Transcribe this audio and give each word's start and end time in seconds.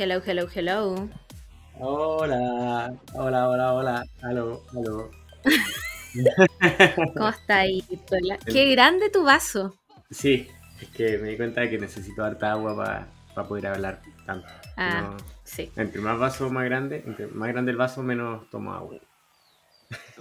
Hello, 0.00 0.18
hello, 0.24 0.46
hello. 0.48 1.10
Hola, 1.78 2.90
hola, 3.12 3.48
hola, 3.50 3.74
hola. 3.74 4.04
Aló, 4.22 4.62
aló. 4.74 5.10
¿Cómo 7.14 7.28
está 7.28 7.58
ahí, 7.58 7.82
Tola? 8.08 8.38
Qué 8.46 8.70
grande 8.70 9.10
tu 9.10 9.24
vaso. 9.24 9.74
Sí, 10.10 10.48
es 10.80 10.88
que 10.88 11.18
me 11.18 11.28
di 11.28 11.36
cuenta 11.36 11.60
de 11.60 11.68
que 11.68 11.78
necesito 11.78 12.24
harta 12.24 12.52
agua 12.52 12.74
para 13.34 13.46
poder 13.46 13.66
hablar 13.66 14.00
tanto. 14.24 14.48
Ah, 14.78 15.02
No- 15.02 15.16
sí. 15.44 15.70
entre 15.76 16.00
más 16.00 16.18
vaso, 16.18 16.48
más 16.48 16.64
grande. 16.64 17.02
Entre 17.06 17.26
más 17.26 17.48
grande 17.50 17.72
el 17.72 17.76
vaso, 17.76 18.02
menos 18.02 18.48
tomo 18.48 18.72
agua. 18.72 18.96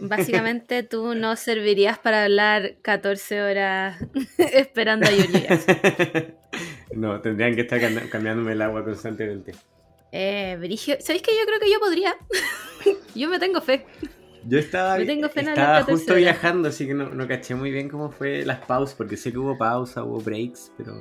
Básicamente 0.02 0.84
tú 0.84 1.16
no 1.16 1.36
servirías 1.36 2.00
para 2.00 2.24
hablar 2.26 2.76
14 2.82 3.42
horas 3.42 3.98
esperando 4.38 5.08
a 5.08 5.12
Julias. 5.12 5.66
No, 6.94 7.22
tendrían 7.22 7.56
que 7.56 7.62
estar 7.62 7.80
cam- 7.80 8.10
cambiándome 8.10 8.54
el 8.54 8.62
agua 8.62 8.84
constantemente. 8.84 9.54
Eh, 10.12 10.58
Brigio, 10.60 10.98
¿sabéis 11.00 11.22
que 11.22 11.32
yo 11.32 11.46
creo 11.46 11.60
que 11.60 11.72
yo 11.72 11.80
podría? 11.80 12.16
yo 13.16 13.30
me 13.30 13.40
tengo 13.40 13.62
fe. 13.62 13.86
Yo 14.48 14.58
estaba, 14.58 14.98
tengo 14.98 15.30
fe 15.30 15.42
estaba 15.42 15.78
hablar 15.78 15.82
14 15.82 15.92
justo 15.94 16.16
viajando, 16.16 16.70
así 16.70 16.88
que 16.88 16.94
no, 16.94 17.10
no 17.10 17.28
caché 17.28 17.56
muy 17.56 17.72
bien 17.72 17.90
cómo 17.90 18.10
fue 18.10 18.46
las 18.46 18.60
pausas, 18.60 18.96
porque 18.96 19.18
sé 19.18 19.32
que 19.32 19.38
hubo 19.38 19.58
pausa, 19.58 20.04
hubo 20.04 20.20
breaks, 20.20 20.72
pero 20.78 20.94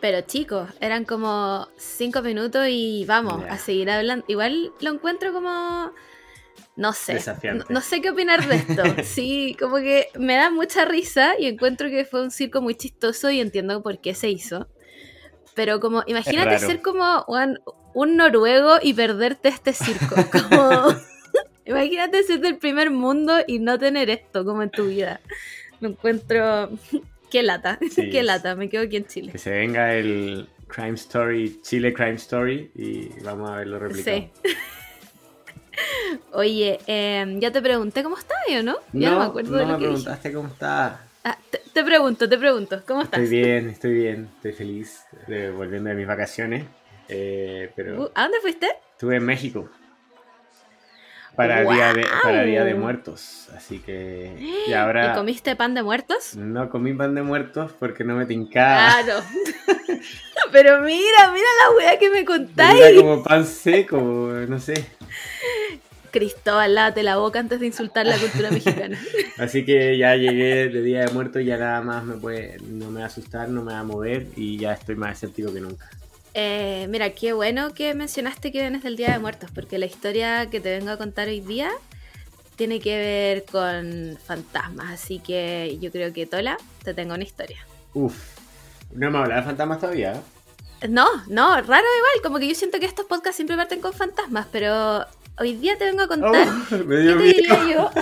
Pero 0.00 0.20
chicos, 0.20 0.70
eran 0.80 1.04
como 1.04 1.66
5 1.76 2.22
minutos 2.22 2.66
y 2.68 3.04
vamos 3.06 3.42
a 3.48 3.58
seguir 3.58 3.90
hablando. 3.90 4.24
Igual 4.28 4.72
lo 4.80 4.92
encuentro 4.92 5.32
como... 5.32 5.92
No 6.78 6.92
sé. 6.92 7.18
No, 7.42 7.64
no 7.68 7.80
sé 7.80 8.00
qué 8.00 8.10
opinar 8.10 8.46
de 8.46 8.54
esto. 8.54 8.82
Sí, 9.02 9.56
como 9.58 9.78
que 9.78 10.06
me 10.16 10.36
da 10.36 10.48
mucha 10.48 10.84
risa 10.84 11.32
y 11.36 11.46
encuentro 11.46 11.88
que 11.88 12.04
fue 12.04 12.22
un 12.22 12.30
circo 12.30 12.60
muy 12.62 12.76
chistoso 12.76 13.30
y 13.30 13.40
entiendo 13.40 13.82
por 13.82 14.00
qué 14.00 14.14
se 14.14 14.30
hizo. 14.30 14.68
Pero 15.56 15.80
como, 15.80 16.04
imagínate 16.06 16.56
ser 16.60 16.80
como 16.80 17.24
un, 17.26 17.58
un 17.94 18.16
noruego 18.16 18.76
y 18.80 18.94
perderte 18.94 19.48
este 19.48 19.72
circo. 19.72 20.14
Como, 20.30 20.94
imagínate 21.66 22.22
ser 22.22 22.38
del 22.38 22.58
primer 22.58 22.92
mundo 22.92 23.38
y 23.44 23.58
no 23.58 23.76
tener 23.76 24.08
esto 24.08 24.44
como 24.44 24.62
en 24.62 24.70
tu 24.70 24.86
vida. 24.86 25.20
Lo 25.80 25.88
encuentro... 25.88 26.70
Qué 27.28 27.42
lata, 27.42 27.78
Sí, 27.90 28.08
qué 28.08 28.22
lata, 28.22 28.54
me 28.54 28.70
quedo 28.70 28.84
aquí 28.84 28.96
en 28.96 29.06
Chile. 29.06 29.32
que 29.32 29.38
se 29.38 29.50
venga 29.50 29.94
el 29.94 30.48
Crime 30.68 30.94
Story, 30.94 31.60
Chile 31.60 31.92
Crime 31.92 32.14
Story, 32.14 32.70
y 32.74 33.08
vamos 33.22 33.50
a 33.50 33.56
verlo 33.56 33.80
replicado. 33.80 34.16
Sí. 34.16 34.30
Oye, 36.38 36.78
em, 36.86 37.40
ya 37.40 37.50
te 37.50 37.60
pregunté 37.60 38.02
cómo 38.04 38.16
estás, 38.16 38.38
¿o 38.60 38.62
no? 38.62 38.76
Ya 38.92 39.10
no, 39.10 39.18
me 39.20 39.24
acuerdo 39.26 39.56
de 39.56 39.66
no 39.66 39.72
lo 39.72 39.78
me 39.78 39.78
que 39.80 39.88
dije. 39.88 40.04
preguntaste 40.04 40.32
cómo 40.32 40.48
está. 40.48 41.00
Ah, 41.24 41.36
te, 41.50 41.58
te 41.72 41.84
pregunto, 41.84 42.28
te 42.28 42.38
pregunto, 42.38 42.80
¿cómo 42.86 43.02
estás? 43.02 43.20
Estoy 43.20 43.38
bien, 43.40 43.68
estoy 43.70 43.92
bien, 43.94 44.28
estoy 44.36 44.52
feliz 44.52 45.02
de 45.26 45.50
volviendo 45.50 45.90
de 45.90 45.96
mis 45.96 46.06
vacaciones. 46.06 46.64
eh, 47.08 47.72
pero 47.74 48.02
Uh, 48.04 48.08
¿A 48.14 48.22
dónde 48.22 48.38
fuiste? 48.40 48.68
estuve 48.92 49.16
en 49.16 49.24
México 49.24 49.68
para, 51.36 51.60
día 51.62 51.92
de, 51.92 52.04
para 52.22 52.42
Día 52.44 52.64
de. 52.64 52.74
Muertos. 52.74 53.48
Así 53.56 53.78
que. 53.80 54.34
Y 54.68 54.72
ahora 54.72 55.12
¿Y 55.12 55.16
comiste 55.16 55.54
pan 55.56 55.74
de 55.74 55.82
muertos? 55.82 56.36
no 56.36 56.68
comí 56.68 56.92
pan 56.94 57.14
de 57.14 57.22
muertos 57.22 57.72
porque 57.78 58.04
no 58.04 58.14
me 58.16 58.26
tincaba. 58.26 59.02
Claro. 59.02 59.22
Pero 60.52 60.80
mira, 60.82 61.32
mira 61.32 61.46
la 61.62 61.76
weá 61.76 61.98
que 61.98 62.10
me 62.10 62.18
Era 62.18 62.26
contáis. 62.26 63.00
como 63.00 63.22
pan 63.22 63.44
seco, 63.46 64.00
no 64.48 64.58
sé. 64.58 64.74
Cristóbal, 66.18 66.74
lávate 66.74 67.04
la 67.04 67.16
boca 67.16 67.38
antes 67.38 67.60
de 67.60 67.66
insultar 67.66 68.04
la 68.04 68.18
cultura 68.18 68.50
mexicana. 68.50 68.98
Así 69.38 69.64
que 69.64 69.96
ya 69.96 70.16
llegué 70.16 70.68
de 70.68 70.82
Día 70.82 71.04
de 71.04 71.12
Muertos, 71.12 71.44
ya 71.44 71.56
nada 71.56 71.80
más 71.80 72.02
me 72.02 72.16
puede, 72.16 72.58
no 72.66 72.90
me 72.90 72.98
va 72.98 73.04
a 73.04 73.08
asustar, 73.08 73.48
no 73.48 73.62
me 73.62 73.72
va 73.72 73.78
a 73.78 73.84
mover 73.84 74.26
y 74.34 74.58
ya 74.58 74.72
estoy 74.72 74.96
más 74.96 75.12
escéptico 75.12 75.52
que 75.52 75.60
nunca. 75.60 75.88
Eh, 76.34 76.88
mira, 76.90 77.10
qué 77.10 77.34
bueno 77.34 77.72
que 77.72 77.94
mencionaste 77.94 78.50
que 78.50 78.60
vienes 78.60 78.82
del 78.82 78.96
Día 78.96 79.12
de 79.12 79.20
Muertos, 79.20 79.52
porque 79.54 79.78
la 79.78 79.86
historia 79.86 80.50
que 80.50 80.60
te 80.60 80.76
vengo 80.76 80.90
a 80.90 80.96
contar 80.96 81.28
hoy 81.28 81.40
día 81.40 81.70
tiene 82.56 82.80
que 82.80 82.98
ver 82.98 83.44
con 83.44 84.18
fantasmas. 84.24 84.90
Así 84.90 85.20
que 85.20 85.78
yo 85.80 85.92
creo 85.92 86.12
que 86.12 86.26
Tola, 86.26 86.58
te 86.82 86.94
tengo 86.94 87.14
una 87.14 87.22
historia. 87.22 87.64
Uf, 87.94 88.16
no 88.92 89.08
me 89.12 89.18
hablado 89.18 89.40
de 89.40 89.46
fantasmas 89.46 89.78
todavía. 89.78 90.20
No, 90.88 91.06
no, 91.28 91.54
raro 91.60 91.86
igual, 91.96 92.22
como 92.22 92.38
que 92.38 92.48
yo 92.48 92.54
siento 92.54 92.80
que 92.80 92.86
estos 92.86 93.06
podcasts 93.06 93.36
siempre 93.36 93.56
parten 93.56 93.80
con 93.80 93.92
fantasmas, 93.92 94.46
pero 94.50 95.06
hoy 95.40 95.54
día 95.54 95.76
te 95.78 95.84
vengo 95.84 96.02
a 96.02 96.08
contar. 96.08 96.48
Oh, 96.48 96.64
¿Qué 96.68 96.76
te 96.84 96.96
diría 96.96 97.68
yo? 97.74 97.90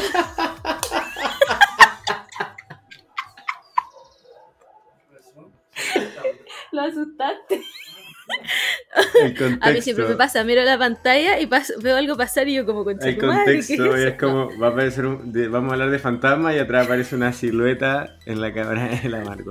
Lo 6.73 6.83
asustaste. 6.83 7.63
A 9.61 9.71
mí 9.71 9.81
siempre 9.83 10.05
me 10.07 10.17
pasa, 10.17 10.43
miro 10.43 10.63
la 10.65 10.77
pantalla 10.79 11.39
y 11.39 11.47
pas- 11.47 11.73
veo 11.81 11.97
algo 11.97 12.17
pasar 12.17 12.49
y 12.49 12.55
yo 12.55 12.67
como 12.67 12.83
con 12.85 12.99
El 13.01 13.19
contexto 13.19 13.95
es 13.95 14.15
como, 14.15 14.51
va 14.59 14.69
a 14.69 14.71
aparecer 14.71 15.07
un- 15.07 15.33
de- 15.33 15.47
vamos 15.49 15.71
a 15.71 15.75
hablar 15.75 15.91
de 15.91 15.99
fantasmas 16.01 16.55
y 16.57 16.59
atrás 16.59 16.87
aparece 16.87 17.15
una 17.15 17.33
silueta 17.33 18.17
en 18.27 18.41
la 18.41 18.53
cámara 18.53 18.89
de 18.89 19.09
la 19.09 19.21
Marco. 19.21 19.51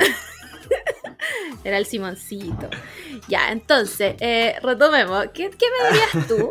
Era 1.64 1.78
el 1.78 1.86
Simoncito. 1.86 2.70
Ya, 3.28 3.52
entonces, 3.52 4.16
eh, 4.20 4.56
retomemos. 4.62 5.28
¿Qué, 5.34 5.50
qué 5.50 5.66
me 5.82 5.90
dirías 5.90 6.28
tú 6.28 6.50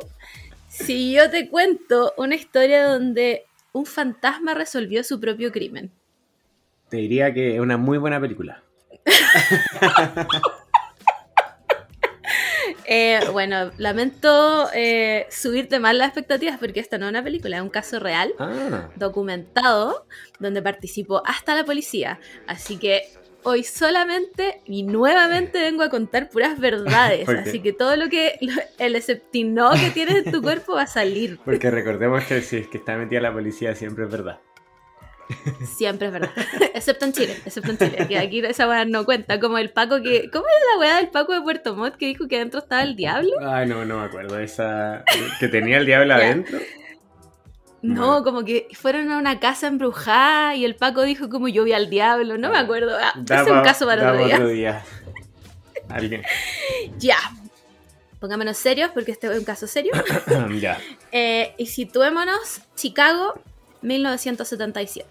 si 0.74 1.12
yo 1.12 1.30
te 1.30 1.48
cuento 1.48 2.12
una 2.16 2.34
historia 2.34 2.86
donde 2.88 3.44
un 3.72 3.86
fantasma 3.86 4.54
resolvió 4.54 5.04
su 5.04 5.20
propio 5.20 5.52
crimen? 5.52 5.92
Te 6.88 6.96
diría 6.98 7.32
que 7.32 7.54
es 7.54 7.60
una 7.60 7.76
muy 7.76 7.98
buena 7.98 8.20
película. 8.20 8.62
Eh, 12.86 13.18
bueno, 13.32 13.70
lamento 13.78 14.68
eh, 14.74 15.26
subirte 15.30 15.78
más 15.78 15.94
las 15.94 16.08
expectativas 16.08 16.58
porque 16.58 16.80
esta 16.80 16.98
no 16.98 17.06
es 17.06 17.10
una 17.10 17.24
película, 17.24 17.56
es 17.56 17.62
un 17.62 17.70
caso 17.70 17.98
real, 17.98 18.34
Ah, 18.38 18.90
documentado, 18.96 20.06
donde 20.38 20.60
participó 20.60 21.22
hasta 21.24 21.54
la 21.54 21.64
policía. 21.64 22.20
Así 22.46 22.76
que 22.76 23.08
hoy 23.44 23.62
solamente 23.64 24.60
y 24.66 24.82
nuevamente 24.82 25.60
vengo 25.60 25.82
a 25.82 25.88
contar 25.90 26.28
puras 26.30 26.58
verdades. 26.58 27.28
Así 27.28 27.60
que 27.60 27.72
todo 27.72 27.96
lo 27.96 28.08
que, 28.08 28.36
lo- 28.40 28.52
el 28.78 28.96
esceptino 28.96 29.70
que 29.72 29.90
tienes 29.90 30.26
en 30.26 30.32
tu 30.32 30.42
cuerpo 30.42 30.74
va 30.74 30.82
a 30.82 30.86
salir. 30.86 31.38
porque 31.44 31.70
recordemos 31.70 32.24
que 32.24 32.42
si 32.42 32.56
es 32.58 32.68
que 32.68 32.78
está 32.78 32.96
metida 32.96 33.20
la 33.20 33.32
policía 33.32 33.74
siempre 33.74 34.04
es 34.04 34.10
verdad. 34.10 34.38
Siempre 35.64 36.08
es 36.08 36.12
verdad. 36.12 36.30
excepto 36.74 37.06
en 37.06 37.12
Chile, 37.12 37.34
excepto 37.46 37.70
en 37.70 37.78
Chile. 37.78 38.06
Que 38.08 38.18
aquí 38.18 38.40
esa 38.40 38.68
weá 38.68 38.84
no 38.84 39.06
cuenta. 39.06 39.40
Como 39.40 39.56
el 39.56 39.70
Paco 39.70 40.02
que. 40.02 40.28
¿Cómo 40.30 40.44
era 40.44 40.74
la 40.74 40.78
weá 40.80 40.96
del 40.96 41.08
Paco 41.08 41.32
de 41.32 41.40
Puerto 41.40 41.74
Montt 41.74 41.96
que 41.96 42.06
dijo 42.06 42.28
que 42.28 42.36
adentro 42.36 42.60
estaba 42.60 42.82
el 42.82 42.94
diablo? 42.94 43.30
Ay, 43.40 43.66
no, 43.66 43.86
no 43.86 44.00
me 44.00 44.04
acuerdo. 44.04 44.38
Esa 44.38 45.02
que 45.40 45.48
tenía 45.48 45.78
el 45.78 45.86
diablo 45.86 46.12
adentro. 46.14 46.58
No, 47.86 48.18
No. 48.20 48.24
como 48.24 48.44
que 48.44 48.68
fueron 48.72 49.10
a 49.12 49.18
una 49.18 49.40
casa 49.40 49.66
embrujada 49.66 50.54
y 50.56 50.64
el 50.64 50.74
Paco 50.74 51.02
dijo 51.02 51.28
como 51.28 51.48
yo 51.48 51.64
vi 51.64 51.72
al 51.72 51.90
diablo. 51.90 52.38
No 52.38 52.50
me 52.50 52.56
Ah, 52.56 52.60
acuerdo. 52.60 52.96
Ah, 52.98 53.12
Da 53.16 53.42
ese 53.42 53.50
es 53.50 53.56
un 53.56 53.62
caso 53.62 53.86
para 53.86 54.10
otro 54.12 54.24
día. 54.24 54.34
otro 54.36 54.48
día. 54.48 54.84
Alguien. 55.88 56.22
Ya. 56.98 57.16
Pongámonos 58.20 58.56
serios 58.56 58.90
porque 58.94 59.12
este 59.12 59.26
es 59.30 59.38
un 59.38 59.44
caso 59.44 59.66
serio. 59.66 59.92
ya. 60.60 60.78
Eh, 61.12 61.54
y 61.58 61.66
situémonos, 61.66 62.62
Chicago, 62.74 63.34
1977. 63.82 65.06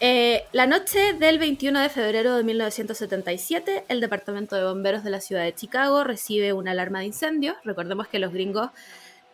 Eh, 0.00 0.44
la 0.52 0.66
noche 0.66 1.14
del 1.14 1.38
21 1.38 1.80
de 1.80 1.88
febrero 1.88 2.36
de 2.36 2.44
1977, 2.44 3.84
el 3.88 4.00
Departamento 4.00 4.54
de 4.54 4.64
Bomberos 4.64 5.02
de 5.02 5.10
la 5.10 5.20
ciudad 5.20 5.42
de 5.42 5.54
Chicago 5.54 6.04
recibe 6.04 6.52
una 6.52 6.72
alarma 6.72 7.00
de 7.00 7.06
incendio. 7.06 7.56
Recordemos 7.64 8.06
que 8.08 8.18
los 8.18 8.32
gringos 8.32 8.70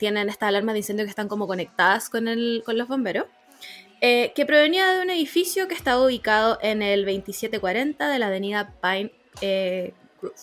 tienen 0.01 0.29
estas 0.29 0.49
alarmas 0.49 0.73
de 0.73 0.81
incendio 0.81 1.05
que 1.05 1.11
están 1.11 1.29
como 1.29 1.47
conectadas 1.47 2.09
con, 2.11 2.27
el- 2.27 2.63
con 2.67 2.77
los 2.77 2.89
bomberos. 2.89 3.27
eh, 4.01 4.33
que 4.35 4.47
provenía 4.47 4.95
de 4.95 5.03
un 5.03 5.11
edificio 5.11 5.69
que 5.69 5.75
estaba 5.75 6.03
ubicado 6.03 6.59
en 6.63 6.81
el 6.81 7.05
2740 7.05 8.09
de 8.09 8.19
la 8.19 8.29
avenida 8.29 8.73
Pine 8.83 9.13
eh, 9.43 9.93
Grove. 10.23 10.35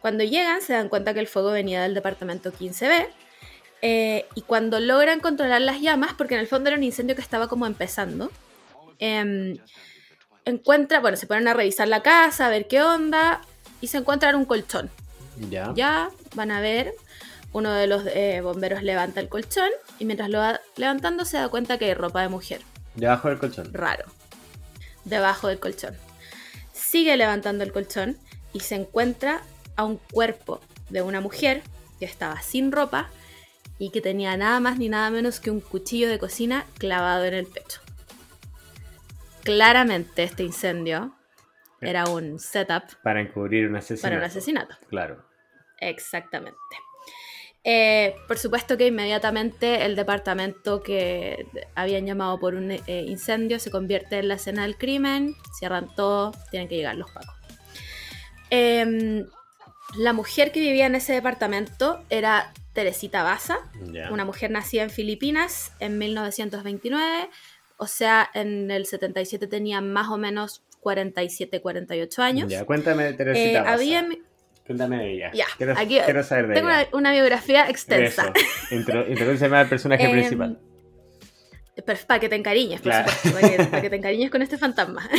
Cuando 0.00 0.24
llegan 0.24 0.60
se 0.60 0.72
dan 0.72 0.88
cuenta 0.88 1.14
que 1.14 1.20
el 1.20 1.28
fuego 1.28 1.52
venía 1.52 1.82
del 1.84 1.94
departamento 1.94 2.52
15B 2.52 3.06
eh, 3.80 4.26
y 4.34 4.42
cuando 4.42 4.80
logran 4.80 5.20
controlar 5.20 5.60
las 5.62 5.80
llamas, 5.80 6.14
porque 6.18 6.34
en 6.34 6.40
el 6.40 6.48
fondo 6.48 6.68
era 6.68 6.76
un 6.76 6.82
incendio 6.82 7.14
que 7.14 7.22
estaba 7.22 7.46
como 7.48 7.64
empezando, 7.66 8.32
em, 8.98 9.56
encuentra, 10.44 10.98
bueno, 11.00 11.16
se 11.16 11.26
ponen 11.28 11.46
a 11.48 11.54
revisar 11.54 11.86
la 11.88 12.02
casa, 12.02 12.46
a 12.46 12.50
ver 12.50 12.66
qué 12.66 12.82
onda, 12.82 13.40
y 13.80 13.86
se 13.86 13.98
encuentran 13.98 14.34
un 14.34 14.44
colchón. 14.46 14.90
Ya. 15.48 15.72
Ya 15.76 16.10
van 16.34 16.50
a 16.50 16.60
ver, 16.60 16.92
uno 17.54 17.72
de 17.72 17.86
los 17.86 18.04
eh, 18.06 18.40
bomberos 18.42 18.82
levanta 18.82 19.20
el 19.20 19.28
colchón 19.28 19.70
y 20.00 20.04
mientras 20.04 20.28
lo 20.28 20.38
va 20.38 20.60
levantando 20.76 21.24
se 21.24 21.38
da 21.38 21.48
cuenta 21.48 21.78
que 21.78 21.86
hay 21.86 21.94
ropa 21.94 22.20
de 22.20 22.28
mujer. 22.28 22.60
Debajo 22.96 23.28
del 23.28 23.38
colchón. 23.38 23.72
Raro. 23.72 24.04
Debajo 25.04 25.46
del 25.46 25.60
colchón. 25.60 25.96
Sigue 26.72 27.16
levantando 27.16 27.62
el 27.62 27.72
colchón 27.72 28.18
y 28.52 28.60
se 28.60 28.74
encuentra 28.74 29.40
a 29.76 29.84
un 29.84 29.98
cuerpo 30.12 30.60
de 30.90 31.02
una 31.02 31.20
mujer 31.20 31.62
que 32.00 32.04
estaba 32.06 32.42
sin 32.42 32.72
ropa 32.72 33.08
y 33.78 33.90
que 33.90 34.00
tenía 34.00 34.36
nada 34.36 34.58
más 34.58 34.76
ni 34.78 34.88
nada 34.88 35.08
menos 35.10 35.38
que 35.38 35.52
un 35.52 35.60
cuchillo 35.60 36.08
de 36.08 36.18
cocina 36.18 36.66
clavado 36.78 37.24
en 37.24 37.34
el 37.34 37.46
pecho. 37.46 37.80
Claramente 39.44 40.24
este 40.24 40.42
incendio 40.42 41.14
era 41.80 42.06
un 42.06 42.40
setup 42.40 42.82
Para 43.04 43.20
encubrir 43.20 43.68
un 43.68 43.76
asesinato. 43.76 44.02
para 44.02 44.16
un 44.18 44.24
asesinato. 44.24 44.74
Claro. 44.88 45.24
Exactamente. 45.78 46.58
Eh, 47.66 48.14
por 48.28 48.36
supuesto 48.36 48.76
que 48.76 48.86
inmediatamente 48.88 49.86
el 49.86 49.96
departamento 49.96 50.82
que 50.82 51.46
habían 51.74 52.04
llamado 52.04 52.38
por 52.38 52.54
un 52.54 52.70
eh, 52.70 52.82
incendio 52.86 53.58
se 53.58 53.70
convierte 53.70 54.18
en 54.18 54.28
la 54.28 54.34
escena 54.34 54.62
del 54.62 54.76
crimen, 54.76 55.34
cierran 55.58 55.92
todo, 55.94 56.32
tienen 56.50 56.68
que 56.68 56.76
llegar 56.76 56.94
los 56.96 57.10
pacos. 57.10 57.34
Em, 58.50 59.26
la 59.96 60.12
mujer 60.12 60.52
que 60.52 60.60
vivía 60.60 60.86
en 60.86 60.94
ese 60.94 61.14
departamento 61.14 62.04
era 62.10 62.52
Teresita 62.74 63.22
Baza, 63.22 63.58
una 64.10 64.24
mujer 64.24 64.50
nacida 64.50 64.82
en 64.82 64.90
Filipinas 64.90 65.72
en 65.80 65.96
1929, 65.98 67.30
o 67.78 67.86
sea, 67.86 68.28
en 68.34 68.70
el 68.70 68.84
77 68.86 69.46
tenía 69.46 69.80
más 69.80 70.08
o 70.08 70.18
menos 70.18 70.62
47, 70.80 71.60
48 71.62 72.22
años. 72.22 72.50
Ya, 72.50 72.64
cuéntame, 72.64 73.08
Eh, 73.08 73.12
Teresita. 73.14 73.62
Baza. 73.62 73.72
había, 73.72 74.06
Cuéntame 74.66 74.98
de 74.98 75.12
ella. 75.14 75.30
Ya, 75.34 75.46
quiero, 75.58 75.72
aquí- 75.76 75.98
quiero 76.04 76.22
saber 76.22 76.48
de 76.48 76.54
tengo 76.54 76.68
ella. 76.68 76.88
una, 76.92 76.98
una 76.98 77.12
biografía 77.12 77.68
extensa. 77.68 78.32
Eso. 78.34 78.74
Intro, 78.74 79.06
introdúceme 79.08 79.56
al 79.58 79.68
personaje 79.68 80.04
Em, 80.06 80.12
principal. 80.12 80.58
Pero 81.84 81.98
para 82.06 82.20
que 82.20 82.28
te 82.28 82.36
encariñes, 82.36 82.80
por 82.80 82.92
Claro. 82.92 83.10
supuesto, 83.10 83.40
para 83.40 83.56
que, 83.56 83.64
para 83.70 83.82
que 83.82 83.90
te 83.90 83.96
encariñes 84.00 84.30
con 84.30 84.42
este 84.42 84.58
fantasma. 84.58 85.08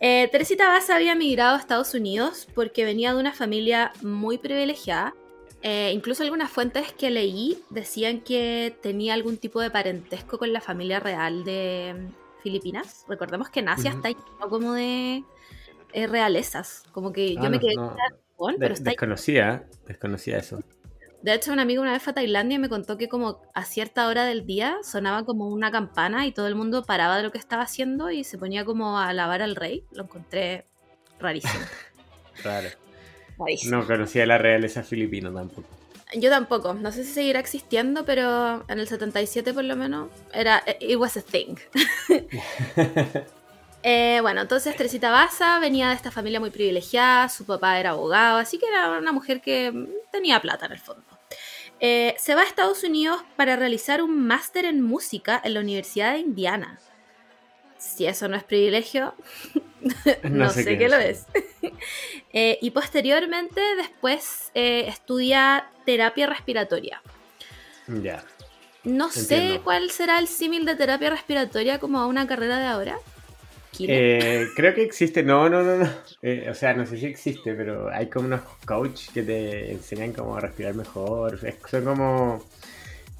Eh, 0.00 0.28
Teresita 0.30 0.68
Baza 0.68 0.94
había 0.94 1.16
migrado 1.16 1.56
a 1.56 1.58
Estados 1.58 1.92
Unidos 1.92 2.46
porque 2.54 2.84
venía 2.84 3.12
de 3.12 3.18
una 3.18 3.32
familia 3.32 3.92
muy 4.02 4.38
privilegiada. 4.38 5.12
Eh, 5.62 5.90
incluso 5.92 6.22
algunas 6.22 6.48
fuentes 6.52 6.92
que 6.92 7.10
leí 7.10 7.58
decían 7.70 8.20
que 8.20 8.76
tenía 8.80 9.14
algún 9.14 9.38
tipo 9.38 9.60
de 9.60 9.70
parentesco 9.72 10.38
con 10.38 10.52
la 10.52 10.60
familia 10.60 11.00
real 11.00 11.42
de 11.42 11.94
mm, 11.98 12.42
Filipinas. 12.44 13.04
Recordemos 13.08 13.48
que 13.50 13.58
en 13.58 13.70
Asia 13.70 13.90
está 13.90 14.10
lleno 14.10 14.48
como 14.48 14.74
de 14.74 15.24
eh, 15.92 16.06
realezas. 16.06 16.84
Como 16.92 17.12
que 17.12 17.34
yo 17.34 17.40
Ah, 17.42 17.48
me 17.50 17.56
no, 17.56 17.60
quedé 17.60 17.74
no. 17.74 17.96
De- 18.46 18.58
pero 18.58 18.74
está 18.74 18.90
desconocía, 18.90 19.64
desconocía 19.86 20.38
eso. 20.38 20.60
de 21.22 21.34
hecho, 21.34 21.52
un 21.52 21.58
amigo 21.58 21.82
una 21.82 21.92
vez 21.92 22.02
fue 22.02 22.12
a 22.12 22.14
Tailandia 22.14 22.56
y 22.56 22.58
me 22.60 22.68
contó 22.68 22.96
que 22.96 23.08
como 23.08 23.42
a 23.54 23.64
cierta 23.64 24.06
hora 24.06 24.24
del 24.24 24.46
día 24.46 24.76
sonaba 24.84 25.24
como 25.24 25.48
una 25.48 25.70
campana 25.72 26.26
y 26.26 26.32
todo 26.32 26.46
el 26.46 26.54
mundo 26.54 26.84
paraba 26.84 27.16
de 27.16 27.24
lo 27.24 27.32
que 27.32 27.38
estaba 27.38 27.62
haciendo 27.62 28.10
y 28.10 28.22
se 28.24 28.38
ponía 28.38 28.64
como 28.64 28.98
a 28.98 29.08
alabar 29.08 29.42
al 29.42 29.56
rey. 29.56 29.84
Lo 29.92 30.04
encontré 30.04 30.66
rarísimo. 31.18 31.54
Claro. 32.42 32.68
rarísimo. 33.36 33.76
No 33.78 33.86
conocía 33.86 34.24
la 34.26 34.38
realeza 34.38 34.84
filipina 34.84 35.32
tampoco. 35.32 35.66
Yo 36.16 36.30
tampoco. 36.30 36.72
No 36.72 36.92
sé 36.92 37.02
si 37.04 37.12
seguirá 37.12 37.40
existiendo, 37.40 38.04
pero 38.04 38.64
en 38.68 38.78
el 38.78 38.86
77 38.86 39.52
por 39.52 39.64
lo 39.64 39.74
menos 39.76 40.08
era 40.32 40.62
it 40.80 40.96
was 40.96 41.16
a 41.16 41.22
thing. 41.22 41.56
Eh, 43.82 44.18
bueno, 44.22 44.40
entonces 44.40 44.74
Teresita 44.76 45.10
Baza 45.10 45.58
venía 45.60 45.88
de 45.88 45.94
esta 45.94 46.10
familia 46.10 46.40
muy 46.40 46.50
privilegiada, 46.50 47.28
su 47.28 47.44
papá 47.44 47.78
era 47.78 47.90
abogado, 47.90 48.38
así 48.38 48.58
que 48.58 48.66
era 48.66 48.98
una 48.98 49.12
mujer 49.12 49.40
que 49.40 49.70
mm, 49.70 49.86
tenía 50.10 50.40
plata 50.40 50.66
en 50.66 50.72
el 50.72 50.80
fondo. 50.80 51.04
Eh, 51.80 52.16
se 52.18 52.34
va 52.34 52.42
a 52.42 52.44
Estados 52.44 52.82
Unidos 52.82 53.22
para 53.36 53.54
realizar 53.54 54.02
un 54.02 54.26
máster 54.26 54.64
en 54.64 54.82
música 54.82 55.40
en 55.44 55.54
la 55.54 55.60
Universidad 55.60 56.14
de 56.14 56.18
Indiana. 56.18 56.80
Si 57.78 58.06
eso 58.06 58.26
no 58.26 58.36
es 58.36 58.42
privilegio, 58.42 59.14
no, 60.24 60.50
sé, 60.50 60.76
qué, 60.76 60.88
lo 60.88 60.96
es. 60.96 61.26
Eh, 62.34 62.58
y 62.60 62.72
posteriormente, 62.72 63.60
después 63.76 64.50
estudia 64.52 65.70
terapia 65.86 66.26
respiratoria. 66.26 67.00
Ya. 67.86 68.22
No 68.84 69.10
sé 69.10 69.60
cuál 69.64 69.90
será 69.90 70.18
el 70.18 70.28
símil 70.28 70.66
de 70.66 70.76
terapia 70.76 71.08
respiratoria 71.08 71.78
como 71.78 71.98
a 72.00 72.06
una 72.06 72.26
carrera 72.26 72.58
de 72.58 72.66
ahora. 72.66 72.98
Eh, 73.80 74.46
creo 74.56 74.74
que 74.74 74.82
existe, 74.82 75.22
no, 75.22 75.48
no, 75.48 75.62
no, 75.62 75.76
no. 75.76 75.90
Eh, 76.22 76.48
o 76.50 76.54
sea, 76.54 76.74
no 76.74 76.84
sé 76.86 76.96
si 76.98 77.06
existe, 77.06 77.54
pero 77.54 77.90
hay 77.90 78.08
como 78.08 78.26
unos 78.26 78.40
coach 78.64 79.08
que 79.12 79.22
te 79.22 79.72
enseñan 79.72 80.12
cómo 80.12 80.38
respirar 80.40 80.74
mejor. 80.74 81.38
Es- 81.42 81.56
son 81.70 81.84
como, 81.84 82.44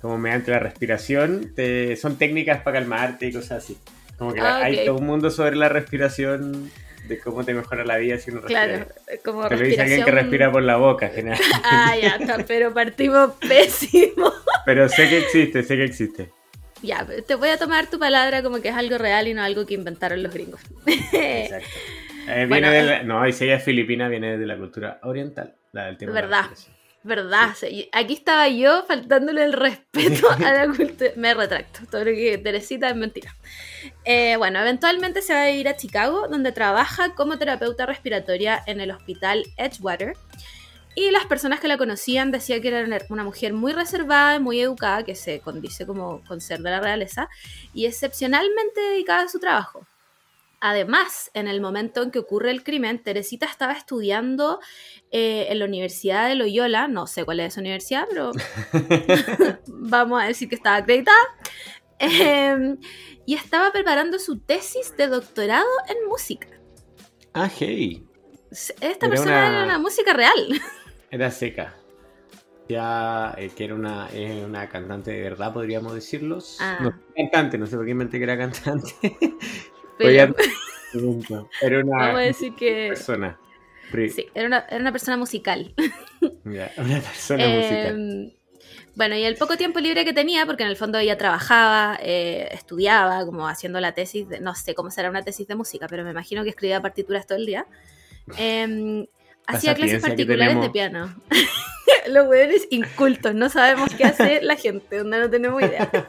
como 0.00 0.18
mediante 0.18 0.50
la 0.50 0.58
respiración, 0.58 1.52
te- 1.54 1.96
son 1.96 2.16
técnicas 2.18 2.62
para 2.62 2.78
calmarte 2.80 3.26
y 3.26 3.32
cosas 3.32 3.64
así. 3.64 3.78
Como 4.18 4.34
que 4.34 4.40
Ah, 4.40 4.60
hay 4.64 4.76
ok. 4.78 4.84
todo 4.86 4.96
un 4.98 5.06
mundo 5.06 5.30
sobre 5.30 5.54
la 5.56 5.68
respiración, 5.68 6.70
de 7.06 7.18
cómo 7.20 7.44
te 7.44 7.54
mejora 7.54 7.84
la 7.84 7.96
vida 7.96 8.18
si 8.18 8.30
uno 8.30 8.40
respira. 8.40 8.64
Claro, 8.66 8.86
como 9.24 9.48
Te 9.48 9.56
lo 9.56 9.62
dice 9.62 9.80
alguien 9.80 10.04
que 10.04 10.10
respira 10.10 10.50
por 10.50 10.62
la 10.62 10.76
boca, 10.76 11.08
general. 11.08 11.38
Ah, 11.62 11.94
ya 11.96 12.16
está, 12.20 12.38
pero 12.44 12.74
partimos 12.74 13.32
pésimo. 13.48 14.32
Pero 14.66 14.88
sé 14.88 15.08
que 15.08 15.18
existe, 15.18 15.62
sé 15.62 15.76
que 15.76 15.84
existe. 15.84 16.30
Ya, 16.82 17.06
te 17.26 17.34
voy 17.34 17.48
a 17.48 17.58
tomar 17.58 17.88
tu 17.90 17.98
palabra 17.98 18.42
como 18.42 18.60
que 18.60 18.68
es 18.68 18.74
algo 18.74 18.98
real 18.98 19.26
y 19.28 19.34
no 19.34 19.42
algo 19.42 19.66
que 19.66 19.74
inventaron 19.74 20.22
los 20.22 20.32
gringos. 20.32 20.60
Exacto. 21.12 21.68
Eh, 22.28 22.34
viene 22.34 22.46
Bueno, 22.46 22.70
de 22.70 22.78
eh. 22.80 22.84
la- 22.84 23.02
no, 23.02 23.26
y 23.26 23.32
si 23.32 23.44
ella 23.44 23.56
es 23.56 23.64
filipina, 23.64 24.08
viene 24.08 24.36
de 24.38 24.46
la 24.46 24.56
cultura 24.56 24.98
oriental. 25.02 25.54
La 25.72 25.86
del 25.86 25.96
tema 25.98 26.12
de 26.12 26.20
la 26.20 26.26
Verdad. 26.26 26.50
¿Verdad? 27.04 27.48
Sí, 27.56 27.88
Aquí 27.92 28.12
estaba 28.14 28.48
yo 28.48 28.84
faltándole 28.86 29.44
el 29.44 29.52
respeto 29.54 30.28
a 30.44 30.52
la 30.52 30.66
cultura. 30.66 31.10
Me 31.16 31.32
retracto. 31.32 31.80
Todo 31.90 32.04
lo 32.04 32.10
que 32.10 32.38
Teresita 32.38 32.88
es 32.90 32.96
mentira. 32.96 33.34
Eh, 34.04 34.36
bueno, 34.36 34.60
eventualmente 34.60 35.22
se 35.22 35.32
va 35.32 35.42
a 35.42 35.50
ir 35.50 35.68
a 35.68 35.76
Chicago, 35.76 36.26
donde 36.28 36.52
trabaja 36.52 37.14
como 37.14 37.38
terapeuta 37.38 37.86
respiratoria 37.86 38.62
en 38.66 38.80
el 38.80 38.90
hospital 38.90 39.44
Edgewater. 39.56 40.14
Y 41.00 41.12
las 41.12 41.26
personas 41.26 41.60
que 41.60 41.68
la 41.68 41.78
conocían 41.78 42.32
decían 42.32 42.60
que 42.60 42.68
era 42.68 42.84
una- 43.10 43.22
mujer 43.22 43.52
muy 43.52 43.72
reservada 43.72 44.34
y 44.34 44.40
muy 44.40 44.60
educada, 44.60 45.04
que 45.04 45.14
se 45.14 45.38
condice 45.40 45.86
como 45.86 46.24
con 46.26 46.40
ser 46.40 46.58
de 46.60 46.70
la 46.70 46.80
realeza, 46.80 47.28
y 47.72 47.86
excepcionalmente 47.86 48.80
dedicada 48.80 49.22
a 49.22 49.28
su 49.28 49.38
trabajo. 49.38 49.86
Además, 50.60 51.30
en 51.34 51.46
el 51.46 51.60
momento 51.60 52.02
en 52.02 52.10
que 52.10 52.18
ocurre 52.18 52.50
el 52.50 52.64
crimen, 52.64 53.00
Teresita 53.00 53.46
estaba 53.46 53.74
estudiando 53.74 54.58
eh, 55.12 55.46
en 55.50 55.60
la 55.60 55.66
Universidad 55.66 56.26
de 56.26 56.34
Loyola, 56.34 56.88
no 56.88 57.06
sé 57.06 57.24
cuál 57.24 57.38
es 57.38 57.52
esa 57.52 57.60
universidad, 57.60 58.06
pero 58.10 58.32
vamos 59.68 60.20
a 60.20 60.26
decir 60.26 60.48
que 60.48 60.56
estaba 60.56 60.76
acreditada, 60.78 61.16
eh, 62.00 62.74
y 63.24 63.34
estaba 63.34 63.70
preparando 63.70 64.18
su 64.18 64.40
tesis 64.40 64.96
de 64.96 65.06
doctorado 65.06 65.68
en 65.88 66.08
música. 66.08 66.48
Ah, 67.34 67.48
hey. 67.56 68.04
Esta 68.50 68.74
Era 68.86 68.98
persona 69.10 69.30
una- 69.32 69.48
era 69.48 69.64
una 69.64 69.78
música 69.78 70.12
real. 70.12 70.60
Era 71.10 71.30
seca. 71.30 71.74
Ya 72.68 73.34
eh, 73.38 73.50
que 73.56 73.64
era 73.64 73.74
una, 73.74 74.08
eh, 74.12 74.44
una 74.44 74.68
cantante 74.68 75.10
de 75.10 75.22
verdad, 75.22 75.52
podríamos 75.54 75.94
decirlos. 75.94 76.58
Ah. 76.60 76.78
No, 76.80 76.94
cantante, 77.16 77.56
no 77.56 77.66
sé 77.66 77.76
por 77.76 77.86
qué 77.86 77.92
inventé 77.92 78.18
que 78.18 78.24
era 78.24 78.36
cantante. 78.36 78.92
Pero 79.98 80.34
Podía- 80.34 80.34
Era 81.62 81.78
una 81.80 81.96
vamos 81.98 82.16
a 82.20 82.20
decir 82.20 82.54
que 82.54 82.88
persona. 82.88 83.38
Sí, 84.14 84.26
era 84.34 84.46
una, 84.46 84.58
era 84.68 84.80
una 84.80 84.92
persona 84.92 85.16
musical. 85.16 85.74
ya, 86.44 86.70
una 86.76 87.00
persona 87.00 87.48
musical. 87.48 88.34
Bueno, 88.94 89.14
y 89.16 89.22
el 89.22 89.36
poco 89.36 89.56
tiempo 89.56 89.78
libre 89.80 90.04
que 90.04 90.12
tenía, 90.12 90.44
porque 90.44 90.64
en 90.64 90.68
el 90.68 90.76
fondo 90.76 90.98
ella 90.98 91.16
trabajaba, 91.16 91.98
eh, 92.02 92.48
estudiaba, 92.52 93.24
como 93.24 93.48
haciendo 93.48 93.80
la 93.80 93.92
tesis, 93.92 94.28
de, 94.28 94.40
no 94.40 94.54
sé 94.54 94.74
cómo 94.74 94.90
será 94.90 95.08
una 95.08 95.22
tesis 95.22 95.46
de 95.46 95.54
música, 95.54 95.86
pero 95.88 96.04
me 96.04 96.10
imagino 96.10 96.42
que 96.42 96.50
escribía 96.50 96.82
partituras 96.82 97.26
todo 97.26 97.38
el 97.38 97.46
día. 97.46 97.66
Eh, 98.36 99.08
hacía 99.48 99.74
clases 99.74 100.00
particulares 100.02 100.60
de 100.60 100.70
piano. 100.70 101.14
Los 102.08 102.28
hueones 102.28 102.66
incultos, 102.70 103.34
no 103.34 103.48
sabemos 103.48 103.94
qué 103.94 104.04
hace 104.04 104.40
la 104.42 104.56
gente, 104.56 104.98
donde 104.98 105.18
no 105.18 105.30
tenemos 105.30 105.62
idea. 105.62 105.90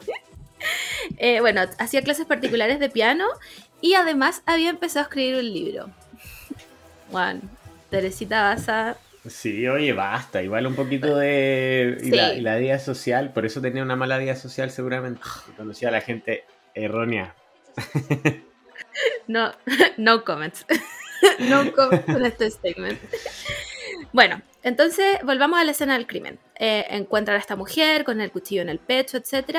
Eh, 1.17 1.39
bueno, 1.39 1.62
hacía 1.77 2.01
clases 2.01 2.25
particulares 2.25 2.81
de 2.81 2.89
piano 2.89 3.25
y 3.79 3.93
además 3.93 4.43
había 4.46 4.69
empezado 4.69 5.05
a 5.05 5.08
escribir 5.08 5.36
un 5.36 5.53
libro. 5.53 5.89
Juan, 7.10 7.41
Teresita 7.89 8.43
Baza 8.43 8.98
Sí, 9.25 9.65
oye, 9.67 9.93
basta. 9.93 10.41
Igual 10.43 10.67
un 10.67 10.75
poquito 10.75 11.15
de. 11.15 11.98
Y, 12.01 12.05
Sí. 12.05 12.12
la, 12.12 12.34
y 12.34 12.41
la 12.41 12.58
vida 12.58 12.77
social, 12.79 13.31
por 13.31 13.46
eso 13.46 13.62
tenía 13.62 13.84
una 13.84 13.96
mala 13.96 14.17
vida 14.17 14.36
social, 14.36 14.69
seguramente. 14.69 15.22
porque 15.24 15.58
Conocía 15.58 15.88
a 15.88 15.91
la 15.91 16.01
gente 16.01 16.43
errónea. 16.74 17.36
No, 19.27 19.53
no 19.98 20.24
comments. 20.24 20.65
no 21.39 21.71
con 21.73 22.25
este 22.25 22.49
statement. 22.51 22.99
Bueno, 24.11 24.41
entonces 24.63 25.17
volvamos 25.23 25.59
a 25.59 25.63
la 25.63 25.71
escena 25.71 25.93
del 25.93 26.07
crimen. 26.07 26.39
Eh, 26.55 26.85
encuentran 26.89 27.38
a 27.38 27.39
esta 27.39 27.55
mujer 27.55 28.03
con 28.03 28.19
el 28.21 28.31
cuchillo 28.31 28.61
en 28.61 28.69
el 28.69 28.79
pecho, 28.79 29.17
etc. 29.17 29.57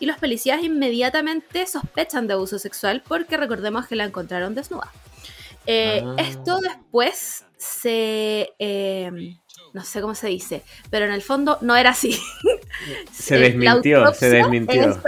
Y 0.00 0.06
los 0.06 0.18
policías 0.18 0.62
inmediatamente 0.62 1.66
sospechan 1.66 2.26
de 2.26 2.34
abuso 2.34 2.58
sexual 2.58 3.02
porque 3.06 3.36
recordemos 3.36 3.86
que 3.86 3.96
la 3.96 4.04
encontraron 4.04 4.54
desnuda. 4.54 4.90
Eh, 5.66 6.02
Ah. 6.04 6.16
Esto 6.18 6.58
después 6.60 7.44
se... 7.56 8.52
eh, 8.58 9.10
no 9.74 9.84
sé 9.84 10.00
cómo 10.02 10.14
se 10.14 10.26
dice, 10.26 10.62
pero 10.90 11.06
en 11.06 11.12
el 11.12 11.22
fondo 11.22 11.56
no 11.62 11.76
era 11.76 11.90
así. 11.90 12.18
Se 13.12 13.38
desmintió, 13.38 14.12
se 14.14 14.28
desmintió. 14.30 14.98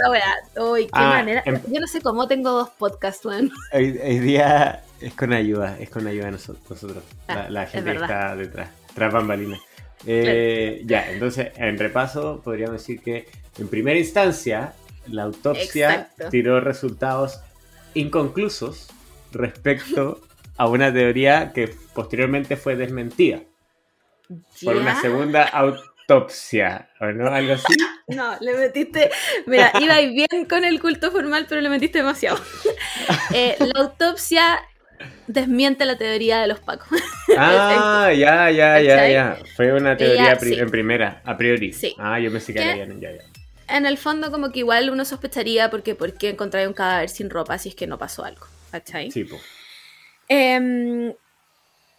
Uy, 0.57 0.85
qué 0.85 0.89
Ah, 0.93 1.09
manera. 1.09 1.43
em- 1.45 1.61
Yo 1.67 1.79
no 1.81 1.87
sé 1.87 1.99
cómo 1.99 2.27
tengo 2.27 2.51
dos 2.51 2.69
podcasts, 2.69 3.25
weón. 3.25 3.51
Hoy, 3.73 3.99
hoy 4.03 4.19
día 4.19 4.81
es 5.05 5.13
con 5.13 5.31
ayuda, 5.33 5.77
es 5.79 5.89
con 5.89 6.05
ayuda 6.07 6.25
de 6.25 6.31
noso- 6.33 6.57
nosotros, 6.69 7.03
Ah, 7.27 7.35
la, 7.35 7.49
la 7.49 7.63
es 7.63 7.71
gente 7.71 7.91
que 7.91 7.97
está 7.97 8.35
detrás, 8.35 8.69
tras 8.93 9.13
bambalinas. 9.13 9.59
Eh, 10.05 10.81
Ya, 10.85 11.09
entonces, 11.11 11.51
en 11.55 11.77
repaso, 11.77 12.41
podríamos 12.43 12.77
decir 12.81 13.01
que 13.01 13.27
en 13.57 13.67
primera 13.67 13.97
instancia, 13.97 14.73
la 15.07 15.23
autopsia 15.23 15.89
Exacto. 15.91 16.29
tiró 16.29 16.59
resultados 16.59 17.39
inconclusos 17.93 18.87
respecto 19.31 20.21
a 20.57 20.67
una 20.67 20.91
teoría 20.93 21.51
que 21.53 21.73
posteriormente 21.93 22.55
fue 22.57 22.75
desmentida. 22.75 23.41
por 24.63 24.75
una 24.75 24.99
segunda 25.01 25.43
autopsia, 25.43 26.89
¿o 26.99 27.05
no? 27.05 27.27
¿Algo 27.27 27.53
así? 27.53 27.75
No, 28.07 28.35
le 28.39 28.53
metiste. 28.57 29.11
Mira, 29.45 29.71
iba 29.79 29.99
bien 30.01 30.45
con 30.49 30.63
el 30.65 30.79
culto 30.81 31.11
formal, 31.11 31.45
pero 31.47 31.61
le 31.61 31.69
metiste 31.69 31.99
demasiado. 31.99 32.39
Eh, 33.33 33.55
la 33.59 33.81
autopsia 33.81 34.59
desmiente 35.27 35.85
la 35.85 35.97
teoría 35.97 36.41
de 36.41 36.47
los 36.47 36.59
pacos. 36.59 36.87
Ah, 37.37 38.13
ya, 38.15 38.49
ya, 38.51 38.79
ya, 38.79 39.09
ya. 39.09 39.37
Fue 39.55 39.73
una 39.73 39.97
teoría 39.97 40.37
en 40.39 40.69
primera, 40.69 41.21
a 41.25 41.35
priori. 41.35 41.73
Sí. 41.73 41.93
Ah, 41.97 42.19
yo 42.19 42.31
pensé 42.31 42.53
que 42.53 42.61
era 42.61 42.77
ya, 42.77 42.85
ya. 42.85 43.23
En 43.67 43.85
el 43.85 43.97
fondo, 43.97 44.31
como 44.31 44.51
que 44.51 44.59
igual 44.59 44.89
uno 44.89 45.03
sospecharía 45.05 45.69
porque 45.69 45.95
¿por 45.95 46.13
qué 46.13 46.29
encontrar 46.29 46.67
un 46.67 46.73
cadáver 46.73 47.09
sin 47.09 47.29
ropa 47.29 47.57
si 47.57 47.69
es 47.69 47.75
que 47.75 47.87
no 47.87 47.97
pasó 47.97 48.23
algo? 48.23 48.45
¿Cachai? 48.71 49.11
Sí, 49.11 49.23
pues. 49.23 49.41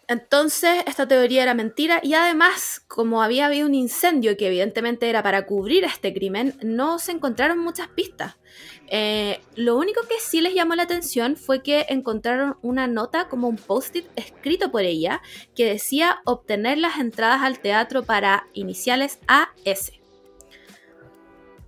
Entonces, 0.09 0.85
esta 0.87 1.09
teoría 1.09 1.43
era 1.43 1.55
mentira 1.55 2.01
y 2.01 2.15
además, 2.15 2.81
como 2.87 3.23
había 3.23 3.47
habido 3.47 3.67
un 3.67 3.75
incendio 3.75 4.37
que 4.37 4.47
evidentemente 4.47 5.09
era 5.09 5.21
para 5.21 5.47
cubrir 5.47 5.83
este 5.83 6.15
crimen, 6.15 6.57
no 6.63 7.01
se 7.01 7.11
encontraron 7.11 7.59
muchas 7.59 7.89
pistas. 7.89 8.37
Eh, 8.87 9.41
lo 9.57 9.77
único 9.77 10.03
que 10.03 10.15
sí 10.21 10.41
les 10.41 10.55
llamó 10.55 10.77
la 10.77 10.85
atención 10.85 11.37
fue 11.37 11.61
que 11.61 11.87
encontraron 11.89 12.57
una 12.63 12.87
nota 12.87 13.27
como 13.29 13.49
un 13.49 13.57
post-it 13.57 14.07
escrito 14.15 14.71
por 14.71 14.83
ella 14.83 15.23
que 15.57 15.65
decía 15.65 16.21
obtener 16.25 16.79
las 16.79 17.01
entradas 17.01 17.43
al 17.43 17.59
teatro 17.59 18.05
para 18.05 18.47
iniciales 18.53 19.19
AS. 19.27 19.91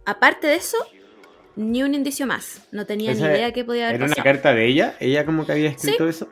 Aparte 0.05 0.47
de 0.47 0.55
eso, 0.55 0.79
ni 1.57 1.83
un 1.83 1.93
indicio 1.93 2.25
más. 2.29 2.63
No 2.71 2.87
tenía 2.87 3.13
ni 3.15 3.21
idea 3.21 3.53
qué 3.53 3.65
podía 3.65 3.89
haber 3.89 3.97
¿Era 3.97 4.07
una 4.07 4.23
carta 4.23 4.55
de 4.55 4.67
ella? 4.67 4.95
¿Ella 5.01 5.27
como 5.27 5.45
que 5.45 5.53
había 5.53 5.71
escrito 5.71 6.09
eso? 6.09 6.29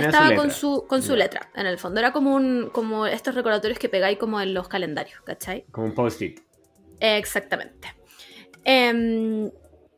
Estaba 0.00 0.34
con 0.34 0.50
su, 0.50 0.86
con 0.86 1.02
su 1.02 1.16
letra, 1.16 1.50
en 1.54 1.66
el 1.66 1.78
fondo. 1.78 2.00
Era 2.00 2.12
como 2.12 2.34
un 2.34 2.70
como 2.72 3.06
estos 3.06 3.34
recordatorios 3.34 3.78
que 3.78 3.88
pegáis 3.88 4.18
como 4.18 4.40
en 4.40 4.54
los 4.54 4.68
calendarios, 4.68 5.20
¿cachai? 5.22 5.64
Como 5.70 5.86
un 5.86 5.94
post-it. 5.94 6.40
Exactamente. 7.00 7.94
Em, 8.64 9.50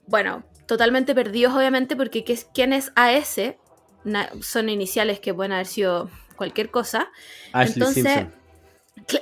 bueno, 0.06 0.44
totalmente 0.66 1.14
perdidos, 1.14 1.54
obviamente, 1.54 1.96
porque 1.96 2.24
¿quién 2.52 2.72
es 2.72 2.92
AS? 2.94 3.40
son 4.40 4.68
iniciales 4.70 5.20
que 5.20 5.34
pueden 5.34 5.52
haber 5.52 5.66
sido 5.66 6.08
cualquier 6.36 6.70
cosa. 6.70 7.10
Ashley 7.52 7.74
Entonces, 7.74 8.04
Simpson. 8.04 9.20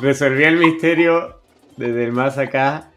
Resolví 0.00 0.44
el 0.44 0.56
misterio 0.56 1.40
desde 1.76 2.04
el 2.04 2.12
más 2.12 2.36
acá. 2.38 2.90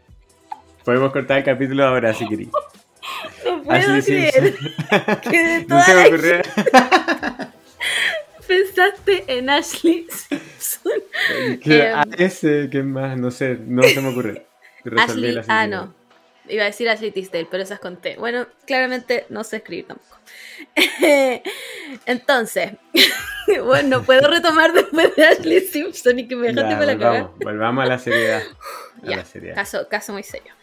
Podemos 0.84 1.12
cortar 1.12 1.38
el 1.38 1.44
capítulo 1.44 1.84
ahora 1.84 2.12
si 2.12 2.28
queréis. 2.28 2.50
No 3.44 3.62
puedo 3.62 4.02
creer 4.02 4.54
que 5.30 5.44
de 5.44 5.64
toda 5.68 5.86
no 5.88 7.52
pensaste 8.46 9.24
en 9.26 9.50
Ashley 9.50 10.06
Simpson. 10.10 10.92
¿Qué, 11.62 11.88
em, 11.88 12.12
ese, 12.16 12.68
¿qué 12.70 12.82
más? 12.82 13.18
No 13.18 13.30
sé, 13.30 13.58
no 13.60 13.82
se 13.82 14.00
me 14.00 14.08
ocurre. 14.08 14.46
Ashley, 14.96 15.40
ah, 15.48 15.66
no. 15.66 15.94
Iba 16.48 16.62
a 16.62 16.66
decir 16.66 16.88
Ashley 16.88 17.10
Tisdale, 17.10 17.48
pero 17.50 17.64
esas 17.64 17.80
conté. 17.80 18.14
Bueno, 18.16 18.46
claramente 18.66 19.26
no 19.30 19.42
sé 19.42 19.56
escribir 19.56 19.88
tampoco. 19.88 20.16
Entonces, 22.06 22.70
bueno, 23.64 24.04
puedo 24.04 24.28
retomar 24.28 24.72
después 24.72 25.16
de 25.16 25.26
Ashley 25.26 25.60
Simpson 25.60 26.20
y 26.20 26.28
que 26.28 26.36
me 26.36 26.52
dejaste 26.52 26.76
con 26.76 26.86
la 26.86 26.98
cara. 26.98 27.30
Volvamos 27.42 27.84
a 27.84 27.88
la 27.88 27.98
seriedad. 27.98 28.42
A 29.02 29.10
la 29.10 29.24
seriedad. 29.24 29.56
Caso, 29.56 29.88
caso 29.88 30.12
muy 30.12 30.22
serio. 30.22 30.55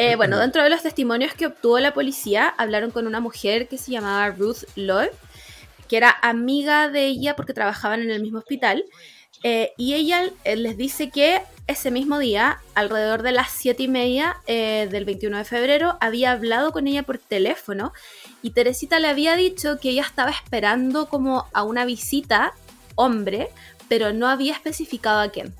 Eh, 0.00 0.14
bueno, 0.14 0.38
dentro 0.38 0.62
de 0.62 0.70
los 0.70 0.82
testimonios 0.82 1.34
que 1.34 1.46
obtuvo 1.46 1.80
la 1.80 1.92
policía, 1.92 2.54
hablaron 2.56 2.92
con 2.92 3.08
una 3.08 3.18
mujer 3.18 3.66
que 3.66 3.78
se 3.78 3.90
llamaba 3.90 4.30
Ruth 4.30 4.58
Lloyd, 4.76 5.08
que 5.88 5.96
era 5.96 6.16
amiga 6.22 6.88
de 6.88 7.06
ella 7.06 7.34
porque 7.34 7.52
trabajaban 7.52 8.02
en 8.02 8.12
el 8.12 8.22
mismo 8.22 8.38
hospital. 8.38 8.84
Eh, 9.42 9.72
y 9.76 9.94
ella 9.94 10.30
eh, 10.44 10.54
les 10.54 10.76
dice 10.76 11.10
que 11.10 11.42
ese 11.66 11.90
mismo 11.90 12.20
día, 12.20 12.60
alrededor 12.76 13.22
de 13.22 13.32
las 13.32 13.50
siete 13.50 13.82
y 13.82 13.88
media 13.88 14.36
del 14.46 15.04
21 15.04 15.36
de 15.36 15.44
febrero, 15.44 15.98
había 16.00 16.30
hablado 16.30 16.70
con 16.70 16.86
ella 16.86 17.02
por 17.02 17.18
teléfono 17.18 17.92
y 18.40 18.50
Teresita 18.50 19.00
le 19.00 19.08
había 19.08 19.34
dicho 19.34 19.80
que 19.80 19.90
ella 19.90 20.02
estaba 20.02 20.30
esperando 20.30 21.08
como 21.08 21.48
a 21.52 21.64
una 21.64 21.84
visita 21.84 22.52
hombre, 22.94 23.48
pero 23.88 24.12
no 24.12 24.28
había 24.28 24.52
especificado 24.52 25.20
a 25.20 25.28
quién. 25.30 25.52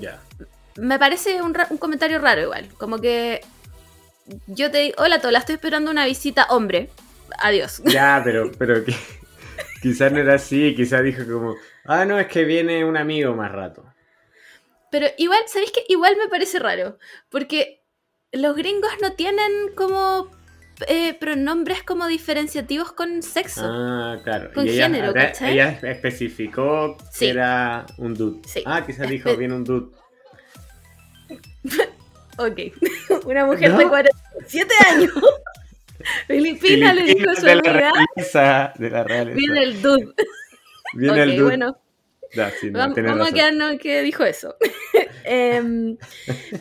Ya 0.00 0.20
me 0.78 0.98
parece 0.98 1.42
un, 1.42 1.54
comentario 1.78 2.18
raro 2.18 2.42
igual. 2.42 2.68
Como 2.78 2.98
que 2.98 3.40
yo 4.46 4.70
te 4.70 4.78
digo, 4.78 4.96
hola 4.98 5.20
Tola, 5.20 5.38
estoy 5.38 5.56
esperando 5.56 5.90
una 5.90 6.06
visita 6.06 6.46
hombre. 6.50 6.90
Adiós. 7.38 7.82
Ya, 7.84 8.20
pero, 8.24 8.50
pero 8.58 8.84
que, 8.84 8.94
quizás 9.82 10.12
no 10.12 10.18
era 10.18 10.34
así, 10.34 10.74
quizás 10.74 11.02
dijo 11.02 11.24
como, 11.30 11.54
ah, 11.84 12.04
no, 12.04 12.18
es 12.18 12.26
que 12.26 12.44
viene 12.44 12.84
un 12.84 12.96
amigo 12.96 13.34
más 13.34 13.52
rato. 13.52 13.84
Pero 14.90 15.06
igual, 15.18 15.40
¿sabéis 15.46 15.72
qué? 15.72 15.84
Igual 15.88 16.16
me 16.16 16.28
parece 16.28 16.58
raro, 16.58 16.98
porque 17.28 17.82
los 18.32 18.56
gringos 18.56 18.92
no 19.02 19.12
tienen 19.12 19.50
como 19.74 20.30
eh, 20.86 21.14
pronombres 21.14 21.82
como 21.82 22.06
diferenciativos 22.06 22.92
con 22.92 23.22
sexo. 23.22 23.62
Ah, 23.64 24.20
claro. 24.22 24.52
Con 24.54 24.66
género, 24.66 25.10
ella, 25.10 25.32
ella 25.50 25.78
especificó 25.82 26.96
que 27.18 27.30
era 27.30 27.86
un 27.98 28.14
dude. 28.14 28.42
Ah, 28.64 28.84
quizás 28.86 29.08
dijo, 29.08 29.36
viene 29.36 29.54
un 29.54 29.64
dude. 29.64 29.96
ok. 32.38 32.60
Una 33.26 33.46
mujer 33.46 33.76
de 33.76 33.88
47 33.88 34.74
años. 34.90 35.12
Filipina, 36.26 36.94
le 36.94 37.14
dijo 37.14 37.34
su 37.34 37.46
de 37.46 37.56
la, 37.56 37.62
realeza, 37.62 38.72
de 38.76 38.90
la 38.90 39.04
realeza. 39.04 39.36
Viene 39.36 39.62
el 39.62 39.82
dude. 39.82 40.14
Viene 40.94 41.22
el 41.22 41.36
dude. 41.36 41.44
bueno. 41.44 41.78
vamos, 42.72 43.28
a 43.28 43.32
quedarnos 43.32 43.78
que 43.78 44.02
dijo 44.02 44.24
eso. 44.24 44.56
Em, 45.24 45.96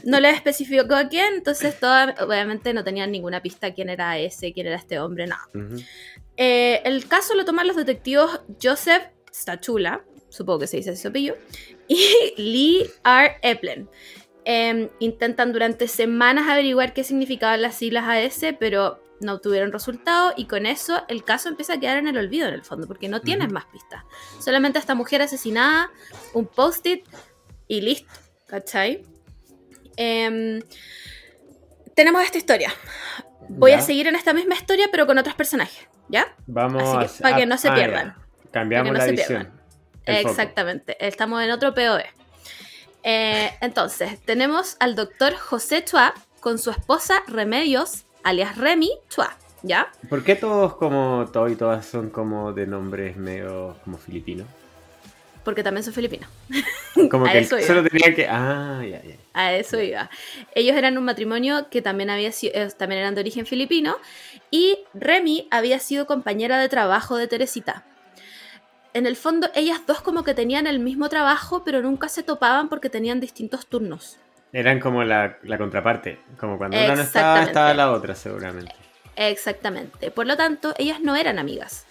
no 0.04 0.20
le 0.20 0.32
especificó 0.32 0.96
a 0.96 1.08
quién, 1.08 1.36
entonces 1.36 1.80
toda, 1.80 2.16
obviamente 2.20 2.74
no 2.74 2.84
tenían 2.84 3.12
ninguna 3.12 3.42
pista 3.42 3.74
quién 3.74 3.90
era 3.90 4.18
ese, 4.18 4.54
quién 4.54 4.66
era 4.68 4.78
este 4.78 5.00
hombre, 5.00 5.28
nada. 5.28 5.48
Eh, 6.38 6.82
el 6.84 7.08
caso 7.08 7.36
lo 7.36 7.46
toman 7.46 7.68
los 7.68 7.76
detectivos 7.76 8.42
Joseph 8.62 9.04
Stachula, 9.32 10.04
supongo 10.30 10.60
que 10.60 10.68
se 10.68 10.78
dice 10.78 10.92
ese 10.92 11.12
pillo, 11.12 11.36
y 11.88 12.34
Lee 12.38 12.90
R. 13.04 13.38
Eplen. 13.42 13.88
Em, 14.48 14.90
intentan 15.00 15.54
durante 15.54 15.88
semanas 15.88 16.48
averiguar 16.48 16.94
qué 16.94 17.04
significaban 17.04 17.64
las 17.64 17.76
siglas 17.76 18.06
AS, 18.08 18.54
pero 18.60 19.02
no 19.20 19.34
obtuvieron 19.34 19.72
resultado 19.72 20.34
y 20.38 20.46
con 20.46 20.68
eso 20.68 21.04
el 21.08 21.24
caso 21.24 21.50
empieza 21.50 21.74
a 21.74 21.80
quedar 21.80 21.98
en 21.98 22.08
el 22.08 22.16
olvido 22.18 22.48
en 22.48 22.54
el 22.54 22.64
fondo, 22.64 22.86
porque 22.86 23.10
no 23.10 23.22
tienen 23.22 23.52
más 23.52 23.66
pistas. 23.66 24.04
Solamente 24.40 24.78
esta 24.78 24.94
mujer 24.94 25.24
asesinada, 25.24 25.90
un 26.34 26.46
post-it 26.46 27.08
y 27.68 27.82
listo, 27.82 28.14
¿cachai? 28.46 29.04
Em, 29.98 30.62
tenemos 31.96 32.24
esta 32.24 32.38
historia. 32.38 32.72
Voy 33.50 33.72
a 33.72 33.82
seguir 33.82 34.08
en 34.08 34.16
esta 34.16 34.34
misma 34.34 34.54
historia, 34.54 34.90
pero 34.92 35.08
con 35.08 35.18
otros 35.18 35.36
personajes, 35.36 35.88
¿ya? 36.10 36.36
Vamos 36.46 37.20
para 37.20 37.36
que 37.36 37.46
no 37.48 37.58
se 37.58 37.72
pierdan. 37.72 38.16
Cambiamos 38.52 38.96
la 38.96 39.08
edición. 39.08 39.50
Exactamente. 40.06 40.98
Estamos 41.00 41.42
en 41.42 41.50
otro 41.50 41.74
POE. 41.74 42.06
Eh, 43.08 43.52
entonces, 43.62 44.20
tenemos 44.26 44.78
al 44.80 44.96
doctor 44.96 45.36
José 45.36 45.86
Chua 45.86 46.16
con 46.40 46.58
su 46.58 46.72
esposa 46.72 47.22
Remedios, 47.28 48.06
alias 48.24 48.58
Remy 48.58 48.90
Chua, 49.10 49.38
¿ya? 49.62 49.92
¿Por 50.10 50.24
qué 50.24 50.36
todos 50.36 50.74
como 50.74 51.30
todos 51.32 51.52
y 51.52 51.56
todas 51.56 51.86
son 51.86 52.10
como 52.10 52.52
de 52.52 52.66
nombres 52.66 53.16
medio 53.16 53.78
como 53.84 54.00
filipinos? 54.00 54.48
Porque 55.44 55.62
también 55.62 55.84
son 55.84 55.94
filipinos. 55.94 56.28
Como 57.12 57.26
que 57.26 57.44
solo 57.44 57.84
tenía 57.84 58.16
que. 58.16 58.28
Ah, 58.28 58.82
ya, 58.82 59.04
ya. 59.04 59.16
A 59.34 59.54
eso 59.54 59.80
iba. 59.80 60.10
Ellos 60.56 60.76
eran 60.76 60.98
un 60.98 61.04
matrimonio 61.04 61.70
que 61.70 61.84
también, 61.84 62.10
había 62.10 62.32
eh, 62.42 62.70
también 62.76 63.02
eran 63.02 63.14
de 63.14 63.22
origen 63.22 63.46
filipino. 63.46 63.98
Y 64.50 64.80
Remy 64.96 65.48
había 65.52 65.78
sido 65.78 66.08
compañera 66.08 66.58
de 66.58 66.68
trabajo 66.68 67.16
de 67.18 67.28
Teresita 67.28 67.86
en 68.96 69.06
el 69.06 69.18
fondo 69.18 69.50
ellas 69.54 69.82
dos 69.86 70.02
como 70.02 70.24
que 70.24 70.34
tenían 70.34 70.68
el 70.68 70.80
mismo 70.80 71.10
trabajo, 71.10 71.64
pero 71.66 71.82
nunca 71.82 72.08
se 72.08 72.24
topaban 72.24 72.70
porque 72.70 72.90
tenían 72.90 73.20
distintos 73.20 73.68
turnos. 73.68 74.18
Eran 74.54 74.80
como 74.80 75.04
la, 75.04 75.38
contraparte, 75.58 76.18
como 76.40 76.58
cuando 76.58 76.78
una 76.78 76.96
no 76.96 77.02
estaba, 77.02 77.44
estaba 77.44 77.74
la 77.74 77.92
otra 77.92 78.16
seguramente. 78.16 78.74
Exactamente. 79.18 80.12
Por 80.12 80.28
lo 80.28 80.38
tanto, 80.38 80.74
ellas 80.78 81.02
no 81.02 81.18
eran 81.18 81.40
amigas. 81.40 81.86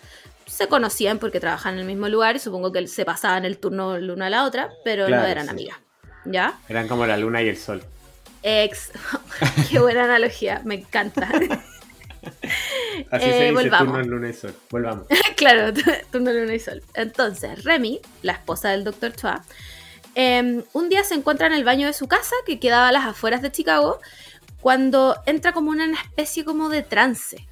Se 0.47 0.67
conocían 0.67 1.19
porque 1.19 1.41
trabajaban 1.41 1.75
en 1.75 1.81
el 1.81 1.87
mismo 1.87 2.09
lugar 2.09 2.37
y 2.37 2.39
supongo 2.39 2.73
que 2.73 2.87
se 2.87 3.05
pasaban 3.05 3.45
el 3.45 3.59
turno 3.59 3.99
la 3.99 4.13
una 4.15 4.27
a 4.27 4.31
la 4.31 4.45
otra, 4.45 4.71
pero 4.83 5.07
no 5.07 5.25
eran 5.25 5.51
amigas. 5.51 5.77
¿Ya? 6.25 6.59
Eran 6.71 6.89
como 6.89 7.05
la 7.05 7.19
luna 7.19 7.43
y 7.43 7.51
el 7.51 7.59
sol. 7.59 7.83
Ex. 8.43 8.93
Qué 9.71 9.79
buena 9.79 10.05
analogía, 10.05 10.63
me 10.65 10.77
encanta. 10.77 11.29
Así 13.11 13.27
se 13.27 13.49
eh, 13.49 13.51
dice 13.51 13.71
turno 13.71 14.01
en 14.01 14.09
luna 14.09 14.29
y 14.29 14.33
sol. 14.33 14.55
Volvamos. 14.71 15.07
claro, 15.37 15.73
turno 16.11 16.31
en 16.31 16.41
luna 16.41 16.55
y 16.55 16.61
sol. 16.61 16.83
Entonces, 16.95 17.65
Remy, 17.65 18.01
la 18.23 18.33
esposa 18.33 18.71
del 18.71 18.85
Dr. 18.85 19.15
Chua, 19.15 19.45
em, 20.15 20.63
un 20.73 20.89
día 20.89 21.05
se 21.05 21.15
encuentra 21.15 21.47
en 21.47 21.53
el 21.53 21.65
baño 21.65 21.87
de 21.87 21.93
su 21.93 22.09
casa, 22.09 22.35
que 22.47 22.59
quedaba 22.59 22.89
a 22.89 22.93
las 22.93 23.05
afueras 23.05 23.43
de 23.43 23.51
Chicago, 23.53 24.01
cuando 24.61 25.17
entra 25.27 25.53
como 25.53 25.71
una 25.71 25.93
especie 25.93 26.45
como 26.45 26.69
de 26.69 26.83
trance. 26.83 27.47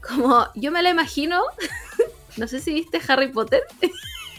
Como 0.00 0.48
yo 0.54 0.72
me 0.72 0.82
la 0.82 0.90
imagino 0.90 1.42
No 2.36 2.48
sé 2.48 2.60
si 2.60 2.72
viste 2.72 3.00
Harry 3.08 3.28
Potter. 3.28 3.62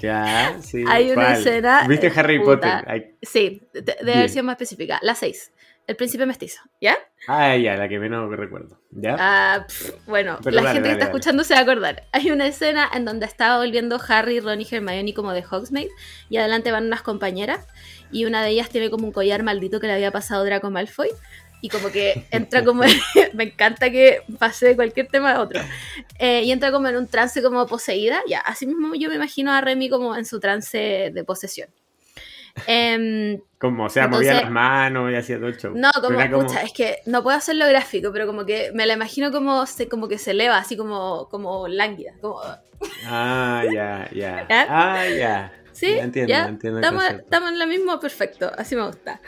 Ya, 0.01 0.57
sí. 0.61 0.83
Hay 0.89 1.11
una 1.11 1.25
¿cuál? 1.25 1.37
escena, 1.37 1.87
¿Viste 1.87 2.11
Harry 2.15 2.39
puta. 2.39 2.79
Potter? 2.79 3.15
Sí, 3.21 3.61
de, 3.73 3.81
de 3.81 4.03
versión 4.03 4.45
más 4.45 4.53
específica. 4.53 4.99
La 5.01 5.15
6. 5.15 5.52
El 5.85 5.95
príncipe 5.97 6.25
mestizo, 6.25 6.61
¿ya? 6.79 6.97
Ah, 7.27 7.57
ya, 7.57 7.75
la 7.75 7.89
que 7.89 7.99
menos 7.99 8.29
recuerdo. 8.31 8.79
¿Ya? 8.91 9.17
Ah, 9.19 9.65
pf, 9.67 9.93
bueno, 10.05 10.39
Pero 10.41 10.55
la 10.55 10.61
dale, 10.61 10.73
gente 10.75 10.89
que 10.89 10.93
dale, 10.93 10.93
está 10.93 11.05
dale. 11.05 11.17
escuchando 11.17 11.43
se 11.43 11.53
va 11.53 11.59
a 11.59 11.63
acordar. 11.63 12.03
Hay 12.13 12.31
una 12.31 12.47
escena 12.47 12.89
en 12.93 13.03
donde 13.05 13.25
estaba 13.25 13.57
volviendo 13.57 13.99
Harry, 14.07 14.39
Ron 14.39 14.61
y 14.61 14.67
Hermione 14.69 15.13
como 15.13 15.33
de 15.33 15.43
Hogsmeade 15.43 15.89
y 16.29 16.37
adelante 16.37 16.71
van 16.71 16.85
unas 16.85 17.01
compañeras 17.01 17.67
y 18.11 18.25
una 18.25 18.43
de 18.43 18.51
ellas 18.51 18.69
tiene 18.69 18.89
como 18.89 19.05
un 19.07 19.11
collar 19.11 19.43
maldito 19.43 19.79
que 19.81 19.87
le 19.87 19.93
había 19.93 20.11
pasado 20.11 20.45
Draco 20.45 20.69
Malfoy 20.71 21.09
y 21.61 21.69
como 21.69 21.91
que 21.91 22.25
entra 22.31 22.63
como... 22.63 22.83
me 23.33 23.43
encanta 23.45 23.89
que 23.89 24.21
pase 24.37 24.67
de 24.67 24.75
cualquier 24.75 25.07
tema 25.07 25.31
a 25.33 25.41
otro. 25.41 25.61
Eh, 26.19 26.43
y 26.43 26.51
entra 26.51 26.71
como 26.71 26.87
en 26.87 26.97
un 26.97 27.07
trance 27.07 27.41
como 27.41 27.65
poseída. 27.67 28.21
Ya, 28.27 28.39
así 28.39 28.67
mismo 28.67 28.95
yo 28.95 29.09
me 29.09 29.15
imagino 29.15 29.51
a 29.51 29.61
Remy 29.61 29.89
como 29.89 30.15
en 30.15 30.25
su 30.25 30.39
trance 30.39 31.11
de 31.13 31.23
posesión. 31.23 31.69
Em, 32.67 33.39
Como, 33.57 33.85
o 33.85 33.89
sea, 33.89 34.07
movía 34.07 34.31
entonces- 34.31 34.43
las 34.43 34.51
manos 34.51 35.11
y 35.11 35.15
hacía 35.15 35.37
todo 35.37 35.47
el 35.47 35.57
show. 35.57 35.73
no, 35.75 35.89
como, 36.01 36.19
pucha, 36.43 36.61
es 36.61 36.71
que 36.73 36.97
no 37.05 37.23
puedo 37.23 37.35
hacerlo 37.37 37.67
gráfico, 37.67 38.11
pero 38.13 38.27
como 38.27 38.45
que 38.45 38.71
me 38.73 38.85
la 38.85 38.93
imagino 38.93 39.31
como 39.31 39.65
se, 39.65 39.87
como 39.89 40.07
que 40.07 40.17
se 40.17 40.31
eleva, 40.31 40.57
así 40.57 40.77
como, 40.77 41.27
como 41.29 41.67
lánguida. 41.67 42.13
Como, 42.21 42.39
Ah, 43.05 43.63
ya, 43.73 44.09
ya. 44.13 44.45
Ah, 44.49 45.05
ya. 45.07 45.53
¿Sí? 45.71 45.95
Ya 45.95 46.03
entiendo, 46.03 46.29
¿Ya? 46.29 46.45
entiendo 46.45 46.79
Estamos, 46.79 47.03
estamos 47.05 47.49
en 47.51 47.57
lo 47.57 47.65
mismo, 47.65 47.99
perfecto, 47.99 48.51
así 48.55 48.75
me 48.75 48.85
gusta. 48.85 49.19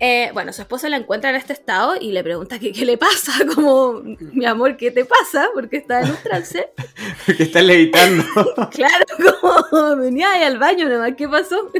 Eh, 0.00 0.30
bueno, 0.34 0.52
su 0.52 0.60
esposa 0.62 0.88
la 0.88 0.96
encuentra 0.96 1.30
en 1.30 1.36
este 1.36 1.52
estado 1.52 1.94
y 2.00 2.10
le 2.10 2.24
pregunta 2.24 2.58
que 2.58 2.72
qué 2.72 2.84
le 2.84 2.98
pasa, 2.98 3.32
como, 3.54 4.02
mi 4.02 4.44
amor, 4.44 4.76
¿qué 4.76 4.90
te 4.90 5.04
pasa? 5.04 5.48
Porque 5.54 5.76
está 5.76 6.00
en 6.00 6.10
un 6.10 6.16
trance. 6.16 6.70
Porque 7.26 7.44
estás 7.44 7.62
levitando. 7.62 8.24
claro, 8.72 9.04
como 9.40 9.96
venía 9.96 10.32
ahí 10.32 10.42
al 10.42 10.58
baño 10.58 10.88
nomás, 10.88 11.12
¿qué 11.16 11.28
pasó? 11.28 11.70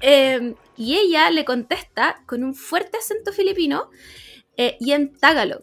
Eh, 0.00 0.54
y 0.76 0.96
ella 0.96 1.30
le 1.30 1.44
contesta 1.44 2.22
con 2.26 2.42
un 2.42 2.54
fuerte 2.54 2.96
acento 2.98 3.32
filipino 3.32 3.90
eh, 4.56 4.76
y 4.80 4.92
en 4.92 5.14
Tagalog. 5.16 5.62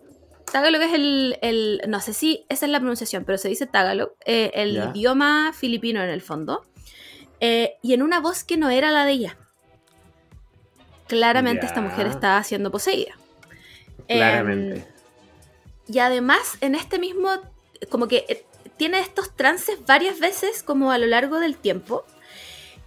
Tagalog 0.52 0.82
es 0.84 0.94
el, 0.94 1.38
el- 1.42 1.82
no 1.88 2.00
sé 2.02 2.14
si 2.14 2.46
esa 2.50 2.66
es 2.68 2.72
la 2.72 2.80
pronunciación, 2.80 3.26
pero 3.26 3.38
se 3.38 3.50
dice 3.50 3.66
Tagalog, 3.66 4.12
eh, 4.26 4.52
el 4.54 4.76
idioma 4.96 5.54
filipino 5.54 6.02
en 6.04 6.10
el 6.10 6.22
fondo, 6.22 6.66
eh, 7.40 7.76
y 7.82 7.94
en 7.94 8.02
una 8.04 8.20
voz 8.20 8.44
que 8.44 8.58
no 8.58 8.70
era 8.70 8.92
la 8.92 9.06
de 9.06 9.12
ella. 9.14 9.38
Claramente 11.08 11.66
esta 11.66 11.82
mujer 11.82 12.08
estaba 12.08 12.44
siendo 12.44 12.70
poseída. 12.72 13.14
Claramente. 14.08 14.76
Em, 14.80 14.86
y 15.88 16.00
además, 16.00 16.58
en 16.62 16.76
este 16.76 17.00
mismo, 17.00 17.30
como 17.90 18.08
que 18.08 18.46
tiene 18.78 19.00
estos 19.00 19.36
trances 19.36 19.86
varias 19.86 20.20
veces 20.20 20.64
como 20.64 20.92
a 20.92 20.98
lo 20.98 21.08
largo 21.08 21.40
del 21.40 21.58
tiempo. 21.58 22.06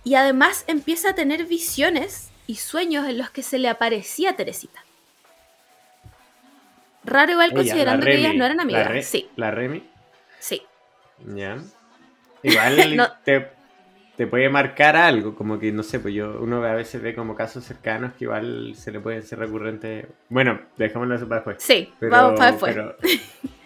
Y 0.04 0.14
además 0.14 0.64
empieza 0.66 1.10
a 1.10 1.14
tener 1.14 1.44
visiones 1.46 2.30
y 2.46 2.56
sueños 2.56 3.06
en 3.08 3.18
los 3.18 3.30
que 3.30 3.42
se 3.42 3.58
le 3.58 3.68
aparecía 3.68 4.30
a 4.30 4.36
Teresita. 4.36 4.80
Raro 7.04 7.32
igual 7.32 7.48
Ella, 7.50 7.56
considerando 7.56 8.04
la 8.06 8.12
que 8.12 8.18
ellas 8.18 8.34
no 8.34 8.44
eran 8.44 8.56
la 8.58 8.62
amigas. 8.62 8.88
Re- 8.88 9.02
Sí, 9.02 9.28
La 9.36 9.50
Remy. 9.50 9.82
sí. 10.38 10.62
Ya. 11.34 11.58
Igual 12.42 12.96
No. 12.96 13.08
te, 13.24 13.48
te 14.16 14.26
puede 14.26 14.48
marcar 14.48 14.96
algo, 14.96 15.34
como 15.34 15.58
que 15.58 15.72
no 15.72 15.82
sé, 15.82 16.00
pues 16.00 16.14
yo 16.14 16.38
uno 16.40 16.62
a 16.64 16.74
veces 16.74 17.00
ve 17.02 17.14
como 17.14 17.34
casos 17.34 17.64
cercanos 17.64 18.12
que 18.14 18.24
igual 18.24 18.74
se 18.76 18.92
le 18.92 19.00
pueden 19.00 19.22
ser 19.22 19.38
recurrentes. 19.38 20.06
Bueno, 20.28 20.60
dejémoslo 20.76 21.14
eso 21.14 21.28
para 21.28 21.40
después. 21.40 21.56
Sí, 21.62 21.92
Pero- 21.98 22.10
vamos 22.12 22.38
para 22.38 22.50
después. 22.52 22.74
pero- 22.74 22.96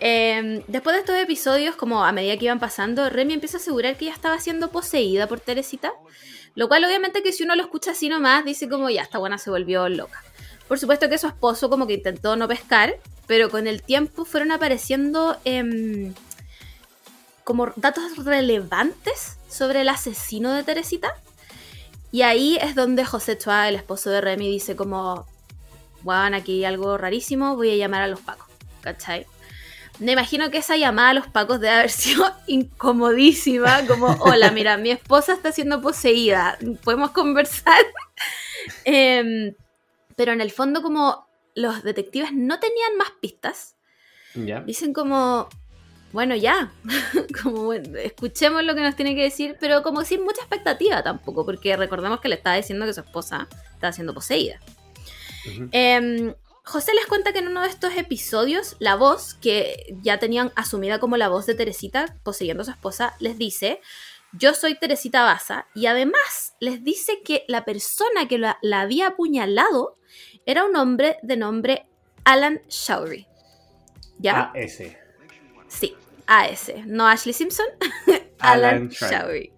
Eh, 0.00 0.64
después 0.66 0.94
de 0.94 1.00
estos 1.00 1.16
episodios, 1.16 1.76
como 1.76 2.04
a 2.04 2.12
medida 2.12 2.36
que 2.36 2.46
iban 2.46 2.60
pasando, 2.60 3.08
Remy 3.08 3.34
empieza 3.34 3.58
a 3.58 3.60
asegurar 3.60 3.96
que 3.96 4.06
ella 4.06 4.14
estaba 4.14 4.38
siendo 4.40 4.70
poseída 4.70 5.26
por 5.26 5.40
Teresita. 5.40 5.92
Lo 6.54 6.68
cual 6.68 6.84
obviamente 6.84 7.22
que 7.22 7.32
si 7.32 7.44
uno 7.44 7.56
lo 7.56 7.62
escucha 7.62 7.92
así 7.92 8.08
nomás, 8.08 8.44
dice 8.44 8.68
como 8.68 8.90
ya, 8.90 9.02
esta 9.02 9.18
buena 9.18 9.38
se 9.38 9.50
volvió 9.50 9.88
loca. 9.88 10.22
Por 10.68 10.78
supuesto 10.78 11.08
que 11.08 11.18
su 11.18 11.26
esposo 11.26 11.70
como 11.70 11.86
que 11.86 11.94
intentó 11.94 12.36
no 12.36 12.48
pescar, 12.48 12.96
pero 13.26 13.50
con 13.50 13.66
el 13.66 13.82
tiempo 13.82 14.24
fueron 14.24 14.52
apareciendo 14.52 15.38
em, 15.44 16.14
como 17.44 17.72
datos 17.76 18.24
relevantes 18.24 19.38
sobre 19.48 19.82
el 19.82 19.88
asesino 19.88 20.52
de 20.52 20.62
Teresita. 20.62 21.14
Y 22.10 22.22
ahí 22.22 22.58
es 22.60 22.74
donde 22.74 23.04
José 23.04 23.38
Chua, 23.38 23.68
el 23.68 23.74
esposo 23.74 24.10
de 24.10 24.20
Remy, 24.20 24.50
dice 24.50 24.76
como, 24.76 25.26
bueno, 26.02 26.36
aquí 26.36 26.58
hay 26.58 26.64
algo 26.66 26.98
rarísimo, 26.98 27.56
voy 27.56 27.70
a 27.70 27.76
llamar 27.76 28.02
a 28.02 28.08
los 28.08 28.20
pacos. 28.20 28.48
¿Cachai? 28.82 29.26
Me 29.98 30.12
imagino 30.12 30.50
que 30.50 30.58
esa 30.58 30.76
llamada 30.76 31.10
a 31.10 31.14
los 31.14 31.26
pacos 31.26 31.60
debe 31.60 31.74
haber 31.74 31.90
sido 32.02 32.24
incomodísima, 32.46 33.86
como, 33.86 34.06
hola, 34.20 34.50
mira, 34.50 34.76
mi 34.76 34.90
esposa 34.90 35.34
está 35.34 35.52
siendo 35.52 35.80
poseída, 35.80 36.58
¿podemos 36.82 37.10
conversar? 37.10 37.84
Em, 38.84 39.54
pero 40.14 40.30
en 40.30 40.40
el 40.40 40.52
fondo 40.52 40.82
como 40.82 41.26
los 41.56 41.82
detectives 41.82 42.32
no 42.32 42.60
tenían 42.60 42.96
más 42.96 43.10
pistas, 43.20 43.74
ya. 44.34 44.60
dicen 44.60 44.92
como, 44.92 45.48
bueno, 46.12 46.36
ya, 46.36 46.70
como 47.42 47.72
escuchemos 47.72 48.62
lo 48.62 48.74
que 48.74 48.82
nos 48.82 48.94
tiene 48.94 49.16
que 49.16 49.22
decir, 49.22 49.56
pero 49.58 49.82
como 49.82 50.04
sin 50.04 50.22
mucha 50.22 50.42
expectativa 50.42 51.02
tampoco, 51.02 51.44
porque 51.44 51.76
recordemos 51.76 52.20
que 52.20 52.28
le 52.28 52.36
estaba 52.36 52.54
diciendo 52.54 52.86
que 52.86 52.94
su 52.94 53.00
esposa 53.00 53.48
estaba 53.72 53.92
siendo 53.92 54.14
poseída. 54.14 54.60
Ujú. 55.46 55.68
Em, 55.72 56.34
José 56.64 56.92
les 56.94 57.06
cuenta 57.06 57.32
que 57.32 57.40
en 57.40 57.48
uno 57.48 57.62
de 57.62 57.68
estos 57.68 57.96
episodios, 57.96 58.76
la 58.78 58.94
voz, 58.94 59.34
que 59.34 59.96
ya 60.00 60.18
tenían 60.18 60.52
asumida 60.54 61.00
como 61.00 61.16
la 61.16 61.28
voz 61.28 61.46
de 61.46 61.54
Teresita 61.54 62.16
poseyendo 62.22 62.62
a 62.62 62.64
su 62.64 62.70
esposa, 62.70 63.14
les 63.18 63.36
dice, 63.36 63.80
yo 64.32 64.54
soy 64.54 64.76
Teresita 64.78 65.24
Baza, 65.24 65.66
y 65.74 65.86
además 65.86 66.54
les 66.60 66.84
dice 66.84 67.20
que 67.24 67.44
la 67.48 67.64
persona 67.64 68.28
que 68.28 68.38
la, 68.38 68.58
la 68.62 68.82
había 68.82 69.08
apuñalado 69.08 69.98
era 70.46 70.64
un 70.64 70.76
hombre 70.76 71.18
de 71.22 71.36
nombre 71.36 71.86
Alan 72.24 72.62
Showery. 72.68 73.26
¿Ya? 74.18 74.52
Ese. 74.54 74.96
Sí, 75.66 75.96
a 76.26 76.46
ese, 76.46 76.84
no 76.86 77.08
Ashley 77.08 77.32
Simpson, 77.32 77.66
Alan, 78.38 78.74
Alan 78.74 78.88
Showery. 78.88 79.52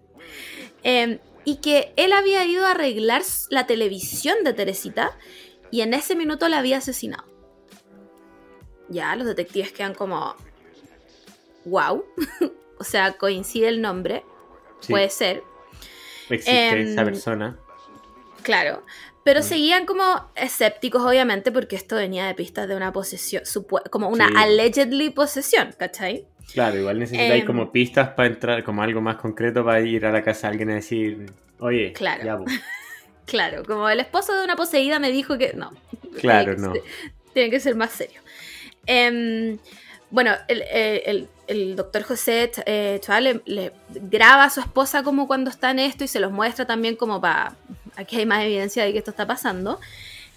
Em, 0.81 1.19
y 1.43 1.57
que 1.57 1.93
él 1.97 2.13
había 2.13 2.45
ido 2.45 2.65
a 2.65 2.71
arreglar 2.71 3.21
la 3.49 3.67
televisión 3.67 4.43
de 4.43 4.53
Teresita 4.53 5.15
y 5.71 5.81
en 5.81 5.93
ese 5.93 6.15
minuto 6.15 6.47
la 6.49 6.59
había 6.59 6.77
asesinado. 6.77 7.25
Ya, 8.89 9.15
los 9.15 9.25
detectives 9.27 9.71
quedan 9.71 9.93
como, 9.95 10.35
wow, 11.65 12.05
o 12.79 12.83
sea, 12.83 13.13
coincide 13.13 13.67
el 13.67 13.81
nombre, 13.81 14.23
Sí, 14.81 14.91
puede 14.91 15.09
ser, 15.09 15.43
existe 16.29 16.81
em, 16.81 16.87
esa 16.87 17.03
persona. 17.03 17.57
claro. 18.43 18.83
Pero 19.23 19.39
Mm. 19.39 19.43
seguían 19.43 19.85
como 19.87 20.03
escépticos, 20.35 21.01
obviamente, 21.03 21.51
porque 21.51 21.75
esto 21.75 21.95
venía 21.95 22.27
de 22.27 22.35
pistas 22.35 22.67
de 22.67 22.75
una 22.75 22.93
posesión, 22.93 23.41
como 23.89 24.07
una 24.09 24.27
Sí. 24.27 24.33
allegedly 24.37 25.09
posesión, 25.09 25.73
¿cachai? 25.79 26.27
Claro, 26.53 26.77
igual 26.77 26.99
necesitáis 26.99 27.41
em, 27.41 27.47
como 27.47 27.71
pistas 27.71 28.09
para 28.09 28.27
entrar, 28.27 28.63
como 28.63 28.83
algo 28.83 29.01
más 29.01 29.15
concreto 29.15 29.65
para 29.65 29.81
ir 29.81 30.05
a 30.05 30.11
la 30.11 30.21
casa 30.21 30.45
de 30.47 30.51
alguien 30.51 30.69
a 30.69 30.75
decir, 30.75 31.25
oye, 31.57 31.91
Claro. 31.93 32.23
ya, 32.23 32.37
pues. 32.37 32.53
Claro, 33.25 33.63
como 33.65 33.89
el 33.89 33.99
esposo 33.99 34.33
de 34.35 34.43
una 34.43 34.55
poseída 34.55 34.99
me 34.99 35.11
dijo 35.11 35.37
que 35.37 35.53
no. 35.53 35.71
Claro, 36.19 36.55
tiene 36.55 36.55
que 36.55 36.61
no. 36.61 36.73
ser- 36.73 36.83
tiene 37.33 37.49
que 37.49 37.59
ser 37.59 37.75
más 37.75 37.91
serio. 37.91 38.21
Em, 38.85 39.57
bueno, 40.09 40.31
el, 40.47 41.27
el- 41.47 41.75
doctor 41.75 42.03
José 42.03 42.51
eh, 42.65 42.99
Chua 43.03 43.19
le, 43.21 43.41
graba 43.89 44.45
a 44.45 44.49
su 44.49 44.59
esposa 44.61 45.03
como 45.03 45.27
cuando 45.27 45.49
está 45.49 45.71
en 45.71 45.79
esto 45.79 46.03
y 46.03 46.07
se 46.07 46.19
los 46.19 46.31
muestra 46.31 46.65
también 46.65 46.95
como 46.95 47.19
para... 47.21 47.55
Aquí 47.97 48.17
hay 48.17 48.25
más 48.25 48.43
evidencia 48.43 48.83
de 48.83 48.91
que 48.91 48.97
esto 48.99 49.11
está 49.11 49.25
pasando. 49.27 49.79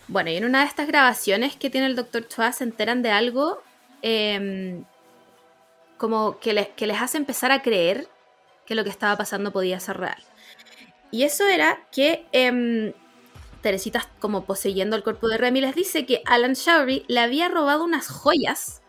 Bueno, 0.07 0.31
y 0.31 0.37
en 0.37 0.45
una 0.45 0.61
de 0.61 0.67
estas 0.67 0.87
grabaciones 0.87 1.57
que 1.57 1.71
tiene 1.71 1.87
el 1.87 1.97
doctor 1.97 2.27
Chua 2.29 2.53
se 2.53 2.65
enteran 2.65 3.03
de 3.03 3.11
algo 3.11 3.63
em, 4.03 4.85
como 5.97 6.39
que 6.39 6.53
les, 6.53 6.69
que 6.69 6.87
les 6.87 7.01
hace 7.01 7.17
empezar 7.19 7.51
a 7.53 7.63
creer 7.63 8.07
que 8.67 8.75
lo 8.75 8.85
que 8.85 8.91
estaba 8.91 9.17
pasando 9.17 9.51
podía 9.53 9.81
ser 9.81 9.97
real. 9.99 10.23
Y 11.11 11.23
eso 11.25 11.47
era 11.47 11.79
que 11.91 12.27
em, 12.33 12.93
Teresita, 13.63 14.07
como 14.21 14.45
poseyendo 14.45 14.95
el 14.97 15.03
cuerpo 15.03 15.29
de 15.29 15.39
Remy, 15.39 15.61
les 15.61 15.75
dice 15.75 16.07
que 16.07 16.23
Alan 16.27 16.53
Showery 16.55 17.05
le 17.09 17.21
había 17.21 17.49
robado 17.49 17.85
unas 17.85 18.09
joyas, 18.09 18.83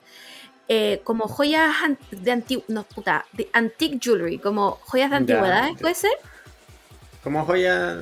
eh, 0.67 1.01
como 1.03 1.27
joyas 1.27 1.75
de 2.11 2.31
anti 2.31 2.63
no, 2.67 2.83
puta, 2.83 3.25
de 3.33 3.49
antique 3.53 3.97
jewelry, 4.01 4.37
como 4.37 4.79
joyas 4.83 5.09
de 5.09 5.15
antigüedades, 5.17 5.77
¿puede 5.81 5.95
ser? 5.95 6.11
Como 7.23 7.43
joya 7.45 7.97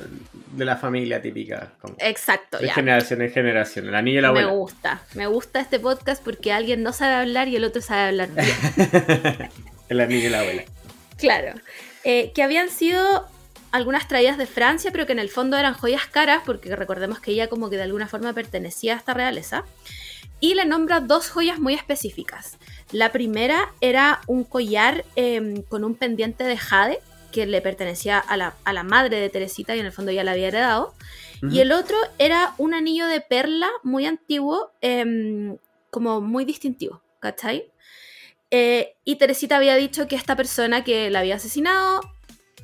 de 0.52 0.66
la 0.66 0.76
familia 0.76 1.22
típica. 1.22 1.72
Como 1.82 1.96
Exacto, 2.00 2.58
de 2.60 2.68
ya. 2.68 2.74
generación 2.74 3.22
en 3.22 3.32
generación. 3.32 3.88
El 3.88 3.96
anillo 3.96 4.18
de 4.18 4.22
la 4.24 4.32
Me 4.34 4.40
abuela. 4.42 4.58
gusta, 4.58 5.02
me 5.16 5.26
gusta 5.28 5.60
este 5.62 5.80
podcast 5.80 6.24
porque 6.24 6.52
alguien 6.52 6.84
no 6.84 6.92
sabe 6.94 7.16
hablar 7.16 7.48
y 7.48 7.56
el 7.56 7.64
otro 7.64 7.82
sabe 7.82 8.10
hablar 8.10 8.30
bien. 8.30 9.50
el 9.90 10.00
anillo 10.02 10.24
de 10.24 10.30
la 10.30 10.40
abuela. 10.42 10.64
Claro. 11.18 11.60
Eh, 12.04 12.32
que 12.36 12.44
habían 12.44 12.70
sido 12.70 13.28
algunas 13.78 14.08
traídas 14.08 14.38
de 14.38 14.46
Francia, 14.46 14.92
pero 14.92 15.06
que 15.06 15.14
en 15.14 15.20
el 15.20 15.30
fondo 15.30 15.58
eran 15.58 15.74
joyas 15.74 16.06
caras, 16.08 16.42
porque 16.46 16.76
recordemos 16.76 17.20
que 17.20 17.32
ella 17.32 17.48
como 17.48 17.70
que 17.70 17.78
de 17.78 17.84
alguna 17.84 18.08
forma 18.08 18.34
pertenecía 18.34 18.94
a 18.94 18.98
esta 18.98 19.14
realeza. 19.14 19.64
Y 20.40 20.54
le 20.54 20.66
nombra 20.66 21.00
dos 21.00 21.30
joyas 21.30 21.60
muy 21.60 21.74
específicas. 21.74 22.58
La 22.92 23.12
primera 23.12 23.74
era 23.82 24.22
un 24.28 24.44
collar 24.44 25.04
em, 25.16 25.64
con 25.64 25.84
un 25.84 25.96
pendiente 25.96 26.44
de 26.44 26.58
jade, 26.58 27.00
que 27.32 27.46
le 27.46 27.62
pertenecía 27.62 28.20
a 28.20 28.38
la, 28.38 28.84
madre 28.84 29.20
de 29.20 29.30
Teresita 29.30 29.76
y 29.76 29.80
en 29.80 29.86
el 29.86 29.92
fondo 29.92 30.12
ya 30.12 30.24
la 30.24 30.32
había 30.32 30.48
heredado. 30.48 30.94
Y 31.52 31.60
el 31.60 31.72
otro 31.72 31.96
era 32.18 32.56
un 32.58 32.74
anillo 32.74 33.06
de 33.06 33.22
perla 33.22 33.70
muy 33.84 34.08
antiguo, 34.08 34.72
em, 34.82 35.58
como 35.92 36.20
muy 36.20 36.46
distintivo, 36.46 37.04
¿cachai? 37.20 37.72
Eh, 38.50 38.96
y 39.04 39.18
Teresita 39.18 39.58
había 39.58 39.76
dicho 39.76 40.08
que 40.08 40.16
esta 40.16 40.36
persona 40.36 40.84
que 40.84 41.10
la 41.12 41.20
había 41.20 41.36
asesinado 41.36 42.02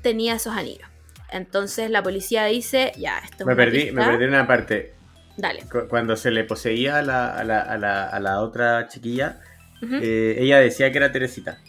tenía 0.01 0.35
esos 0.35 0.55
anillos. 0.55 0.92
Entonces 1.33 1.89
la 1.89 2.03
policía 2.03 2.45
dice, 2.45 2.93
ya, 2.95 3.17
esto 3.19 3.45
me 3.45 3.55
perdí, 3.55 3.91
me 3.91 4.05
perdí 4.05 4.25
una 4.25 4.45
parte. 4.45 4.93
Dale. 5.35 5.63
Cuando 5.89 6.15
se 6.15 6.29
le 6.29 6.43
poseía 6.43 6.99
a 6.99 7.01
la, 7.01 7.33
a 7.35 7.43
la, 7.43 8.07
a 8.07 8.19
la, 8.19 8.41
otra 8.41 8.87
chiquilla, 8.87 9.41
eh, 9.81 10.35
ella 10.37 10.59
decía 10.59 10.91
que 10.91 10.97
era 10.99 11.11
Teresita. 11.11 11.59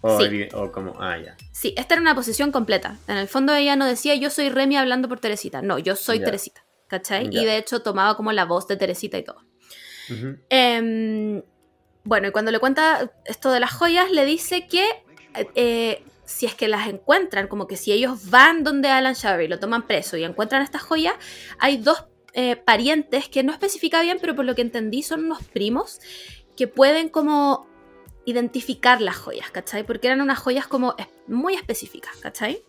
O, 0.00 0.18
sí. 0.18 0.48
o, 0.54 0.72
como, 0.72 0.94
ah, 0.98 1.18
ya. 1.18 1.36
Sí, 1.52 1.74
esta 1.76 1.94
era 1.94 2.00
una 2.00 2.14
posesión 2.14 2.50
completa. 2.50 2.96
En 3.06 3.18
el 3.18 3.28
fondo 3.28 3.54
ella 3.54 3.76
no 3.76 3.86
decía 3.86 4.14
yo 4.14 4.30
soy 4.30 4.48
Remy 4.48 4.76
hablando 4.76 5.08
por 5.08 5.20
Teresita. 5.20 5.60
No, 5.60 5.78
yo 5.78 5.94
soy 5.94 6.18
Teresita. 6.18 6.64
¿Cachai? 6.88 7.28
Y 7.30 7.44
de 7.44 7.58
hecho 7.58 7.82
tomaba 7.82 8.16
como 8.16 8.32
la 8.32 8.46
voz 8.46 8.66
de 8.66 8.76
Teresita 8.76 9.18
y 9.18 9.24
todo. 9.24 9.42
eh, 10.48 11.42
bueno, 12.04 12.28
y 12.28 12.30
cuando 12.32 12.50
le 12.50 12.58
cuenta 12.58 13.12
esto 13.26 13.52
de 13.52 13.60
las 13.60 13.72
joyas, 13.72 14.10
le 14.10 14.24
dice 14.24 14.66
que 14.66 14.84
eh, 15.54 16.02
si 16.32 16.46
es 16.46 16.54
que 16.54 16.68
las 16.68 16.88
encuentran, 16.88 17.46
como 17.46 17.66
que 17.66 17.76
si 17.76 17.92
ellos 17.92 18.30
van 18.30 18.64
donde 18.64 18.88
Alan 18.88 19.14
Shaver 19.14 19.44
y 19.44 19.48
lo 19.48 19.58
toman 19.58 19.86
preso 19.86 20.16
y 20.16 20.24
encuentran 20.24 20.62
estas 20.62 20.82
joyas, 20.82 21.14
hay 21.58 21.76
dos 21.76 22.04
eh, 22.34 22.56
parientes 22.56 23.28
que 23.28 23.42
no 23.42 23.52
especifica 23.52 24.00
bien, 24.02 24.18
pero 24.20 24.34
por 24.34 24.44
lo 24.44 24.54
que 24.54 24.62
entendí 24.62 25.02
son 25.02 25.26
unos 25.26 25.42
primos 25.44 26.00
que 26.56 26.66
pueden 26.66 27.08
como 27.08 27.66
identificar 28.24 29.00
las 29.00 29.16
joyas, 29.16 29.50
¿cachai? 29.50 29.84
Porque 29.84 30.06
eran 30.06 30.20
unas 30.20 30.38
joyas 30.38 30.66
como 30.66 30.94
muy 31.26 31.54
específicas, 31.54 32.16
¿cachai? 32.18 32.62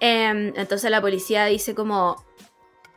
Em, 0.00 0.52
entonces 0.56 0.90
la 0.90 1.00
policía 1.00 1.46
dice 1.46 1.74
como, 1.74 2.24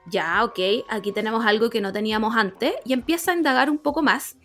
ya, 0.08 0.44
ok, 0.44 0.60
aquí 0.90 1.12
tenemos 1.12 1.46
algo 1.46 1.70
que 1.70 1.82
no 1.82 1.94
teníamos 1.94 2.36
antes 2.36 2.74
y 2.86 2.94
empieza 2.94 3.32
a 3.32 3.36
indagar 3.36 3.70
un 3.70 3.78
poco 3.78 4.02
más 4.02 4.38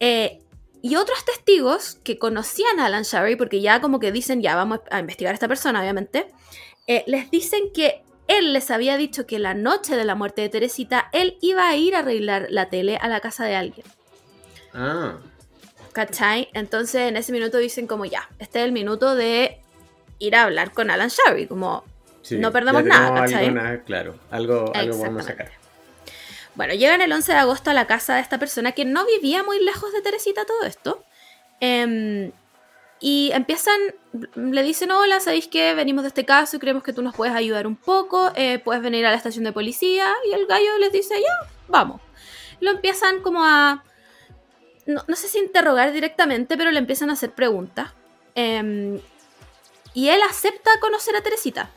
eh, 0.00 0.40
y 0.86 0.94
otros 0.94 1.24
testigos 1.24 1.98
que 2.04 2.16
conocían 2.16 2.78
a 2.78 2.86
Alan 2.86 3.02
Sherry, 3.02 3.34
porque 3.34 3.60
ya 3.60 3.80
como 3.80 3.98
que 3.98 4.12
dicen, 4.12 4.40
ya 4.40 4.54
vamos 4.54 4.78
a 4.88 5.00
investigar 5.00 5.32
a 5.32 5.34
esta 5.34 5.48
persona, 5.48 5.80
obviamente, 5.80 6.28
eh, 6.86 7.02
les 7.08 7.28
dicen 7.28 7.72
que 7.74 8.04
él 8.28 8.52
les 8.52 8.70
había 8.70 8.96
dicho 8.96 9.26
que 9.26 9.40
la 9.40 9.52
noche 9.52 9.96
de 9.96 10.04
la 10.04 10.14
muerte 10.14 10.42
de 10.42 10.48
Teresita, 10.48 11.08
él 11.12 11.38
iba 11.40 11.68
a 11.68 11.74
ir 11.74 11.96
a 11.96 12.00
arreglar 12.00 12.46
la 12.50 12.68
tele 12.68 12.98
a 12.98 13.08
la 13.08 13.18
casa 13.18 13.44
de 13.44 13.56
alguien. 13.56 13.84
Ah. 14.74 15.18
¿Cachai? 15.92 16.50
Entonces 16.52 17.08
en 17.08 17.16
ese 17.16 17.32
minuto 17.32 17.58
dicen 17.58 17.88
como 17.88 18.04
ya, 18.04 18.30
este 18.38 18.60
es 18.60 18.66
el 18.66 18.72
minuto 18.72 19.16
de 19.16 19.60
ir 20.20 20.36
a 20.36 20.44
hablar 20.44 20.72
con 20.72 20.92
Alan 20.92 21.08
Sherry, 21.08 21.48
como 21.48 21.82
no 22.30 22.52
perdemos 22.52 22.84
nada, 22.84 23.12
¿cachai? 23.12 23.82
claro, 23.84 24.14
algo, 24.30 24.70
algo 24.72 24.98
vamos 24.98 25.24
a 25.24 25.28
sacar. 25.30 25.65
Bueno, 26.56 26.72
llegan 26.72 27.02
el 27.02 27.12
11 27.12 27.32
de 27.32 27.38
agosto 27.38 27.70
a 27.70 27.74
la 27.74 27.86
casa 27.86 28.14
de 28.14 28.22
esta 28.22 28.38
persona 28.38 28.72
que 28.72 28.86
no 28.86 29.04
vivía 29.04 29.42
muy 29.42 29.62
lejos 29.62 29.92
de 29.92 30.00
Teresita 30.00 30.46
todo 30.46 30.62
esto. 30.62 31.04
Em, 31.60 32.32
y 32.98 33.30
empiezan, 33.34 33.78
le 34.34 34.62
dicen, 34.62 34.90
hola, 34.90 35.20
¿sabéis 35.20 35.48
que 35.48 35.74
venimos 35.74 36.02
de 36.02 36.08
este 36.08 36.24
caso 36.24 36.56
y 36.56 36.58
creemos 36.58 36.82
que 36.82 36.94
tú 36.94 37.02
nos 37.02 37.14
puedes 37.14 37.34
ayudar 37.34 37.66
un 37.66 37.76
poco? 37.76 38.32
Eh, 38.34 38.58
puedes 38.58 38.82
venir 38.82 39.04
a 39.04 39.10
la 39.10 39.16
estación 39.16 39.44
de 39.44 39.52
policía. 39.52 40.14
Y 40.30 40.32
el 40.32 40.46
gallo 40.46 40.78
les 40.78 40.92
dice, 40.92 41.20
ya, 41.20 41.50
vamos. 41.68 42.00
Lo 42.60 42.70
empiezan 42.70 43.20
como 43.20 43.44
a, 43.44 43.84
no, 44.86 45.02
sé 45.14 45.28
si 45.28 45.38
interrogar 45.38 45.92
directamente, 45.92 46.56
pero 46.56 46.70
le 46.70 46.78
empiezan 46.78 47.10
a 47.10 47.12
hacer 47.12 47.32
preguntas. 47.32 47.92
Em, 48.34 48.98
y 49.92 50.08
él 50.08 50.20
acepta 50.28 50.70
conocer 50.80 51.16
a 51.16 51.20
Teresita. 51.20 51.68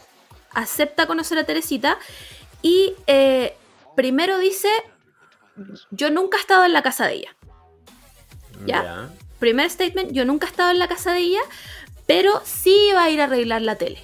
Acepta 0.52 1.06
conocer 1.06 1.38
a 1.38 1.44
Teresita 1.44 1.98
y 2.62 2.94
eh, 3.08 3.58
primero 3.96 4.38
dice, 4.40 4.70
yo 5.92 6.10
nunca 6.10 6.38
he 6.38 6.42
estado 6.42 6.66
en 6.66 6.74
la 6.74 6.82
casa 6.82 7.08
de 7.08 7.14
ella. 7.14 7.36
¿Ya? 8.66 9.10
Primer 9.40 9.70
statement, 9.70 10.12
yo 10.12 10.26
nunca 10.26 10.48
he 10.48 10.50
estado 10.50 10.72
en 10.72 10.80
la 10.80 10.88
casa 10.88 11.14
de 11.14 11.20
ella, 11.20 11.42
pero 12.06 12.42
sí 12.44 12.76
iba 12.90 13.04
a 13.04 13.10
ir 13.10 13.22
a 13.22 13.26
arreglar 13.26 13.62
la 13.62 13.76
tele. 13.76 14.04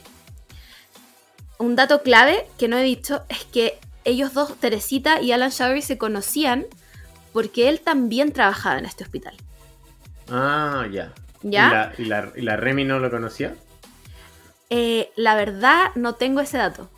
Un 1.57 1.75
dato 1.75 2.01
clave 2.01 2.47
que 2.57 2.67
no 2.67 2.77
he 2.77 2.83
dicho 2.83 3.23
es 3.29 3.45
que 3.45 3.79
ellos 4.03 4.33
dos, 4.33 4.55
Teresita 4.57 5.21
y 5.21 5.31
Alan 5.31 5.49
Showery, 5.49 5.81
se 5.81 5.97
conocían 5.97 6.65
porque 7.33 7.69
él 7.69 7.81
también 7.81 8.31
trabajaba 8.31 8.77
en 8.79 8.85
este 8.85 9.03
hospital. 9.03 9.35
Ah, 10.29 10.85
ya. 10.91 11.13
¿Ya? 11.41 11.93
¿Y 11.97 12.05
la, 12.05 12.55
Remy 12.55 12.85
no 12.85 12.99
lo 12.99 13.09
conocía? 13.11 13.55
Eh, 14.69 15.11
la 15.15 15.35
verdad, 15.35 15.91
no 15.95 16.15
tengo 16.15 16.39
ese 16.41 16.57
dato. 16.57 16.89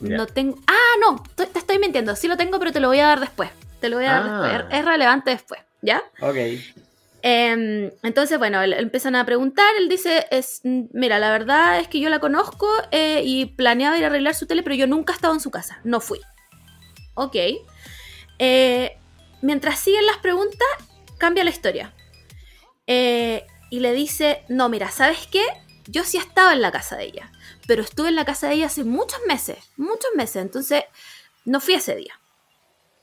No 0.00 0.26
tengo. 0.26 0.58
Ah, 0.66 0.94
no, 1.00 1.22
te 1.34 1.58
estoy 1.58 1.78
mintiendo. 1.78 2.14
Sí 2.16 2.28
lo 2.28 2.36
tengo, 2.36 2.58
pero 2.58 2.72
te 2.72 2.80
lo 2.80 2.88
voy 2.88 3.00
a 3.00 3.08
dar 3.08 3.20
después. 3.20 3.50
Te 3.80 3.88
lo 3.88 3.96
voy 3.96 4.06
a 4.06 4.12
dar 4.12 4.22
ah. 4.26 4.52
después. 4.52 4.78
Es 4.78 4.84
relevante 4.84 5.30
después, 5.30 5.60
¿ya? 5.82 6.02
Ok. 6.20 6.36
Em, 7.22 7.90
entonces, 8.02 8.38
bueno, 8.38 8.62
empiezan 8.62 9.16
a 9.16 9.26
preguntar. 9.26 9.66
Él 9.76 9.88
dice: 9.88 10.26
es, 10.30 10.60
Mira, 10.64 11.18
la 11.18 11.30
verdad 11.30 11.80
es 11.80 11.88
que 11.88 12.00
yo 12.00 12.08
la 12.08 12.20
conozco 12.20 12.68
eh, 12.90 13.22
y 13.24 13.46
planeaba 13.46 13.98
ir 13.98 14.04
a 14.04 14.06
arreglar 14.08 14.34
su 14.34 14.46
tele, 14.46 14.62
pero 14.62 14.76
yo 14.76 14.86
nunca 14.86 15.12
he 15.12 15.16
estado 15.16 15.34
en 15.34 15.40
su 15.40 15.50
casa. 15.50 15.80
No 15.84 16.00
fui. 16.00 16.20
Ok. 17.14 17.36
Eh, 18.38 18.96
mientras 19.42 19.80
siguen 19.80 20.06
las 20.06 20.18
preguntas, 20.18 20.68
cambia 21.18 21.44
la 21.44 21.50
historia. 21.50 21.92
Eh, 22.86 23.44
y 23.70 23.80
le 23.80 23.92
dice: 23.92 24.44
No, 24.48 24.68
mira, 24.68 24.90
¿sabes 24.90 25.26
qué? 25.30 25.42
Yo 25.88 26.04
sí 26.04 26.16
he 26.16 26.20
estado 26.20 26.52
en 26.52 26.60
la 26.60 26.70
casa 26.70 26.96
de 26.96 27.04
ella 27.06 27.32
pero 27.68 27.82
estuve 27.82 28.08
en 28.08 28.16
la 28.16 28.24
casa 28.24 28.48
de 28.48 28.54
ella 28.54 28.66
hace 28.66 28.82
muchos 28.82 29.20
meses, 29.28 29.58
muchos 29.76 30.10
meses, 30.16 30.36
entonces 30.36 30.84
no 31.44 31.60
fui 31.60 31.74
ese 31.74 31.94
día. 31.96 32.18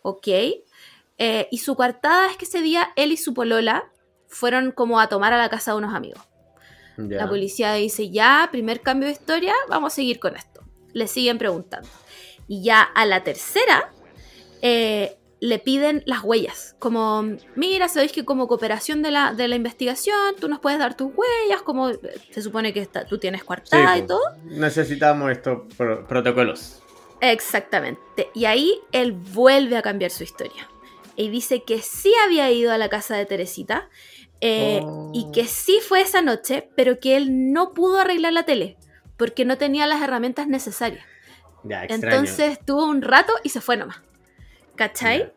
¿Ok? 0.01 0.27
Eh, 0.27 1.47
y 1.51 1.59
su 1.59 1.75
coartada 1.75 2.31
es 2.31 2.35
que 2.35 2.45
ese 2.45 2.63
día 2.63 2.89
él 2.95 3.11
y 3.11 3.17
su 3.17 3.35
polola 3.35 3.91
fueron 4.27 4.71
como 4.71 4.99
a 4.99 5.07
tomar 5.07 5.33
a 5.33 5.37
la 5.37 5.49
casa 5.49 5.71
de 5.71 5.77
unos 5.77 5.93
amigos. 5.93 6.21
La 6.97 7.29
policía 7.29 7.73
dice, 7.73 8.09
ya, 8.09 8.47
primer 8.51 8.81
cambio 8.81 9.07
de 9.07 9.13
historia, 9.13 9.53
vamos 9.69 9.93
a 9.93 9.95
seguir 9.97 10.19
con 10.19 10.35
esto. 10.35 10.63
Le 10.93 11.07
siguen 11.07 11.37
preguntando. 11.37 11.89
Y 12.47 12.63
ya 12.63 12.81
a 12.81 13.05
la 13.05 13.21
tercera, 13.23 13.91
eh, 14.63 15.19
le 15.39 15.59
piden 15.59 16.03
las 16.05 16.23
huellas, 16.23 16.75
como, 16.79 17.23
mira, 17.55 17.87
sabéis 17.87 18.11
que 18.11 18.25
como 18.25 18.47
cooperación 18.47 19.01
de 19.01 19.11
la, 19.11 19.33
de 19.33 19.47
la 19.47 19.55
investigación, 19.55 20.35
tú 20.39 20.47
nos 20.47 20.59
puedes 20.59 20.79
dar 20.79 20.95
tus 20.95 21.11
huellas, 21.13 21.61
como 21.63 21.91
se 21.91 22.41
supone 22.41 22.73
que 22.73 22.87
tú 23.07 23.17
tienes 23.17 23.43
coartada 23.43 23.97
y 23.97 24.03
todo. 24.03 24.21
Necesitamos 24.45 25.31
estos 25.31 25.63
protocolos. 25.75 26.81
Exactamente. 27.21 28.29
Y 28.33 28.45
ahí 28.45 28.79
él 28.91 29.11
vuelve 29.11 29.77
a 29.77 29.81
cambiar 29.81 30.11
su 30.11 30.23
historia. 30.23 30.69
Y 31.15 31.29
dice 31.29 31.63
que 31.63 31.81
sí 31.81 32.13
había 32.23 32.51
ido 32.51 32.71
a 32.71 32.77
la 32.77 32.89
casa 32.89 33.15
de 33.15 33.25
Teresita 33.25 33.89
eh, 34.41 34.81
y 35.13 35.31
que 35.31 35.41
oh. 35.41 35.47
sí 35.47 35.79
fue 35.85 36.01
esa 36.01 36.21
noche, 36.21 36.69
pero 36.75 36.99
que 36.99 37.15
él 37.15 37.51
no 37.53 37.73
pudo 37.73 37.99
arreglar 37.99 38.33
la 38.33 38.43
tele 38.43 38.77
porque 39.17 39.45
no 39.45 39.57
tenía 39.57 39.87
las 39.87 40.01
herramientas 40.01 40.47
necesarias. 40.47 41.05
Entonces 41.69 42.59
tuvo 42.63 42.85
un 42.85 43.01
rato 43.01 43.33
y 43.43 43.49
se 43.49 43.61
fue 43.61 43.77
nomás. 43.77 44.01
¿Cachai? 44.75 45.31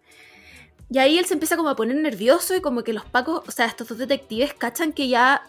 Y 0.90 0.98
ahí 0.98 1.18
él 1.18 1.26
se 1.26 1.34
empieza 1.34 1.56
como 1.56 1.68
a 1.68 1.76
poner 1.76 1.96
nervioso 1.96 2.56
y 2.56 2.60
como 2.60 2.82
que 2.82 2.92
los 2.92 3.04
pacos, 3.04 3.42
o 3.46 3.50
sea, 3.50 3.66
estos 3.66 3.88
dos 3.88 3.98
detectives 3.98 4.54
cachan 4.54 4.92
que 4.92 5.08
ya 5.08 5.42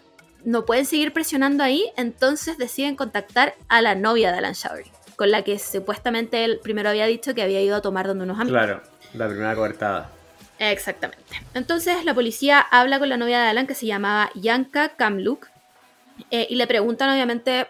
no 0.44 0.66
pueden 0.66 0.86
seguir 0.86 1.14
presionando 1.14 1.64
ahí, 1.64 1.92
entonces 1.96 2.58
deciden 2.58 2.96
contactar 2.96 3.56
a 3.68 3.82
la 3.82 3.96
novia 3.96 4.32
de 4.32 4.40
Alan 4.40 4.54
Showery, 4.54 4.92
con 5.16 5.32
la 5.32 5.44
que 5.44 5.58
supuestamente 5.60 6.44
él 6.44 6.60
primero 6.62 6.90
había 6.90 7.06
dicho 7.06 7.34
que 7.34 7.42
había 7.42 7.62
ido 7.62 7.76
a 7.76 7.82
tomar 7.82 8.08
donde 8.08 8.26
unos 8.26 8.40
amigos. 8.40 8.62
Claro, 8.62 8.82
la 9.14 9.28
primera 9.28 9.56
coartada. 9.56 10.10
Exactamente. 10.60 11.42
Entonces 11.54 12.04
la 12.04 12.14
policía 12.14 12.60
habla 12.60 13.00
con 13.00 13.08
la 13.08 13.16
novia 13.16 13.42
de 13.42 13.48
Alan 13.48 13.66
que 13.66 13.76
se 13.76 13.86
llamaba 13.86 14.30
Yanka 14.36 14.90
Kamluk 14.90 15.48
eh, 16.32 16.48
y 16.50 16.56
le 16.56 16.68
preguntan 16.68 17.10
obviamente 17.10 17.68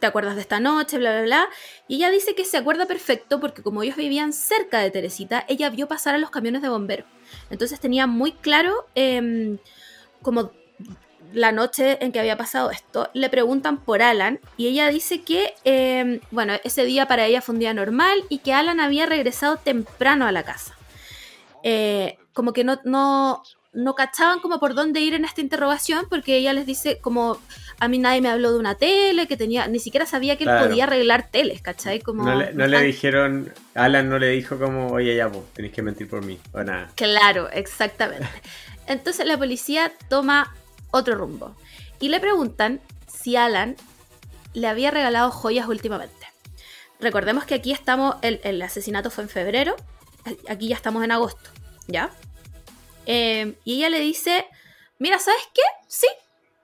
¿te 0.00 0.06
acuerdas 0.06 0.34
de 0.34 0.40
esta 0.40 0.58
noche? 0.58 0.98
Bla, 0.98 1.12
bla, 1.12 1.22
bla. 1.22 1.48
Y 1.86 1.96
ella 1.96 2.10
dice 2.10 2.34
que 2.34 2.44
se 2.44 2.56
acuerda 2.56 2.86
perfecto 2.86 3.38
porque 3.38 3.62
como 3.62 3.82
ellos 3.82 3.96
vivían 3.96 4.32
cerca 4.32 4.80
de 4.80 4.90
Teresita, 4.90 5.44
ella 5.48 5.70
vio 5.70 5.86
pasar 5.86 6.14
a 6.14 6.18
los 6.18 6.30
camiones 6.30 6.62
de 6.62 6.68
bomberos. 6.68 7.06
Entonces 7.50 7.78
tenía 7.78 8.06
muy 8.06 8.32
claro 8.32 8.86
em, 8.94 9.58
como 10.22 10.50
la 11.32 11.52
noche 11.52 12.04
en 12.04 12.12
que 12.12 12.20
había 12.20 12.36
pasado 12.36 12.70
esto. 12.70 13.08
Le 13.12 13.28
preguntan 13.30 13.78
por 13.78 14.02
Alan 14.02 14.40
y 14.56 14.66
ella 14.66 14.88
dice 14.88 15.22
que, 15.22 15.54
em, 15.64 16.20
bueno, 16.30 16.54
ese 16.64 16.84
día 16.84 17.06
para 17.06 17.26
ella 17.26 17.40
fue 17.40 17.54
un 17.54 17.60
día 17.60 17.74
normal 17.74 18.24
y 18.28 18.38
que 18.38 18.52
Alan 18.52 18.80
había 18.80 19.06
regresado 19.06 19.56
temprano 19.56 20.26
a 20.26 20.32
la 20.32 20.42
casa. 20.42 20.76
Eh, 21.62 22.18
como 22.32 22.52
que 22.52 22.64
no, 22.64 22.80
no, 22.84 23.42
no 23.72 23.94
cachaban 23.94 24.40
como 24.40 24.58
por 24.58 24.74
dónde 24.74 25.00
ir 25.00 25.14
en 25.14 25.24
esta 25.24 25.40
interrogación 25.40 26.06
porque 26.10 26.36
ella 26.36 26.52
les 26.52 26.66
dice 26.66 26.98
como 26.98 27.38
a 27.78 27.88
mí 27.88 27.98
nadie 27.98 28.20
me 28.20 28.28
habló 28.28 28.52
de 28.52 28.58
una 28.58 28.74
tele 28.74 29.26
que 29.28 29.36
tenía, 29.36 29.66
ni 29.68 29.78
siquiera 29.78 30.06
sabía 30.06 30.36
que 30.36 30.44
él 30.44 30.50
podía 30.60 30.84
arreglar 30.84 31.28
teles, 31.30 31.62
¿cachai? 31.62 32.00
Como, 32.00 32.24
no 32.24 32.34
le, 32.34 32.52
no 32.52 32.66
le 32.66 32.82
dijeron, 32.82 33.52
Alan 33.74 34.08
no 34.08 34.18
le 34.18 34.28
dijo 34.30 34.58
como, 34.58 34.88
oye 34.88 35.16
ya 35.16 35.28
vos, 35.28 35.44
tenés 35.54 35.72
que 35.72 35.82
mentir 35.82 36.08
por 36.08 36.24
mí, 36.24 36.38
o 36.52 36.62
nada. 36.62 36.90
Claro, 36.96 37.48
exactamente. 37.50 38.28
Entonces 38.86 39.24
la 39.24 39.38
policía 39.38 39.92
toma 40.08 40.54
otro 40.90 41.14
rumbo 41.14 41.54
y 42.00 42.08
le 42.08 42.20
preguntan 42.20 42.80
si 43.06 43.36
Alan 43.36 43.76
le 44.52 44.66
había 44.66 44.90
regalado 44.90 45.30
joyas 45.30 45.68
últimamente. 45.68 46.14
Recordemos 46.98 47.44
que 47.44 47.54
aquí 47.54 47.72
estamos, 47.72 48.16
el, 48.22 48.60
asesinato 48.60 49.10
fue 49.10 49.24
en 49.24 49.30
febrero, 49.30 49.76
aquí 50.48 50.68
ya 50.68 50.76
estamos 50.76 51.02
en 51.02 51.12
agosto, 51.12 51.50
¿ya? 51.86 52.10
Eh, 53.12 53.58
y 53.64 53.78
ella 53.78 53.88
le 53.88 53.98
dice, 53.98 54.46
mira, 55.00 55.18
¿sabes 55.18 55.42
qué? 55.52 55.62
Sí, 55.88 56.06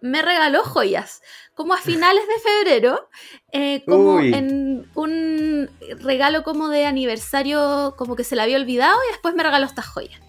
me 0.00 0.22
regaló 0.22 0.62
joyas. 0.62 1.20
Como 1.56 1.74
a 1.74 1.78
finales 1.78 2.22
de 2.28 2.38
febrero, 2.38 3.08
eh, 3.50 3.82
como 3.84 4.20
en 4.20 4.88
un 4.94 5.68
regalo 5.98 6.44
como 6.44 6.68
de 6.68 6.86
aniversario, 6.86 7.96
como 7.98 8.14
que 8.14 8.22
se 8.22 8.36
la 8.36 8.44
había 8.44 8.58
olvidado 8.58 8.96
y 9.08 9.10
después 9.10 9.34
me 9.34 9.42
regaló 9.42 9.66
estas 9.66 9.88
joyas. 9.88 10.20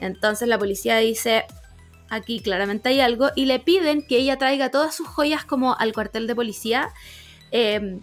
Entonces 0.00 0.48
la 0.48 0.58
policía 0.58 0.96
dice, 0.96 1.44
aquí 2.10 2.40
claramente 2.40 2.88
hay 2.88 2.98
algo, 2.98 3.28
y 3.36 3.44
le 3.44 3.60
piden 3.60 4.04
que 4.04 4.16
ella 4.16 4.38
traiga 4.38 4.72
todas 4.72 4.96
sus 4.96 5.06
joyas 5.06 5.44
como 5.44 5.76
al 5.78 5.92
cuartel 5.92 6.26
de 6.26 6.34
policía, 6.34 6.90
em, 7.52 8.00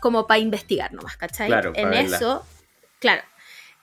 como 0.00 0.28
para 0.28 0.38
investigar 0.38 0.92
nomás, 0.92 1.16
¿cachai? 1.16 1.48
Claro, 1.48 1.72
en 1.74 1.94
eso, 1.94 2.46
claro, 3.00 3.22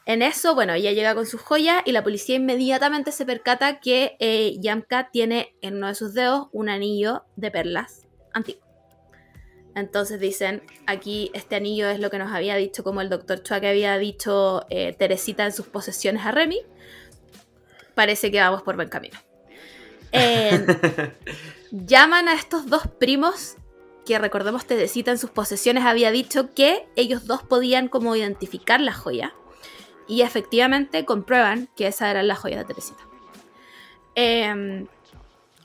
en 0.08 0.22
eso, 0.22 0.56
bueno, 0.56 0.74
ella 0.74 0.94
llega 0.94 1.14
con 1.16 1.26
sus 1.26 1.42
joyas 1.42 1.82
y 1.84 1.92
la 1.92 2.02
policía 2.02 2.38
inmediatamente 2.38 3.12
se 3.12 3.26
percata 3.26 3.82
que 3.82 4.16
eh, 4.22 4.56
Yamka 4.58 5.12
tiene 5.12 5.54
en 5.62 5.76
uno 5.76 5.88
de 5.88 5.96
sus 5.96 6.14
dedos 6.14 6.48
un 6.54 6.70
anillo 6.70 7.26
de 7.36 7.52
perlas 7.52 8.08
antiguo. 8.34 8.62
Entonces 9.76 10.22
dicen, 10.22 10.64
aquí 10.86 11.30
este 11.34 11.58
anillo 11.58 11.90
es 11.90 12.00
lo 12.00 12.10
que 12.10 12.20
nos 12.20 12.32
había 12.32 12.56
dicho, 12.56 12.86
como 12.86 13.02
el 13.02 13.10
doctor 13.10 13.44
Chua 13.44 13.60
que 13.60 13.68
había 13.68 13.98
dicho 13.98 14.66
eh, 14.70 14.96
Teresita 14.98 15.44
en 15.44 15.52
sus 15.52 15.68
posesiones 15.68 16.26
a 16.26 16.32
Remy. 16.32 16.62
Parece 17.94 18.32
que 18.32 18.40
vamos 18.40 18.62
por 18.62 18.78
buen 18.78 18.88
camino. 18.88 19.20
Llaman 21.72 22.30
a 22.30 22.34
estos 22.34 22.68
dos 22.68 22.84
primos 22.98 23.58
que 24.06 24.18
recordemos 24.18 24.66
Teresita 24.66 25.12
en 25.12 25.18
sus 25.18 25.32
posesiones 25.32 25.84
había 25.84 26.12
dicho 26.12 26.54
que 26.54 26.88
ellos 26.96 27.26
dos 27.28 27.44
podían 27.44 27.90
como 27.90 28.16
identificar 28.16 28.80
la 28.80 28.94
joya 28.94 29.34
y 30.08 30.22
efectivamente 30.22 31.06
comprueban 31.06 31.70
que 31.76 31.88
esa 31.88 32.10
era 32.10 32.24
la 32.24 32.36
joya 32.36 32.60
de 32.60 32.66
Teresita. 32.66 33.04
Em, 34.16 34.88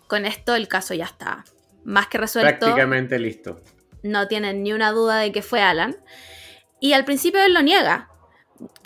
con 0.06 0.26
esto 0.26 0.54
el 0.54 0.68
caso 0.68 0.94
ya 0.94 1.04
está 1.04 1.44
más 1.84 2.08
que 2.08 2.18
resuelto. 2.18 2.66
Prácticamente 2.66 3.18
listo. 3.18 3.60
No 4.02 4.28
tienen 4.28 4.62
ni 4.62 4.72
una 4.72 4.92
duda 4.92 5.18
de 5.18 5.32
que 5.32 5.42
fue 5.42 5.62
Alan. 5.62 5.96
Y 6.80 6.92
al 6.92 7.04
principio 7.04 7.40
él 7.42 7.54
lo 7.54 7.62
niega 7.62 8.08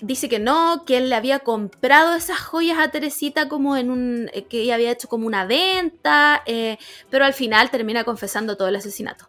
dice 0.00 0.28
que 0.28 0.38
no, 0.38 0.84
que 0.86 0.96
él 0.96 1.08
le 1.08 1.14
había 1.14 1.40
comprado 1.40 2.14
esas 2.14 2.38
joyas 2.38 2.78
a 2.78 2.90
Teresita 2.90 3.48
como 3.48 3.76
en 3.76 3.90
un, 3.90 4.30
eh, 4.32 4.44
que 4.44 4.60
ella 4.60 4.74
había 4.74 4.90
hecho 4.90 5.08
como 5.08 5.26
una 5.26 5.46
venta, 5.46 6.42
eh, 6.46 6.78
pero 7.10 7.24
al 7.24 7.34
final 7.34 7.70
termina 7.70 8.04
confesando 8.04 8.56
todo 8.56 8.68
el 8.68 8.76
asesinato. 8.76 9.26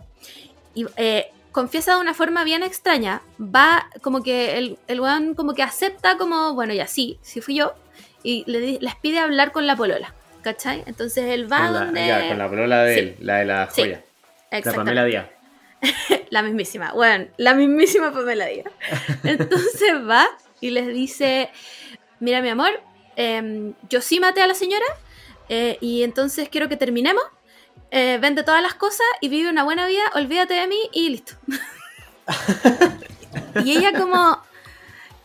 Y 0.73 0.85
eh, 0.97 1.31
confiesa 1.57 1.95
de 1.95 2.01
una 2.01 2.13
forma 2.13 2.43
bien 2.43 2.61
extraña, 2.61 3.23
va 3.41 3.89
como 4.03 4.21
que 4.21 4.59
el, 4.59 4.77
el 4.87 5.01
weón 5.01 5.33
como 5.33 5.55
que 5.55 5.63
acepta 5.63 6.15
como, 6.15 6.53
bueno, 6.53 6.71
ya 6.71 6.85
sí, 6.85 7.17
sí 7.23 7.41
fui 7.41 7.55
yo, 7.55 7.73
y 8.21 8.43
le, 8.45 8.77
les 8.79 8.95
pide 8.97 9.17
hablar 9.17 9.51
con 9.51 9.65
la 9.65 9.75
polola, 9.75 10.13
¿cachai? 10.43 10.83
Entonces 10.85 11.25
él 11.25 11.51
va 11.51 11.57
con 11.57 11.73
la, 11.73 11.85
donde... 11.85 12.25
con 12.29 12.37
la 12.37 12.47
polola 12.47 12.83
de 12.83 12.99
él, 12.99 13.15
la 13.21 13.37
de 13.37 13.45
la 13.45 13.67
joya. 13.75 14.03
Sí, 14.51 14.61
la 14.65 14.71
Pamela 14.71 15.05
Díaz. 15.05 15.25
la 16.29 16.43
mismísima, 16.43 16.93
bueno, 16.93 17.25
la 17.37 17.55
mismísima 17.55 18.13
Pamela 18.13 18.45
Díaz. 18.45 18.71
Entonces 19.23 19.93
va 20.07 20.27
y 20.61 20.69
les 20.69 20.85
dice, 20.93 21.49
mira 22.19 22.43
mi 22.43 22.49
amor, 22.49 22.69
em, 23.15 23.73
yo 23.89 24.01
sí 24.01 24.19
maté 24.19 24.43
a 24.43 24.47
la 24.47 24.53
señora 24.53 24.85
eh, 25.49 25.79
y 25.81 26.03
entonces 26.03 26.49
quiero 26.49 26.69
que 26.69 26.77
terminemos. 26.77 27.23
Eh, 27.91 28.17
vende 28.21 28.43
todas 28.43 28.61
las 28.61 28.73
cosas 28.73 29.07
y 29.21 29.29
vive 29.29 29.49
una 29.49 29.63
buena 29.63 29.87
vida, 29.87 30.03
olvídate 30.15 30.53
de 30.55 30.67
mí 30.67 30.89
y 30.91 31.09
listo. 31.09 31.33
y 33.63 33.77
ella 33.77 33.93
como, 33.97 34.41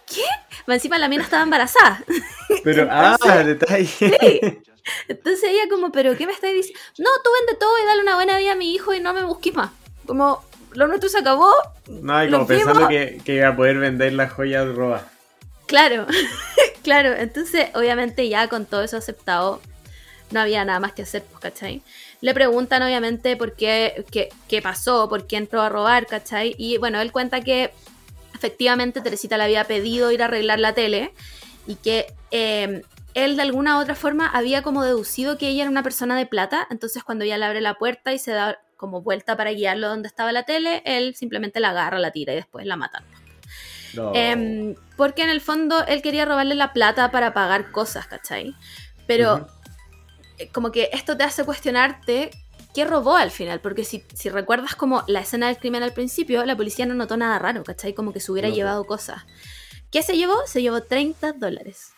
¿qué? 0.06 0.24
Encima 0.72 0.98
la 0.98 1.08
mina 1.08 1.24
estaba 1.24 1.42
embarazada. 1.42 2.02
Pero, 2.64 2.88
ah, 2.90 3.16
detalle. 3.44 3.86
Sí. 3.86 4.62
Entonces 5.08 5.44
ella 5.44 5.68
como, 5.70 5.92
¿pero 5.92 6.16
qué 6.16 6.26
me 6.26 6.32
estáis 6.32 6.54
diciendo? 6.54 6.80
No, 6.98 7.10
tú 7.22 7.30
vende 7.40 7.58
todo 7.58 7.78
y 7.78 7.86
dale 7.86 8.02
una 8.02 8.16
buena 8.16 8.36
vida 8.38 8.52
a 8.52 8.56
mi 8.56 8.74
hijo 8.74 8.92
y 8.92 9.00
no 9.00 9.14
me 9.14 9.22
busques 9.22 9.54
más. 9.54 9.70
Como, 10.06 10.44
lo 10.72 10.88
nuestro 10.88 11.08
se 11.08 11.18
acabó. 11.18 11.52
No, 11.86 12.24
y 12.24 12.30
como 12.30 12.46
pensando 12.46 12.88
que, 12.88 13.20
que, 13.24 13.36
iba 13.36 13.48
a 13.48 13.56
poder 13.56 13.78
vender 13.78 14.12
las 14.12 14.32
joyas 14.32 14.66
robadas. 14.74 15.04
Claro, 15.66 16.06
claro. 16.82 17.12
Entonces, 17.14 17.68
obviamente, 17.74 18.28
ya 18.28 18.48
con 18.48 18.66
todo 18.66 18.82
eso 18.82 18.96
aceptado, 18.96 19.60
no 20.30 20.40
había 20.40 20.64
nada 20.64 20.80
más 20.80 20.92
que 20.92 21.02
hacer, 21.02 21.22
pues, 21.22 21.40
¿cachai? 21.40 21.82
Le 22.22 22.32
preguntan, 22.34 22.82
obviamente, 22.82 23.36
por 23.36 23.56
qué, 23.56 24.06
qué, 24.48 24.62
pasó, 24.62 25.08
por 25.08 25.26
qué 25.26 25.36
entró 25.36 25.60
a 25.60 25.68
robar, 25.68 26.06
¿cachai? 26.06 26.54
Y 26.56 26.78
bueno, 26.78 27.00
él 27.00 27.10
cuenta 27.12 27.40
que 27.40 27.72
efectivamente 28.32 29.00
Teresita 29.00 29.36
le 29.36 29.44
había 29.44 29.64
pedido 29.64 30.10
ir 30.12 30.22
a 30.22 30.26
arreglar 30.26 30.60
la 30.60 30.72
tele 30.72 31.12
y 31.66 31.74
que 31.74 32.06
eh, 32.30 32.82
él 33.14 33.36
de 33.36 33.42
alguna 33.42 33.76
u 33.76 33.80
otra 33.82 33.96
forma 33.96 34.28
había 34.28 34.62
como 34.62 34.84
deducido 34.84 35.36
que 35.36 35.48
ella 35.48 35.62
era 35.62 35.70
una 35.70 35.82
persona 35.82 36.16
de 36.16 36.26
plata, 36.26 36.66
entonces 36.70 37.02
cuando 37.02 37.24
ella 37.24 37.38
le 37.38 37.44
abre 37.44 37.60
la 37.60 37.74
puerta 37.74 38.12
y 38.12 38.18
se 38.18 38.30
da 38.30 38.58
como 38.76 39.02
vuelta 39.02 39.36
para 39.36 39.50
guiarlo 39.50 39.88
donde 39.88 40.06
estaba 40.08 40.30
la 40.30 40.44
tele, 40.44 40.82
él 40.86 41.14
simplemente 41.16 41.60
la 41.60 41.70
agarra, 41.70 41.98
la 41.98 42.12
tira 42.12 42.32
y 42.32 42.36
después 42.36 42.66
la 42.66 42.76
mata. 42.76 43.02
Em, 44.14 44.74
porque 44.96 45.22
en 45.22 45.30
el 45.30 45.40
fondo 45.40 45.84
él 45.86 46.02
quería 46.02 46.24
robarle 46.24 46.54
la 46.54 46.72
plata 46.72 47.10
para 47.10 47.34
pagar 47.34 47.72
cosas, 47.72 48.06
¿cachai? 48.06 48.54
Pero 49.06 49.48
como 50.52 50.72
que 50.72 50.90
esto 50.92 51.16
te 51.16 51.24
hace 51.24 51.44
cuestionarte 51.44 52.30
qué 52.74 52.84
robó 52.84 53.16
al 53.16 53.30
final, 53.30 53.60
porque 53.60 53.84
si, 53.84 54.02
recuerdas 54.30 54.74
como 54.74 55.04
la 55.06 55.20
escena 55.20 55.48
del 55.48 55.58
crimen 55.58 55.82
al 55.82 55.92
principio, 55.92 56.44
la 56.44 56.56
policía 56.56 56.86
no 56.86 56.94
notó 56.94 57.16
nada 57.16 57.38
raro, 57.38 57.62
¿cachai? 57.64 57.94
Como 57.94 58.12
que 58.12 58.20
se 58.20 58.32
hubiera 58.32 58.48
llevado 58.48 58.84
cosas. 58.84 59.22
¿Qué 59.90 60.02
se 60.02 60.16
llevó? 60.16 60.36
Se 60.46 60.62
llevó 60.62 60.82
30 60.82 61.32
dólares. 61.32 61.92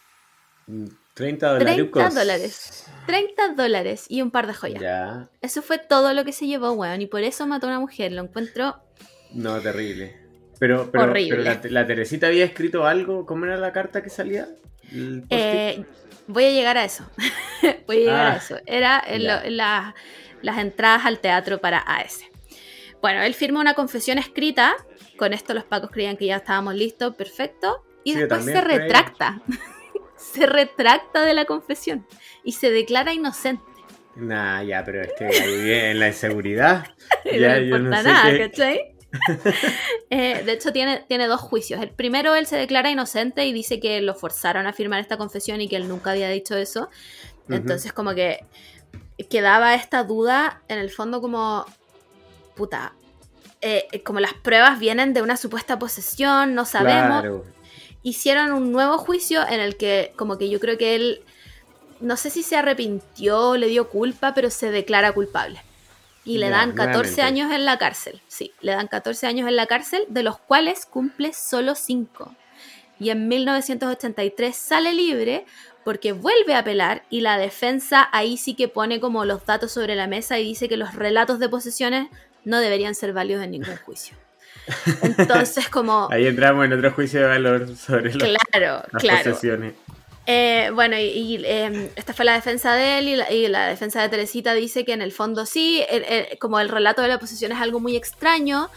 30 1.14 1.58
dólares. 1.58 1.76
30 1.76 2.10
dólares. 2.10 2.86
30 3.06 3.48
dólares 3.54 4.06
y 4.08 4.22
un 4.22 4.30
par 4.30 4.46
de 4.48 4.54
joyas. 4.54 5.28
Eso 5.40 5.62
fue 5.62 5.78
todo 5.78 6.12
lo 6.12 6.24
que 6.24 6.32
se 6.32 6.46
llevó, 6.46 6.72
weón. 6.72 7.02
Y 7.02 7.06
por 7.06 7.22
eso 7.22 7.46
mató 7.46 7.66
a 7.66 7.70
una 7.70 7.80
mujer. 7.80 8.10
Lo 8.12 8.22
encuentro. 8.22 8.76
No, 9.32 9.60
terrible. 9.60 10.16
Pero, 10.58 10.90
pero, 10.90 11.12
la, 11.36 11.86
Teresita 11.86 12.26
había 12.28 12.44
escrito 12.44 12.84
algo. 12.84 13.26
¿Cómo 13.26 13.44
era 13.44 13.56
la 13.56 13.72
carta 13.72 14.02
que 14.02 14.10
salía? 14.10 14.48
Eh, 15.30 15.84
voy 16.26 16.44
a 16.44 16.50
llegar 16.50 16.76
a 16.76 16.84
eso. 16.84 17.04
voy 17.86 17.96
a 17.96 18.00
llegar 18.00 18.26
a 18.26 18.32
ah, 18.32 18.36
eso. 18.36 18.56
Era 18.66 19.94
las 20.42 20.58
entradas 20.58 21.06
al 21.06 21.20
teatro 21.20 21.60
para 21.60 21.78
AS. 21.78 22.24
Bueno, 23.00 23.22
él 23.22 23.34
firma 23.34 23.60
una 23.60 23.74
confesión 23.74 24.18
escrita. 24.18 24.74
Con 25.16 25.32
esto 25.32 25.54
los 25.54 25.64
pacos 25.64 25.90
creían 25.90 26.16
que 26.16 26.26
ya 26.26 26.36
estábamos 26.36 26.74
listos, 26.74 27.14
perfecto. 27.14 27.84
Y 28.02 28.14
después 28.14 28.44
se 28.44 28.60
retracta. 28.60 29.42
se 30.16 30.46
retracta 30.46 31.24
de 31.24 31.34
la 31.34 31.44
confesión 31.44 32.06
y 32.42 32.52
se 32.52 32.70
declara 32.70 33.12
inocente. 33.12 33.62
Nah, 34.16 34.62
ya, 34.62 34.84
pero 34.84 35.02
es 35.02 35.12
que 35.18 35.90
en 35.90 35.98
la 35.98 36.08
inseguridad. 36.08 36.86
ya, 37.24 37.60
no 37.60 37.64
importa 37.64 38.02
nada, 38.02 38.38
¿cachai? 38.38 38.93
Eh, 40.10 40.42
de 40.44 40.52
hecho, 40.52 40.72
tiene, 40.72 41.04
tiene 41.08 41.26
dos 41.26 41.40
juicios. 41.40 41.82
El 41.82 41.90
primero, 41.90 42.36
él 42.36 42.46
se 42.46 42.56
declara 42.56 42.90
inocente 42.90 43.46
y 43.46 43.52
dice 43.52 43.80
que 43.80 44.00
lo 44.00 44.14
forzaron 44.14 44.66
a 44.66 44.72
firmar 44.72 45.00
esta 45.00 45.16
confesión 45.16 45.60
y 45.60 45.68
que 45.68 45.74
él 45.74 45.88
nunca 45.88 46.12
había 46.12 46.28
dicho 46.28 46.56
eso. 46.56 46.88
Entonces, 47.48 47.92
como 47.92 48.14
que 48.14 48.44
quedaba 49.28 49.74
esta 49.74 50.04
duda 50.04 50.62
en 50.68 50.78
el 50.78 50.90
fondo 50.90 51.20
como, 51.20 51.64
puta, 52.54 52.94
eh, 53.60 54.02
como 54.04 54.20
las 54.20 54.34
pruebas 54.34 54.78
vienen 54.78 55.14
de 55.14 55.22
una 55.22 55.36
supuesta 55.36 55.78
posesión, 55.78 56.54
no 56.54 56.64
sabemos. 56.64 57.42
Hicieron 58.02 58.52
un 58.52 58.72
nuevo 58.72 58.98
juicio 58.98 59.46
en 59.48 59.60
el 59.60 59.76
que 59.76 60.12
como 60.16 60.36
que 60.36 60.50
yo 60.50 60.60
creo 60.60 60.76
que 60.76 60.94
él, 60.94 61.22
no 62.00 62.16
sé 62.16 62.28
si 62.28 62.42
se 62.42 62.56
arrepintió, 62.56 63.56
le 63.56 63.68
dio 63.68 63.88
culpa, 63.88 64.34
pero 64.34 64.50
se 64.50 64.70
declara 64.70 65.12
culpable. 65.12 65.62
Y 66.24 66.38
le 66.38 66.48
dan 66.48 66.72
14 66.72 67.22
años 67.22 67.52
en 67.52 67.64
la 67.64 67.78
cárcel. 67.78 68.22
Sí, 68.28 68.52
le 68.60 68.72
dan 68.72 68.88
14 68.88 69.26
años 69.26 69.48
en 69.48 69.56
la 69.56 69.66
cárcel, 69.66 70.04
de 70.08 70.22
los 70.22 70.38
cuales 70.38 70.86
cumple 70.86 71.32
solo 71.32 71.74
5. 71.74 72.34
Y 72.98 73.10
en 73.10 73.28
1983 73.28 74.56
sale 74.56 74.94
libre 74.94 75.44
porque 75.84 76.12
vuelve 76.12 76.54
a 76.54 76.60
apelar 76.60 77.02
y 77.10 77.20
la 77.20 77.36
defensa 77.36 78.08
ahí 78.12 78.36
sí 78.36 78.54
que 78.54 78.68
pone 78.68 79.00
como 79.00 79.24
los 79.24 79.44
datos 79.44 79.72
sobre 79.72 79.94
la 79.94 80.06
mesa 80.06 80.38
y 80.38 80.44
dice 80.44 80.68
que 80.68 80.76
los 80.76 80.94
relatos 80.94 81.38
de 81.38 81.48
posesiones 81.48 82.08
no 82.44 82.58
deberían 82.58 82.94
ser 82.94 83.12
válidos 83.12 83.44
en 83.44 83.50
ningún 83.52 83.76
juicio. 83.76 84.16
Entonces 85.02 85.68
como... 85.68 86.08
ahí 86.10 86.26
entramos 86.26 86.64
en 86.64 86.72
otro 86.72 86.90
juicio 86.92 87.20
de 87.20 87.26
valor 87.26 87.76
sobre 87.76 88.10
claro, 88.12 88.82
las 88.90 89.02
claro. 89.02 89.30
posesiones. 89.30 89.74
Eh, 90.26 90.70
bueno, 90.74 90.96
y, 90.98 91.42
em, 91.44 91.88
esta 91.96 92.14
fue 92.14 92.24
la 92.24 92.34
defensa 92.34 92.74
de 92.74 92.98
él 92.98 93.08
y 93.30 93.48
la, 93.48 93.68
defensa 93.68 94.00
de 94.00 94.08
Teresita 94.08 94.54
dice 94.54 94.84
que 94.84 94.92
en 94.92 95.02
el 95.02 95.12
fondo 95.12 95.46
sí, 95.46 95.84
como 96.38 96.60
el 96.60 96.68
relato 96.68 97.02
de 97.02 97.08
la 97.08 97.18
posesión 97.18 97.52
es 97.52 97.58
algo 97.58 97.80
muy 97.80 97.96
extraño, 97.96 98.70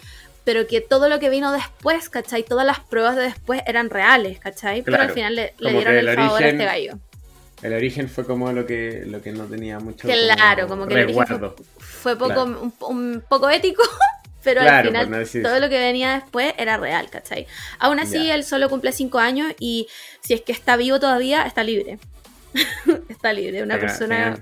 pero 0.48 0.66
que 0.66 0.80
todo 0.80 1.10
lo 1.10 1.20
que 1.20 1.30
vino 1.30 1.52
después, 1.52 2.10
¿cachai? 2.10 2.44
Todas 2.44 2.66
las 2.66 2.80
pruebas 2.80 3.18
de 3.18 3.24
después 3.24 3.62
eran 3.68 3.90
reales, 3.90 4.40
¿cachai? 4.40 4.82
pero 4.82 5.02
al 5.02 5.12
final 5.12 5.36
le, 5.36 5.54
dieron 5.60 5.94
el, 5.94 6.16
favor 6.16 6.42
a 6.42 6.48
este 6.48 6.64
gallo. 6.64 6.94
El 7.62 7.74
origen 7.74 8.08
fue 8.08 8.24
como 8.26 8.52
lo 8.54 8.66
que, 8.66 9.04
lo 9.06 9.22
que 9.22 9.34
no 9.34 9.44
tenía 9.44 9.80
mucho 9.80 10.08
Claro, 10.08 10.70
como, 10.70 10.88
que 10.88 10.94
el 10.94 11.04
origen 11.06 11.26
fue, 11.80 12.16
poco, 12.16 12.44
un, 12.88 13.24
poco 13.28 13.50
ético, 13.50 13.84
pero 14.48 14.62
al 14.62 14.86
final 14.86 15.28
todo 15.44 15.60
lo 15.60 15.68
que 15.68 15.78
venía 15.78 16.14
después 16.14 16.54
era 16.58 16.78
real, 16.78 17.10
¿cachai? 17.10 17.48
Aún 17.80 18.00
así, 18.00 18.32
él 18.32 18.46
solo 18.46 18.70
cumple 18.70 18.94
cinco 18.94 19.20
años 19.20 19.54
y 19.60 19.90
si 20.22 20.34
es 20.34 20.42
que 20.42 20.54
está 20.54 20.78
vivo 20.78 21.02
todavía, 21.02 21.44
está 21.44 21.66
libre. 21.66 22.00
está 23.10 23.34
libre, 23.34 23.62
una 23.62 23.78
persona... 23.78 24.42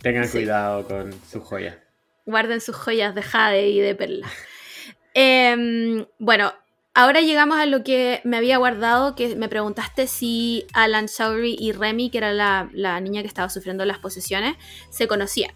Tengan, 0.00 0.26
cuidado 0.28 0.88
con 0.88 1.12
sus 1.30 1.42
joyas. 1.44 1.76
Guarden 2.24 2.62
sus 2.62 2.74
joyas 2.74 3.14
de 3.14 3.22
jade 3.22 3.68
y 3.68 3.80
de 3.80 3.94
perla. 3.94 4.26
Em, 5.14 6.06
bueno, 6.18 6.54
ahora 6.94 7.20
llegamos 7.20 7.58
a 7.58 7.66
lo 7.66 7.84
que 7.84 8.22
me 8.24 8.38
había 8.38 8.56
guardado, 8.56 9.14
que 9.14 9.36
me 9.36 9.50
preguntaste 9.50 10.06
si 10.06 10.66
Alan 10.72 11.04
Showery 11.04 11.54
y 11.60 11.72
Remy, 11.72 12.08
que 12.08 12.16
era 12.16 12.32
la, 12.32 12.70
la 12.72 12.98
niña 12.98 13.20
que 13.20 13.28
estaba 13.28 13.50
sufriendo 13.50 13.84
las 13.84 13.98
posesiones, 13.98 14.56
se 14.88 15.06
conocían. 15.06 15.52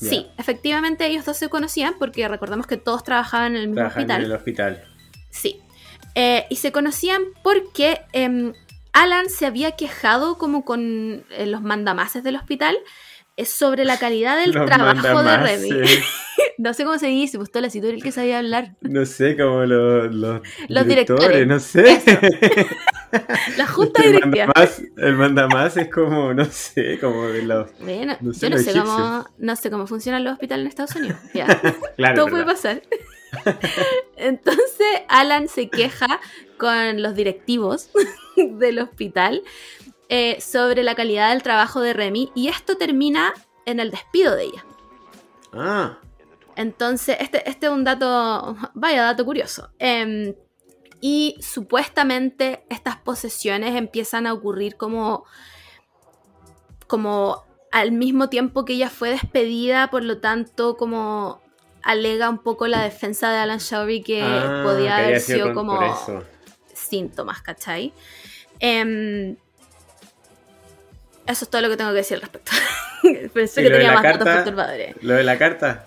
Sí, 0.00 0.26
efectivamente 0.38 1.06
ellos 1.06 1.26
dos 1.26 1.36
se 1.36 1.48
conocían 1.50 1.94
porque 1.98 2.26
recordemos 2.26 2.66
que 2.66 2.78
todos 2.78 3.04
trabajaban 3.04 3.54
en 3.54 3.62
el 3.62 3.68
mismo 3.68 3.86
hospital. 3.86 4.20
en 4.20 4.26
el 4.26 4.32
hospital. 4.32 4.84
Sí. 5.28 5.60
Eh, 6.14 6.46
y 6.48 6.56
se 6.56 6.72
conocían 6.72 7.22
porque 7.42 8.00
em, 8.12 8.54
Alan 8.92 9.28
se 9.28 9.46
había 9.46 9.72
quejado 9.72 10.38
como 10.38 10.64
con 10.64 11.24
eh, 11.30 11.46
los 11.46 11.62
mandamases 11.62 12.24
del 12.24 12.36
hospital 12.36 12.76
eh, 13.36 13.44
sobre 13.44 13.84
la 13.84 13.98
calidad 13.98 14.38
del 14.38 14.52
trabajo 14.66 15.22
de 15.22 15.36
Remy. 15.36 15.70
no 16.58 16.74
sé 16.74 16.84
cómo 16.84 16.98
se 16.98 17.06
dice, 17.06 17.38
pues 17.38 17.50
todo 17.50 17.62
la 17.62 17.68
era 17.68 17.88
el 17.88 18.02
que 18.02 18.12
sabía 18.12 18.38
hablar. 18.38 18.76
No 18.80 19.06
sé, 19.06 19.36
como 19.36 19.64
los, 19.64 20.12
los, 20.12 20.86
directores, 20.86 21.46
no 21.46 21.60
sé. 21.60 22.02
La 23.56 23.66
junta 23.66 24.02
directiva. 24.02 24.52
El 24.96 25.16
mandamás 25.16 25.76
es 25.76 25.90
como, 25.90 26.32
no 26.34 26.44
sé, 26.44 26.98
como 27.00 27.26
de 27.28 27.42
los. 27.42 27.68
Bueno, 27.78 28.16
yo 28.20 28.50
no 28.50 28.58
sé, 28.58 28.72
cómo, 28.72 29.26
no 29.38 29.56
sé 29.56 29.70
cómo 29.70 29.86
funcionan 29.86 30.24
los 30.24 30.34
hospitales 30.34 30.64
en 30.64 30.68
Estados 30.68 30.96
Unidos. 30.96 31.18
claro, 31.96 32.14
Todo 32.14 32.28
puede 32.28 32.44
pasar. 32.44 32.82
Entonces 34.16 34.86
Alan 35.08 35.48
se 35.48 35.68
queja 35.68 36.20
con 36.58 37.02
los 37.02 37.14
directivos 37.14 37.90
del 38.36 38.80
hospital 38.80 39.42
eh, 40.08 40.40
sobre 40.40 40.82
la 40.82 40.94
calidad 40.94 41.30
del 41.30 41.42
trabajo 41.42 41.80
de 41.80 41.92
Remy 41.92 42.32
y 42.34 42.48
esto 42.48 42.76
termina 42.76 43.32
en 43.66 43.80
el 43.80 43.90
despido 43.90 44.34
de 44.34 44.44
ella. 44.44 44.64
Ah. 45.52 45.98
Entonces, 46.56 47.16
este, 47.20 47.48
este 47.48 47.66
es 47.66 47.72
un 47.72 47.84
dato, 47.84 48.56
vaya 48.74 49.04
dato 49.04 49.24
curioso. 49.24 49.70
Em, 49.78 50.34
y 51.00 51.36
supuestamente 51.40 52.64
estas 52.68 52.96
posesiones 52.96 53.76
empiezan 53.76 54.26
a 54.26 54.32
ocurrir 54.32 54.76
como, 54.76 55.24
como 56.86 57.44
al 57.72 57.92
mismo 57.92 58.28
tiempo 58.28 58.64
que 58.64 58.74
ella 58.74 58.90
fue 58.90 59.10
despedida, 59.10 59.88
por 59.90 60.04
lo 60.04 60.18
tanto, 60.18 60.76
como 60.76 61.40
alega 61.82 62.28
un 62.28 62.38
poco 62.38 62.66
la 62.66 62.82
defensa 62.82 63.30
de 63.30 63.38
Alan 63.38 63.58
Showery 63.58 64.02
que 64.02 64.22
ah, 64.22 64.62
podía 64.64 64.98
haber 64.98 65.20
sido 65.20 65.54
como 65.54 65.80
síntomas, 66.74 67.40
¿cachai? 67.40 67.92
Em, 68.58 69.36
eso 71.26 71.44
es 71.44 71.48
todo 71.48 71.62
lo 71.62 71.70
que 71.70 71.76
tengo 71.76 71.90
que 71.90 71.96
decir 71.96 72.16
al 72.16 72.22
respecto. 72.22 72.52
Pensé 73.32 73.62
que 73.62 73.70
tenía 73.70 73.92
más 73.92 74.02
datos 74.02 74.26
perturbadores. 74.26 74.96
¿Lo 75.00 75.14
de 75.14 75.24
la 75.24 75.38
carta? 75.38 75.86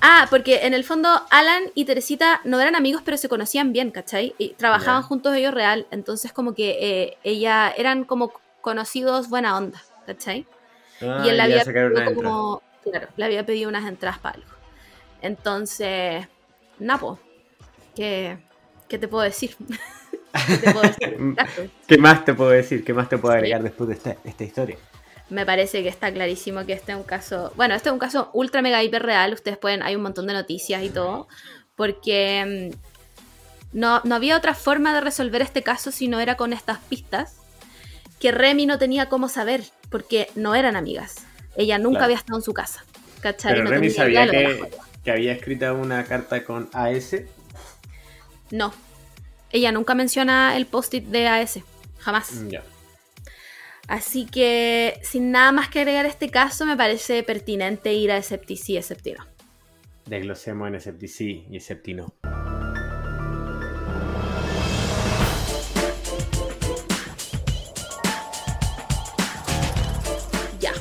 Ah, 0.00 0.26
porque 0.30 0.66
en 0.66 0.74
el 0.74 0.84
fondo 0.84 1.08
Alan 1.30 1.64
y 1.74 1.84
Teresita 1.84 2.40
no 2.44 2.60
eran 2.60 2.76
amigos, 2.76 3.02
pero 3.04 3.16
se 3.16 3.28
conocían 3.28 3.72
bien, 3.72 3.90
¿cachai? 3.90 4.34
Y 4.38 4.50
trabajaban 4.50 5.02
juntos 5.02 5.34
ellos 5.34 5.52
real, 5.52 5.86
entonces 5.90 6.32
como 6.32 6.54
que 6.54 6.78
eh, 6.80 7.18
ella 7.24 7.72
eran 7.76 8.04
como 8.04 8.32
conocidos 8.60 9.28
buena 9.28 9.56
onda, 9.56 9.82
¿cachai? 10.06 10.46
Ah, 11.02 11.22
y 11.24 11.28
él 11.30 11.36
le 11.36 11.42
había 11.42 11.64
pedido 11.64 12.14
como, 12.14 12.62
claro, 12.84 13.08
le 13.16 13.24
había 13.24 13.44
pedido 13.44 13.68
unas 13.68 13.88
entradas 13.88 14.20
para 14.20 14.36
algo. 14.36 14.50
Entonces, 15.20 16.26
Napo, 16.78 17.18
¿qué, 17.96 18.38
¿qué 18.88 18.98
te 18.98 19.08
puedo 19.08 19.24
decir? 19.24 19.56
¿Qué, 20.46 20.58
te 20.58 20.72
puedo 20.72 20.82
decir? 20.82 21.18
¿Qué 21.88 21.98
más 21.98 22.24
te 22.24 22.34
puedo 22.34 22.50
decir? 22.50 22.84
¿Qué 22.84 22.94
más 22.94 23.08
te 23.08 23.18
puedo 23.18 23.34
agregar 23.34 23.62
después 23.64 23.88
de 23.88 23.94
esta, 23.94 24.16
esta 24.24 24.44
historia? 24.44 24.78
Me 25.30 25.44
parece 25.44 25.82
que 25.82 25.88
está 25.88 26.12
clarísimo 26.12 26.64
que 26.64 26.72
este 26.72 26.92
es 26.92 26.98
un 26.98 27.04
caso, 27.04 27.52
bueno, 27.56 27.74
este 27.74 27.88
es 27.88 27.92
un 27.92 27.98
caso 27.98 28.30
ultra 28.32 28.62
mega 28.62 28.82
hiper 28.82 29.02
real, 29.02 29.32
ustedes 29.34 29.58
pueden, 29.58 29.82
hay 29.82 29.94
un 29.96 30.02
montón 30.02 30.26
de 30.26 30.32
noticias 30.32 30.82
y 30.82 30.90
todo, 30.90 31.28
porque 31.76 32.72
mm, 32.72 33.78
no, 33.78 34.02
había 34.10 34.36
otra 34.36 34.54
forma 34.54 34.94
de 34.94 35.00
resolver 35.00 35.42
este 35.42 35.62
caso 35.62 35.90
si 35.90 36.08
no 36.08 36.20
era 36.20 36.36
con 36.36 36.52
estas 36.52 36.78
pistas 36.78 37.36
que 38.18 38.32
Remy 38.32 38.66
no 38.66 38.78
tenía 38.78 39.08
cómo 39.08 39.28
saber, 39.28 39.62
porque 39.90 40.28
no 40.34 40.56
eran 40.56 40.74
amigas. 40.74 41.24
Ella 41.56 41.78
nunca 41.78 42.04
había 42.04 42.16
estado 42.16 42.38
en 42.38 42.42
su 42.42 42.52
casa. 42.52 42.84
¿cachai? 43.20 43.54
Pero 43.54 43.68
Remy 43.68 43.90
sabía 43.90 44.28
que, 44.28 44.70
que, 45.04 45.10
había 45.10 45.32
escrito 45.32 45.72
una 45.74 46.04
carta 46.04 46.44
con 46.44 46.68
AS. 46.72 47.16
No. 48.50 48.72
Ella 49.50 49.70
nunca 49.70 49.94
menciona 49.94 50.56
el 50.56 50.66
post-it 50.66 51.04
de 51.04 51.28
AS. 51.28 51.60
Jamás. 51.98 52.48
Ya. 52.48 52.62
Así 53.88 54.26
que, 54.26 55.00
sin 55.02 55.30
nada 55.30 55.50
más 55.50 55.70
que 55.70 55.78
agregar 55.78 56.04
a 56.04 56.08
este 56.08 56.28
caso, 56.28 56.66
me 56.66 56.76
parece 56.76 57.22
pertinente 57.22 57.94
ir 57.94 58.12
a 58.12 58.18
Esceptici 58.18 58.74
y 58.74 58.76
Esceptino. 58.76 59.24
Desglosemos 60.04 60.68
en 60.68 60.74
Esceptici 60.74 61.46
y 61.50 61.56
Esceptino. 61.56 62.12
Ya, 70.60 70.74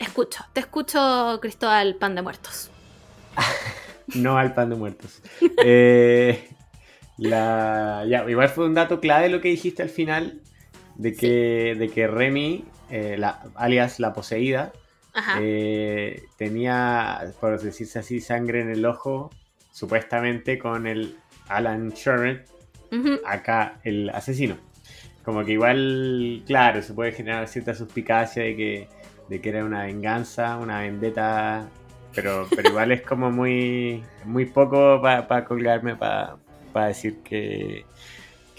escucho. 0.00 0.42
Te 0.54 0.60
escucho, 0.60 1.38
Cristóbal, 1.42 1.96
pan 1.96 2.14
de 2.14 2.22
muertos. 2.22 2.70
no 4.14 4.38
al 4.38 4.54
pan 4.54 4.70
de 4.70 4.76
muertos. 4.76 5.20
Eh, 5.62 6.48
ya, 7.18 8.04
igual 8.26 8.48
fue 8.48 8.64
un 8.64 8.72
dato 8.72 9.00
clave 9.00 9.28
lo 9.28 9.42
que 9.42 9.48
dijiste 9.48 9.82
al 9.82 9.90
final 9.90 10.40
de 10.98 11.14
que, 11.14 11.76
de 11.78 11.88
que 11.88 12.06
Remy, 12.06 12.64
eh, 12.90 13.16
la, 13.16 13.40
alias 13.54 13.98
la 14.00 14.12
poseída, 14.12 14.72
eh, 15.40 16.22
tenía, 16.36 17.32
por 17.40 17.58
decirse 17.60 18.00
así, 18.00 18.20
sangre 18.20 18.60
en 18.60 18.70
el 18.70 18.84
ojo, 18.84 19.30
supuestamente 19.72 20.58
con 20.58 20.86
el 20.86 21.16
Alan 21.48 21.90
Sherman, 21.90 22.42
acá 23.24 23.80
el 23.84 24.10
asesino. 24.10 24.58
Como 25.24 25.44
que 25.44 25.52
igual, 25.52 26.42
claro, 26.46 26.82
se 26.82 26.94
puede 26.94 27.12
generar 27.12 27.48
cierta 27.48 27.74
suspicacia 27.74 28.42
de 28.42 28.56
que, 28.56 28.88
de 29.28 29.40
que 29.40 29.48
era 29.48 29.64
una 29.64 29.84
venganza, 29.84 30.56
una 30.56 30.80
vendetta, 30.80 31.68
pero, 32.14 32.46
pero 32.54 32.68
igual 32.70 32.92
es 32.92 33.02
como 33.02 33.30
muy, 33.30 34.02
muy 34.24 34.46
poco 34.46 35.00
para 35.00 35.44
colgarme, 35.44 35.96
para 35.96 36.38
decir 36.86 37.18
que, 37.22 37.84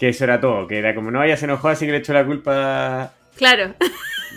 que 0.00 0.08
eso 0.08 0.24
era 0.24 0.40
todo, 0.40 0.66
que 0.66 0.78
era 0.78 0.94
como, 0.94 1.10
no, 1.10 1.22
ella 1.22 1.36
se 1.36 1.44
enojó, 1.44 1.68
así 1.68 1.84
que 1.84 1.92
le 1.92 1.98
echó 1.98 2.14
la 2.14 2.24
culpa. 2.24 3.12
Claro. 3.36 3.74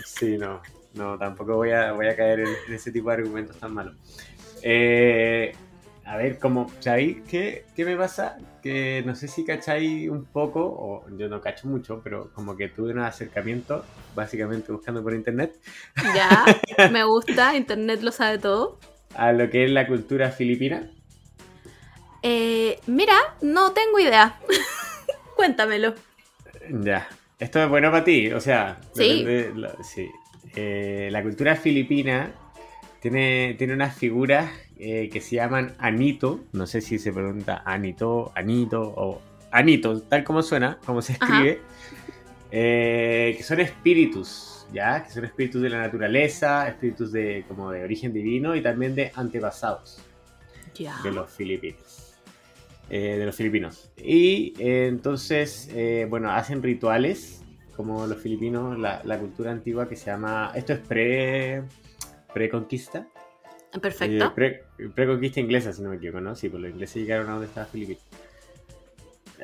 Sí, 0.04 0.36
no, 0.36 0.60
no, 0.92 1.16
tampoco 1.18 1.56
voy 1.56 1.70
a, 1.70 1.92
voy 1.92 2.06
a 2.06 2.14
caer 2.14 2.40
en, 2.40 2.74
ese 2.74 2.92
tipo 2.92 3.08
de 3.08 3.16
argumentos 3.16 3.56
tan 3.58 3.72
malos. 3.72 3.94
Eh, 4.60 5.54
a 6.04 6.18
ver, 6.18 6.38
como, 6.38 6.70
¿sabéis 6.80 7.22
qué, 7.28 7.64
qué 7.74 7.86
me 7.86 7.96
pasa? 7.96 8.36
Que 8.62 9.02
no 9.06 9.14
sé 9.14 9.26
si 9.26 9.42
cacháis 9.42 10.10
un 10.10 10.26
poco, 10.26 10.60
o 10.60 11.06
yo 11.16 11.30
no 11.30 11.40
cacho 11.40 11.66
mucho, 11.66 12.02
pero 12.04 12.30
como 12.34 12.56
que 12.56 12.68
tuve 12.68 12.92
un 12.92 12.98
acercamiento, 12.98 13.86
básicamente 14.14 14.70
buscando 14.70 15.02
por 15.02 15.14
internet. 15.14 15.58
Ya, 16.14 16.44
me 16.90 17.04
gusta, 17.04 17.56
internet 17.56 18.02
lo 18.02 18.12
sabe 18.12 18.36
todo. 18.36 18.78
A 19.14 19.32
lo 19.32 19.48
que 19.48 19.64
es 19.64 19.70
la 19.70 19.86
cultura 19.86 20.30
filipina. 20.30 20.90
Eh, 22.22 22.78
mira, 22.86 23.16
no 23.40 23.72
tengo 23.72 23.98
idea. 23.98 24.38
Cuéntamelo. 25.36 25.94
Ya. 26.70 27.08
Esto 27.38 27.62
es 27.62 27.68
bueno 27.68 27.90
para 27.90 28.04
ti, 28.04 28.32
o 28.32 28.40
sea, 28.40 28.78
sí. 28.94 29.24
Eh, 30.56 31.08
la 31.10 31.22
cultura 31.22 31.56
filipina 31.56 32.32
tiene, 33.00 33.54
tiene 33.58 33.74
unas 33.74 33.96
figuras 33.96 34.50
eh, 34.78 35.10
que 35.12 35.20
se 35.20 35.36
llaman 35.36 35.74
Anito, 35.78 36.44
no 36.52 36.66
sé 36.66 36.80
si 36.80 36.98
se 36.98 37.12
pregunta 37.12 37.62
Anito, 37.66 38.32
Anito 38.34 38.82
o 38.82 39.20
Anito, 39.50 40.00
tal 40.02 40.24
como 40.24 40.42
suena, 40.42 40.78
como 40.86 41.02
se 41.02 41.14
escribe, 41.14 41.60
eh, 42.50 43.34
que 43.36 43.42
son 43.42 43.60
espíritus, 43.60 44.66
¿ya? 44.72 45.04
Que 45.04 45.10
son 45.10 45.24
espíritus 45.24 45.60
de 45.60 45.70
la 45.70 45.78
naturaleza, 45.78 46.68
espíritus 46.68 47.12
de, 47.12 47.44
como 47.46 47.70
de 47.70 47.82
origen 47.84 48.12
divino 48.12 48.54
y 48.56 48.62
también 48.62 48.94
de 48.94 49.12
antepasados 49.14 50.00
de 51.02 51.12
los 51.12 51.30
filipinos. 51.30 51.83
Eh, 52.90 53.16
de 53.16 53.24
los 53.24 53.34
filipinos. 53.34 53.90
Y 53.96 54.52
eh, 54.58 54.86
entonces, 54.88 55.70
eh, 55.74 56.06
bueno, 56.08 56.30
hacen 56.30 56.62
rituales 56.62 57.42
como 57.76 58.06
los 58.06 58.18
filipinos, 58.18 58.78
la, 58.78 59.00
la 59.04 59.18
cultura 59.18 59.50
antigua 59.50 59.88
que 59.88 59.96
se 59.96 60.06
llama, 60.06 60.52
esto 60.54 60.74
es 60.74 60.80
pre, 60.80 61.62
pre-conquista. 62.32 63.06
Perfecto. 63.80 64.32
Pre, 64.34 64.64
pre-conquista 64.94 65.40
inglesa, 65.40 65.72
si 65.72 65.82
no 65.82 65.88
me 65.88 65.96
equivoco, 65.96 66.20
¿no? 66.20 66.36
Sí, 66.36 66.48
pues 66.48 66.62
los 66.62 66.70
ingleses 66.70 66.96
llegaron 66.96 67.28
a 67.28 67.32
donde 67.32 67.46
estaba 67.46 67.66
Filipinas. 67.66 68.04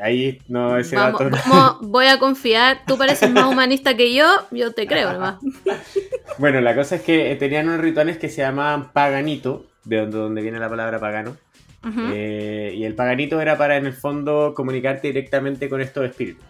Ahí 0.01 0.41
no, 0.47 0.79
ese 0.79 0.95
Vamos, 0.95 1.21
dato 1.21 1.37
vamos, 1.49 1.79
voy 1.81 2.07
a 2.07 2.19
confiar. 2.19 2.83
Tú 2.87 2.97
pareces 2.97 3.31
más 3.33 3.47
humanista 3.47 3.97
que 3.97 4.15
yo, 4.15 4.27
yo 4.53 4.73
te 4.73 4.87
creo, 4.87 5.13
nomás. 5.13 5.37
Bueno, 6.39 6.61
la 6.61 6.77
cosa 6.77 6.97
es 6.97 7.03
que 7.03 7.35
tenían 7.37 7.69
unos 7.69 7.81
rituales 7.81 8.17
que 8.17 8.29
se 8.29 8.43
llamaban 8.43 8.93
paganito, 8.93 9.67
de 9.85 9.97
donde, 9.99 10.17
donde 10.17 10.43
viene 10.43 10.59
la 10.61 10.71
palabra 10.71 11.01
pagano. 11.01 11.37
Ujú. 11.85 12.01
Eh, 12.13 12.73
y 12.77 12.85
el 12.85 12.95
paganito 12.95 13.41
era 13.41 13.57
para, 13.57 13.77
en 13.77 13.87
el 13.87 13.93
fondo, 13.95 14.53
comunicarte 14.55 15.09
directamente 15.09 15.69
con 15.69 15.81
estos 15.81 16.05
espíritus. 16.05 16.45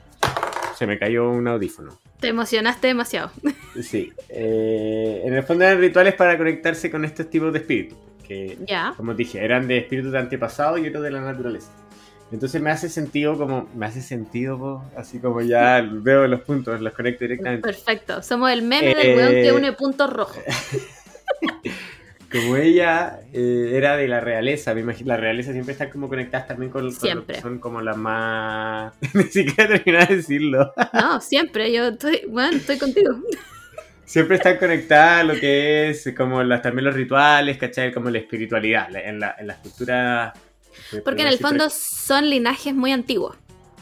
Se 0.76 0.86
me 0.86 0.98
cayó 0.98 1.28
un 1.30 1.46
audífono. 1.46 1.98
Te 2.20 2.28
emocionaste 2.28 2.86
demasiado. 2.88 3.30
Sí. 3.82 4.12
Eh, 4.28 5.22
en 5.24 5.32
el 5.34 5.42
fondo 5.44 5.64
eran 5.64 5.78
rituales 5.78 6.14
para 6.14 6.36
conectarse 6.36 6.90
con 6.90 7.04
estos 7.04 7.30
tipos 7.30 7.52
de 7.52 7.60
espíritus. 7.60 7.96
Que, 8.26 8.58
Ya. 8.66 8.94
como 8.96 9.14
dije, 9.14 9.44
eran 9.44 9.68
de 9.68 9.78
espíritus 9.78 10.10
de 10.12 10.18
antepasado 10.18 10.76
y 10.78 10.88
otros 10.88 11.02
de 11.04 11.10
la 11.12 11.20
naturaleza. 11.20 11.70
Entonces 12.32 12.60
me 12.62 12.70
hace 12.70 12.88
sentido 12.88 13.36
como, 13.36 13.68
me 13.74 13.86
hace 13.86 14.00
sentido, 14.02 14.56
po, 14.58 14.84
así 14.96 15.18
como 15.18 15.40
ya 15.42 15.80
veo 15.92 16.26
los 16.26 16.40
puntos, 16.42 16.80
los 16.80 16.92
conecto 16.94 17.24
directamente. 17.24 17.62
Perfecto. 17.66 18.22
Somos 18.22 18.50
el 18.50 18.62
meme 18.62 18.94
del 18.94 19.06
Eh, 19.06 19.16
weón 19.16 19.32
que 19.32 19.52
une 19.52 19.72
puntos 19.72 20.12
rojos. 20.12 20.38
Como 22.30 22.56
ella 22.56 23.20
eh, 23.32 23.72
era 23.74 23.96
de 23.96 24.06
la 24.06 24.20
realeza, 24.20 24.72
me 24.74 24.82
imagino, 24.82 25.08
la 25.08 25.16
realeza 25.16 25.52
siempre 25.52 25.72
están 25.72 25.90
como 25.90 26.08
conectadas 26.08 26.46
también 26.46 26.70
con, 26.70 26.82
con 26.82 26.88
lo 26.90 26.94
que 26.94 27.06
Siempre. 27.06 27.40
son 27.40 27.58
como 27.58 27.80
las 27.80 27.96
más... 27.96 28.94
Ni 29.14 29.24
siquiera 29.24 29.68
terminar 29.68 30.06
de 30.08 30.16
decirlo. 30.16 30.72
No, 30.92 31.20
siempre. 31.20 31.72
Yo 31.72 31.88
estoy, 31.88 32.22
bueno, 32.28 32.56
estoy 32.56 32.78
contigo. 32.78 33.10
Siempre 34.04 34.36
están 34.36 34.58
conectadas 34.58 35.20
a 35.20 35.24
lo 35.24 35.34
que 35.40 35.90
es 35.90 36.12
como 36.16 36.42
las, 36.42 36.62
también 36.62 36.84
los 36.84 36.94
rituales, 36.94 37.56
¿cachai? 37.58 37.92
Como 37.92 38.10
la 38.10 38.18
espiritualidad, 38.18 38.94
en, 38.94 39.20
la- 39.20 39.34
en 39.38 39.46
las 39.46 39.58
culturas... 39.58 40.32
eh, 40.92 41.00
Porque 41.04 41.22
en 41.22 41.28
el 41.28 41.38
fondo 41.38 41.68
son 41.70 42.28
linajes 42.30 42.74
muy 42.74 42.92
antiguos. 42.92 43.36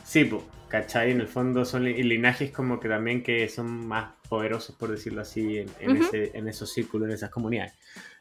Sí, 0.05 0.25
po, 0.25 0.47
¿cachai? 0.69 1.11
En 1.13 1.21
el 1.21 1.29
fondo 1.29 1.65
son 1.65 1.85
li- 1.85 2.03
linajes 2.03 2.51
como 2.51 2.79
que 2.81 2.89
también 2.89 3.23
que 3.23 3.49
son 3.49 3.87
más 3.89 4.11
poderosos, 4.29 4.75
por 4.77 4.91
decirlo 4.91 5.23
así, 5.23 5.65
en, 5.81 5.97
ese- 5.97 6.31
en 6.35 6.49
esos 6.49 6.73
círculos, 6.73 7.09
en 7.09 7.15
esas 7.15 7.31
comunidades. 7.31 7.73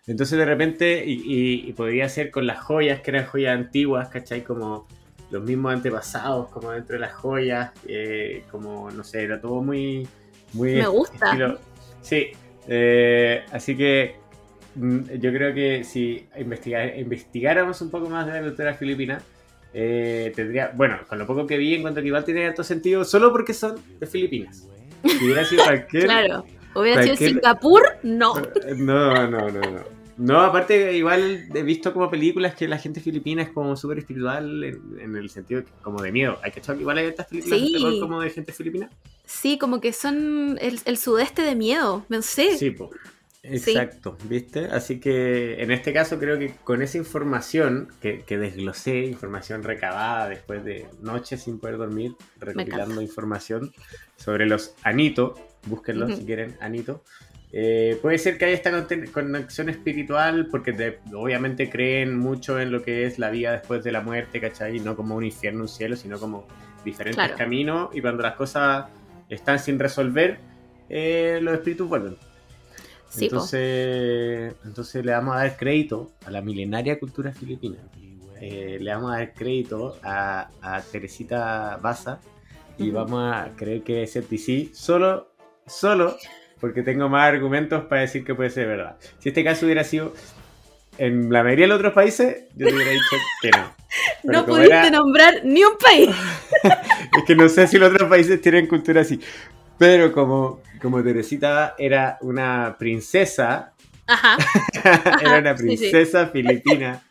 Entonces 0.07 0.37
de 0.37 0.45
repente, 0.45 1.03
y, 1.05 1.13
y- 1.25 1.69
y 1.69 1.73
podría 1.73 2.07
ser 2.09 2.31
con 2.31 2.47
las 2.47 2.59
joyas, 2.61 3.01
que 3.01 3.11
eran 3.11 3.25
joyas 3.25 3.57
antiguas, 3.57 4.07
¿cachai? 4.09 4.43
Como 4.43 4.87
los 5.29 5.43
mismos 5.43 5.73
antepasados, 5.73 6.49
como 6.49 6.71
dentro 6.71 6.93
de 6.95 7.01
las 7.01 7.13
joyas, 7.13 7.71
eh, 7.87 8.43
como, 8.49 8.89
no 8.91 9.03
sé, 9.03 9.23
era 9.23 9.39
todo 9.41 9.61
muy... 9.61 10.07
muy 10.53 10.75
Me 10.75 10.87
gusta. 10.87 11.25
estilo- 11.31 11.59
Sí, 12.01 12.27
eh, 12.69 13.43
así 13.51 13.75
que 13.75 14.15
mm, 14.75 14.99
yo 15.19 15.31
creo 15.33 15.53
que 15.53 15.83
si 15.83 16.25
investigar, 16.37 16.97
investigáramos 16.97 17.81
un 17.81 17.89
poco 17.91 18.09
más 18.09 18.25
de 18.25 18.31
la 18.33 18.41
cultura 18.41 18.73
filipina, 18.75 19.21
eh, 19.73 20.31
tendría, 20.33 20.71
bueno, 20.73 20.99
con 21.09 21.19
lo 21.19 21.27
poco 21.27 21.45
que 21.45 21.57
vi, 21.57 21.75
encuentro 21.75 22.01
que 22.01 22.07
igual 22.07 22.23
tiene 22.23 22.45
harto 22.45 22.63
sentido, 22.63 23.03
solo 23.03 23.31
porque 23.33 23.53
son 23.53 23.75
de 23.99 24.07
Filipinas. 24.07 24.65
Si 25.05 25.25
hubiera 25.25 25.43
sido 25.43 25.63
cualquier... 25.65 26.03
Claro. 26.05 26.45
Hubiera 26.81 27.03
sido 27.03 27.15
cualquier- 27.15 27.29
Singapur, 27.33 27.83
no. 28.03 28.33
No, 28.77 29.27
no, 29.27 29.49
no, 29.49 29.61
no. 29.61 29.97
No, 30.17 30.39
aparte, 30.41 30.97
igual 30.97 31.47
he 31.53 31.61
visto 31.61 31.93
como 31.93 32.09
películas 32.09 32.55
que 32.55 32.67
la 32.67 32.79
gente 32.79 32.99
filipina 33.01 33.43
es 33.43 33.49
como 33.49 33.75
súper 33.77 33.99
espiritual 33.99 34.63
en, 34.63 34.81
en 34.99 35.15
el 35.15 35.29
sentido 35.29 35.63
que- 35.63 35.71
como 35.83 36.01
de 36.01 36.11
miedo. 36.11 36.39
Hay 36.43 36.51
que 36.51 36.59
echar 36.59 36.79
igual 36.79 36.97
hay 36.97 37.05
estas 37.05 37.27
películas 37.27 37.59
Sí. 37.59 37.65
de 37.73 37.79
terror 37.79 37.99
como 37.99 38.21
de 38.21 38.29
gente 38.31 38.51
filipina. 38.51 38.89
Sí, 39.25 39.59
como 39.59 39.79
que 39.79 39.93
son 39.93 40.57
el, 40.59 40.79
el 40.85 40.97
sudeste 40.97 41.43
de 41.43 41.53
miedo. 41.55 42.03
No 42.09 42.21
sé. 42.23 42.57
Sí, 42.57 42.71
po. 42.71 42.89
Exacto, 43.43 44.17
¿viste? 44.23 44.65
Así 44.65 44.99
que 44.99 45.61
en 45.61 45.71
este 45.71 45.93
caso 45.93 46.19
creo 46.19 46.37
que 46.37 46.53
con 46.65 46.81
esa 46.81 46.97
información 46.97 47.87
que, 48.01 48.23
que 48.25 48.37
desglosé, 48.37 49.05
información 49.05 49.63
recabada 49.63 50.27
después 50.27 50.65
de 50.65 50.85
noches 51.01 51.43
sin 51.43 51.57
poder 51.59 51.77
dormir, 51.77 52.13
recopilando 52.39 53.01
información 53.01 53.71
sobre 54.17 54.47
los 54.47 54.73
Anito, 54.83 55.35
búsquenlos 55.67 56.09
Ujú. 56.11 56.19
si 56.19 56.25
quieren, 56.25 56.55
Anito. 56.59 57.03
Eh, 57.53 57.97
puede 58.01 58.17
ser 58.17 58.37
que 58.37 58.45
haya 58.45 58.55
esta 58.55 58.71
conexión 59.13 59.69
espiritual 59.69 60.47
porque 60.51 60.73
de- 60.73 60.99
obviamente 61.13 61.69
creen 61.69 62.17
mucho 62.17 62.59
en 62.59 62.71
lo 62.71 62.83
que 62.83 63.05
es 63.05 63.19
la 63.19 63.29
vida 63.29 63.53
después 63.53 63.83
de 63.83 63.91
la 63.93 64.01
muerte, 64.01 64.41
¿cachai? 64.41 64.79
No 64.79 64.95
como 64.97 65.15
un 65.15 65.23
infierno, 65.23 65.61
un 65.61 65.67
cielo, 65.69 65.95
sino 65.95 66.19
como 66.19 66.45
diferentes 66.83 67.15
Claro. 67.23 67.37
caminos 67.37 67.89
y 67.95 68.01
cuando 68.01 68.21
las 68.23 68.35
cosas 68.35 68.87
están 69.29 69.59
sin 69.59 69.79
resolver, 69.79 70.39
eh, 70.89 71.39
los 71.41 71.53
espíritus 71.53 71.87
vuelven. 71.87 72.17
Sí, 73.09 73.29
po. 73.29 73.35
entonces, 73.35 74.53
entonces 74.65 75.05
le 75.05 75.11
vamos 75.13 75.35
a 75.35 75.39
dar 75.39 75.55
crédito 75.57 76.11
a 76.25 76.31
la 76.31 76.41
milenaria 76.41 76.99
cultura 76.99 77.31
filipina. 77.31 77.77
Eh, 78.41 78.77
le 78.81 78.93
vamos 78.93 79.13
a 79.13 79.19
dar 79.19 79.33
crédito 79.33 79.97
a, 80.03 80.49
a 80.61 80.81
Teresita 80.81 81.79
Baza 81.81 82.19
y 82.77 82.89
Ujú. 82.89 82.93
vamos 82.97 83.33
a 83.33 83.51
creer 83.55 83.81
que 83.83 84.05
sí 84.05 84.71
solo, 84.73 85.31
solo 85.67 86.17
porque 86.59 86.81
tengo 86.81 87.07
más 87.09 87.27
argumentos 87.27 87.85
para 87.85 88.01
decir 88.01 88.23
que 88.25 88.33
puede 88.33 88.49
ser 88.49 88.67
verdad. 88.67 88.97
Si 89.19 89.29
este 89.29 89.43
caso 89.43 89.65
hubiera 89.65 89.83
sido 89.83 90.13
en 90.97 91.31
la 91.31 91.43
mayoría 91.43 91.65
de 91.65 91.69
los 91.69 91.77
otros 91.77 91.93
países, 91.93 92.45
yo 92.55 92.67
te 92.67 92.73
hubiera 92.73 92.91
dicho 92.91 93.15
que 93.41 93.51
no. 93.51 93.75
Pero 94.23 94.39
no 94.39 94.45
pudiste 94.45 94.73
era- 94.73 94.89
nombrar 94.89 95.41
ni 95.45 95.63
un 95.63 95.77
país. 95.77 96.09
es 96.63 97.23
que 97.25 97.35
no 97.35 97.47
sé 97.49 97.67
si 97.67 97.77
los 97.77 97.91
otros 97.91 98.09
países 98.09 98.41
tienen 98.41 98.65
cultura 98.67 99.01
así. 99.01 99.19
Pero 99.77 100.11
como, 100.11 100.61
como 100.81 101.03
Teresita 101.03 101.75
era 101.77 102.17
una 102.21 102.75
princesa, 102.79 103.73
Ajá. 104.07 104.37
era 105.21 105.37
una 105.39 105.55
sí, 105.57 105.63
sí. 105.69 105.77
princesa 105.77 106.27
filipina 106.29 107.03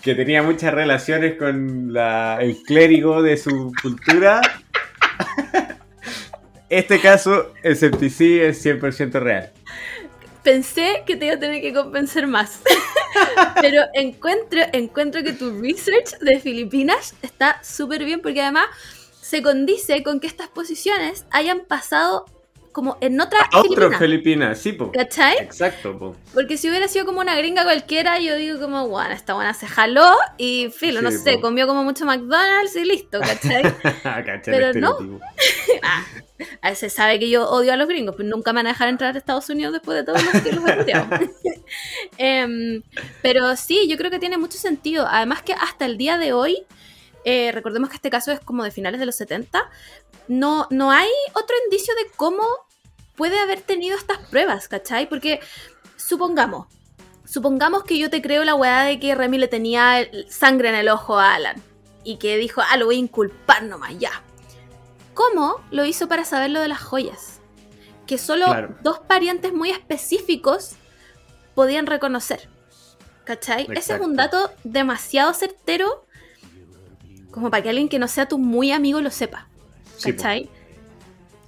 que 0.00 0.14
tenía 0.14 0.40
muchas 0.44 0.72
relaciones 0.72 1.36
con 1.36 1.92
la- 1.92 2.38
el 2.40 2.62
clérigo 2.62 3.22
de 3.22 3.36
su 3.36 3.72
cultura. 3.82 4.40
Este 6.68 7.00
caso, 7.00 7.52
el 7.62 7.76
septicí 7.76 8.40
es 8.40 8.64
100% 8.64 9.20
real. 9.20 9.52
Pensé 10.42 11.02
que 11.06 11.16
te 11.16 11.26
iba 11.26 11.34
a 11.36 11.38
tener 11.38 11.60
que 11.60 11.72
convencer 11.72 12.26
más. 12.26 12.60
Pero 13.60 13.82
encuentro, 13.94 14.60
encuentro 14.72 15.22
que 15.22 15.32
tu 15.32 15.60
research 15.60 16.18
de 16.20 16.40
Filipinas 16.40 17.14
está 17.22 17.62
súper 17.62 18.04
bien 18.04 18.20
porque 18.20 18.42
además 18.42 18.66
se 19.20 19.42
condice 19.42 20.02
con 20.02 20.20
que 20.20 20.26
estas 20.26 20.48
posiciones 20.48 21.24
hayan 21.30 21.60
pasado 21.60 22.26
como 22.76 22.98
en 23.00 23.18
otra 23.18 23.40
A 23.52 23.60
otro 23.60 23.90
Filipina. 23.90 23.98
Filipina, 23.98 24.54
sí, 24.54 24.72
po. 24.74 24.92
¿Cachai? 24.92 25.38
Exacto, 25.38 25.98
po. 25.98 26.14
Porque 26.34 26.58
si 26.58 26.68
hubiera 26.68 26.86
sido 26.88 27.06
como 27.06 27.20
una 27.20 27.34
gringa 27.34 27.64
cualquiera, 27.64 28.18
yo 28.18 28.36
digo 28.36 28.60
como, 28.60 28.86
bueno, 28.86 29.14
esta 29.14 29.32
buena 29.32 29.54
se 29.54 29.66
jaló 29.66 30.12
y 30.36 30.68
filo, 30.68 31.00
no 31.00 31.10
sé, 31.10 31.40
comió 31.40 31.66
como 31.66 31.84
mucho 31.84 32.04
McDonald's 32.04 32.76
y 32.76 32.84
listo, 32.84 33.18
¿cachai? 33.20 33.62
Cachai, 34.02 34.40
Pero 34.44 34.74
no. 34.74 34.98
Ah, 36.60 36.74
se 36.74 36.90
sabe 36.90 37.18
que 37.18 37.30
yo 37.30 37.48
odio 37.48 37.72
a 37.72 37.76
los 37.78 37.88
gringos, 37.88 38.14
pero 38.14 38.28
nunca 38.28 38.52
me 38.52 38.58
van 38.58 38.66
a 38.66 38.70
dejar 38.72 38.88
entrar 38.88 39.14
a 39.14 39.18
Estados 39.18 39.48
Unidos 39.48 39.72
después 39.72 39.96
de 39.96 40.04
todo 40.04 40.22
lo 40.22 40.42
que 40.42 40.52
los 40.52 40.68
he 40.68 40.76
rodeado. 40.76 41.08
Em, 42.18 42.82
pero 43.22 43.56
sí, 43.56 43.88
yo 43.88 43.96
creo 43.96 44.10
que 44.10 44.18
tiene 44.18 44.36
mucho 44.36 44.58
sentido. 44.58 45.06
Además 45.08 45.40
que 45.40 45.54
hasta 45.54 45.86
el 45.86 45.96
día 45.96 46.18
de 46.18 46.34
hoy, 46.34 46.66
eh, 47.24 47.52
recordemos 47.52 47.88
que 47.88 47.96
este 47.96 48.10
caso 48.10 48.32
es 48.32 48.40
como 48.40 48.64
de 48.64 48.70
finales 48.70 49.00
de 49.00 49.06
los 49.06 49.16
70, 49.16 49.66
no, 50.28 50.66
no 50.70 50.90
hay 50.90 51.08
otro 51.32 51.56
indicio 51.64 51.94
de 51.94 52.10
cómo 52.16 52.44
puede 53.16 53.38
haber 53.38 53.60
tenido 53.60 53.96
estas 53.96 54.18
pruebas, 54.18 54.68
¿cachai? 54.68 55.08
Porque 55.08 55.40
supongamos, 55.96 56.66
supongamos 57.24 57.84
que 57.84 57.98
yo 57.98 58.10
te 58.10 58.22
creo 58.22 58.44
la 58.44 58.54
weá 58.54 58.82
de 58.84 59.00
que 59.00 59.14
Remy 59.14 59.38
le 59.38 59.48
tenía 59.48 60.06
sangre 60.28 60.68
en 60.68 60.74
el 60.74 60.88
ojo 60.88 61.18
a 61.18 61.34
Alan 61.34 61.60
y 62.04 62.16
que 62.18 62.36
dijo, 62.36 62.62
ah, 62.68 62.76
lo 62.76 62.86
voy 62.86 62.96
a 62.96 62.98
inculpar 63.00 63.62
nomás, 63.64 63.98
ya. 63.98 64.22
¿Cómo 65.14 65.60
lo 65.70 65.84
hizo 65.84 66.08
para 66.08 66.24
saber 66.24 66.50
lo 66.50 66.60
de 66.60 66.68
las 66.68 66.80
joyas? 66.80 67.40
Que 68.06 68.18
solo 68.18 68.46
Claro. 68.46 68.76
dos 68.82 69.00
parientes 69.00 69.52
muy 69.52 69.70
específicos 69.70 70.72
podían 71.54 71.86
reconocer. 71.86 72.48
¿Cachai? 73.24 73.66
Ese 73.74 73.94
es 73.94 74.00
un 74.00 74.14
dato 74.14 74.52
demasiado 74.62 75.34
certero 75.34 76.06
como 77.32 77.50
para 77.50 77.62
que 77.62 77.70
alguien 77.70 77.88
que 77.88 77.98
no 77.98 78.06
sea 78.08 78.28
tu 78.28 78.38
muy 78.38 78.70
amigo 78.70 79.00
lo 79.00 79.10
sepa. 79.10 79.48
Sí. 79.96 80.12
¿Cachai? 80.12 80.48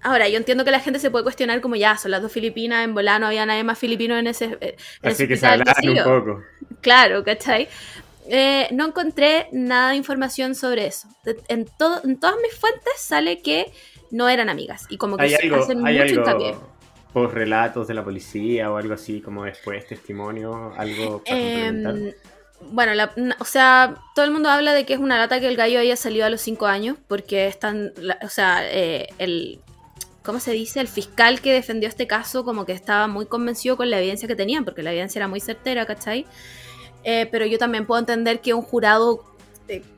Ahora, 0.09 0.27
yo 0.29 0.39
entiendo 0.39 0.65
que 0.65 0.71
la 0.71 0.81
gente 0.81 0.99
se 0.99 1.11
puede 1.11 1.23
cuestionar 1.23 1.61
como 1.61 1.77
ya, 1.77 1.99
son 1.99 2.11
las 2.13 2.23
dos 2.23 2.33
filipinas, 2.33 2.83
en 2.85 2.95
volano 2.95 3.27
había 3.27 3.45
nadie 3.45 3.63
más 3.63 3.79
filipino 3.79 4.17
en 4.17 4.27
ese, 4.27 4.45
en 4.47 4.59
ese 4.63 4.77
Así 5.03 5.29
que 5.29 5.37
se 5.37 5.47
sé 5.47 5.91
un 5.91 6.03
poco. 6.03 6.43
Claro, 6.81 7.23
¿cachai? 7.25 7.69
Eh, 8.31 8.69
no 8.73 8.87
encontré 8.87 9.49
nada 9.53 9.91
de 9.91 9.97
información 9.97 10.55
sobre 10.55 10.87
eso. 10.87 11.09
En, 11.49 11.67
todo, 11.79 12.01
en 12.05 12.19
todas 12.19 12.37
mis 12.43 12.55
fuentes 12.59 12.93
sale 12.99 13.43
que 13.43 13.71
no 14.11 14.31
eran 14.31 14.49
amigas. 14.49 14.87
Y 14.89 14.97
como 14.97 15.19
que 15.19 15.25
Hay 15.25 15.31
se 15.31 15.37
algo, 15.47 15.57
hacen 15.57 15.87
hay 15.87 15.99
mucho 15.99 16.15
hincapié. 16.21 16.49
algo 16.49 16.79
por 17.13 17.35
relatos 17.35 17.87
de 17.87 17.95
la 17.95 18.05
policía 18.05 18.71
o 18.71 18.77
algo 18.79 18.95
así, 18.95 19.21
como 19.21 19.45
después 19.45 19.87
testimonio, 19.87 20.73
algo 20.77 21.23
para. 21.25 21.39
Em, 21.39 22.13
bueno, 22.71 22.95
la- 22.95 23.13
o 23.39 23.45
sea, 23.45 23.95
todo 24.15 24.25
el 24.25 24.31
mundo 24.31 24.49
habla 24.51 24.73
de 24.73 24.85
que 24.87 24.93
es 24.95 25.01
una 25.01 25.17
lata 25.19 25.39
que 25.41 25.49
el 25.49 25.57
gallo 25.57 25.81
haya 25.81 25.97
salido 25.97 26.27
a 26.27 26.31
los 26.31 26.41
5 26.41 26.67
años, 26.67 26.97
porque 27.09 27.47
están, 27.47 27.93
o 28.23 28.29
sea, 28.29 28.61
eh, 28.71 29.09
el, 29.19 29.61
¿cómo 30.29 30.41
se 30.41 30.53
dice? 30.53 30.79
El 30.79 30.89
fiscal 30.89 31.41
que 31.41 31.55
defendió 31.55 31.89
este 31.89 32.07
caso 32.07 32.45
como 32.45 32.67
que 32.67 32.73
estaba 32.73 33.07
muy 33.07 33.25
convencido 33.25 33.79
con 33.79 33.89
la 33.89 33.99
evidencia 33.99 34.29
que 34.29 34.37
tenían, 34.37 34.63
porque 34.67 34.83
la 34.83 34.91
evidencia 34.91 35.21
era 35.21 35.27
muy 35.27 35.41
certera, 35.41 35.87
¿cachai? 35.87 36.27
Eh, 37.03 37.27
pero 37.33 37.47
yo 37.47 37.57
también 37.57 37.87
puedo 37.87 37.99
entender 37.99 38.43
que 38.43 38.53
un 38.53 38.61
jurado, 38.61 39.25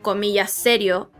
comillas, 0.02 0.52
serio, 0.52 1.10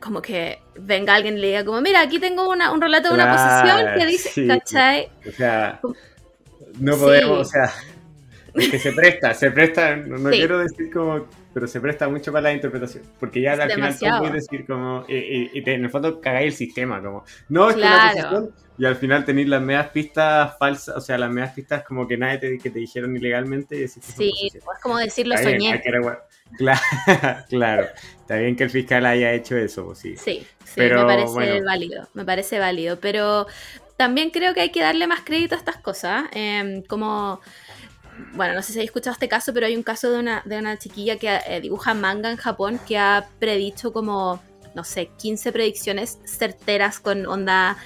como 0.00 0.22
que 0.22 0.60
venga 0.76 1.14
alguien 1.14 1.36
y 1.36 1.40
le 1.42 1.46
diga 1.48 1.64
como, 1.66 1.82
mira, 1.82 2.00
aquí 2.00 2.18
tengo 2.18 2.48
una, 2.48 2.72
un 2.72 2.80
relato 2.80 3.10
de 3.10 3.16
una 3.16 3.30
posesión 3.30 3.94
que 3.98 4.06
dice, 4.06 4.46
¿cachai? 4.46 5.10
O 5.28 5.32
sea, 5.32 5.80
no 6.78 6.96
podemos, 6.96 7.40
o 7.40 7.44
sea, 7.44 7.70
es 8.54 8.70
que 8.70 8.78
se 8.78 8.92
presta, 8.92 9.34
se 9.34 9.50
presta, 9.50 9.94
no, 9.94 10.30
quiero 10.30 10.60
decir 10.60 10.90
como, 10.90 11.26
pero 11.58 11.66
se 11.66 11.80
presta 11.80 12.08
mucho 12.08 12.30
para 12.30 12.42
la 12.42 12.52
interpretación, 12.52 13.02
porque 13.18 13.40
ya 13.40 13.54
al 13.54 13.68
final 13.68 13.98
tú 13.98 14.06
puedes 14.20 14.32
decir 14.32 14.64
como, 14.64 15.04
y, 15.08 15.50
en 15.54 15.84
el 15.84 15.90
fondo 15.90 16.20
cagáis 16.20 16.52
el 16.52 16.56
sistema, 16.56 17.02
como, 17.02 17.24
no, 17.48 17.68
es 17.68 17.74
que 17.74 17.80
la 17.80 18.12
posesión, 18.12 18.54
y 18.78 18.84
al 18.84 18.94
final 18.94 19.24
tenéis 19.24 19.48
las 19.48 19.60
medias 19.60 19.88
pistas 19.88 20.56
falsas, 20.56 20.96
o 20.96 21.00
sea, 21.00 21.18
las 21.18 21.32
medias 21.32 21.52
pistas 21.52 21.82
como 21.82 22.06
que 22.06 22.16
nadie 22.16 22.38
te, 22.38 22.58
que 22.58 22.70
te 22.70 22.78
dijeron 22.78 23.16
ilegalmente. 23.16 23.74
Y 23.74 23.80
decís, 23.80 24.04
sí, 24.04 24.32
es 24.54 24.62
como 24.80 24.98
decirlo 24.98 25.36
soñé. 25.36 25.82
claro, 25.82 26.20
claro, 27.48 27.88
está 28.20 28.36
bien 28.36 28.54
que 28.54 28.62
el 28.62 28.70
fiscal 28.70 29.04
haya 29.04 29.32
hecho 29.32 29.56
eso, 29.56 29.84
pues 29.84 29.98
sí. 29.98 30.16
Sí, 30.16 30.46
sí 30.64 30.80
me 30.80 30.90
parece 30.90 31.60
válido, 31.64 32.08
me 32.14 32.24
parece 32.24 32.60
válido, 32.60 33.00
pero 33.00 33.48
también 33.96 34.30
creo 34.30 34.54
que 34.54 34.60
hay 34.60 34.70
que 34.70 34.80
darle 34.80 35.08
más 35.08 35.22
crédito 35.24 35.56
a 35.56 35.58
estas 35.58 35.78
cosas, 35.78 36.26
em, 36.30 36.84
como 36.84 37.40
bueno, 38.32 38.54
no 38.54 38.62
sé 38.62 38.72
si 38.72 38.78
habéis 38.78 38.88
escuchado 38.88 39.12
este 39.12 39.28
caso, 39.28 39.52
pero 39.52 39.66
hay 39.66 39.76
un 39.76 39.82
caso 39.82 40.10
de 40.10 40.18
una, 40.18 40.42
de 40.44 40.58
una 40.58 40.78
chiquilla 40.78 41.16
que 41.16 41.38
eh, 41.46 41.60
dibuja 41.60 41.94
manga 41.94 42.30
en 42.30 42.36
Japón 42.36 42.80
que 42.86 42.98
ha 42.98 43.28
predicho 43.38 43.92
como, 43.92 44.40
no 44.74 44.84
sé, 44.84 45.10
15 45.18 45.52
predicciones 45.52 46.18
certeras 46.24 47.00
con 47.00 47.26
onda 47.26 47.76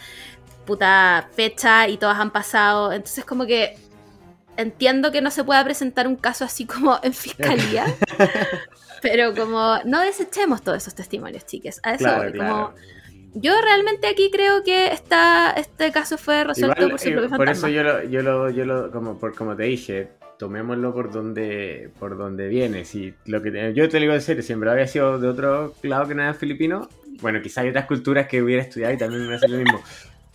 puta 0.67 1.29
fecha 1.35 1.89
y 1.89 1.97
todas 1.97 2.19
han 2.19 2.31
pasado. 2.31 2.93
Entonces 2.93 3.25
como 3.25 3.47
que 3.47 3.77
entiendo 4.57 5.13
que 5.13 5.21
no 5.21 5.31
se 5.31 5.45
pueda 5.45 5.63
presentar 5.65 6.07
un 6.07 6.17
caso 6.17 6.45
así 6.45 6.67
como 6.67 6.99
en 7.03 7.13
fiscalía, 7.13 7.87
pero 9.03 9.35
como 9.35 9.79
no 9.85 10.01
desechemos 10.01 10.63
todos 10.63 10.79
esos 10.79 10.95
testimonios, 10.95 11.47
chiques. 11.47 11.81
A 11.83 11.95
eso 11.95 12.09
como... 12.37 12.75
Yo 13.35 13.59
realmente 13.63 14.09
aquí 14.09 14.31
creo 14.31 14.63
que 14.63 14.89
esta, 14.89 15.53
este 15.53 15.91
caso 15.91 16.19
fue 16.19 16.45
resuelto 16.45 16.91
por 16.91 16.99
su 16.99 17.13
propio 17.13 17.31
Por 17.35 17.49
eso 17.49 17.67
yo 17.67 17.83
lo, 17.83 18.05
yo 18.05 18.21
lo, 18.21 18.51
yo 18.51 18.67
lo 18.67 18.91
como, 18.91 19.19
por, 19.19 19.35
como 19.35 19.57
te 19.57 19.63
dije, 19.63 20.11
tomémoslo 20.43 20.93
por 20.93 21.13
donde, 21.13 21.89
por 22.01 22.19
donde 22.19 22.49
viene. 22.49 22.85
Si 22.85 23.15
lo 23.27 23.41
que 23.41 23.73
yo 23.77 23.89
te 23.89 24.01
digo 24.01 24.13
en 24.13 24.21
serio, 24.21 24.43
siempre 24.43 24.69
había 24.73 24.89
sido 24.89 25.21
de 25.21 25.29
otro 25.29 25.73
lado 25.85 26.09
que 26.09 26.17
no 26.17 26.23
era 26.25 26.35
filipino, 26.35 26.89
bueno, 27.21 27.41
quizá 27.41 27.61
hay 27.61 27.69
otras 27.69 27.87
culturas 27.87 28.27
que 28.27 28.43
hubiera 28.43 28.61
estudiado 28.61 28.93
y 28.93 28.97
también 28.97 29.23
me 29.23 29.29
hubiera 29.29 29.47
lo 29.47 29.59
mismo. 29.59 29.81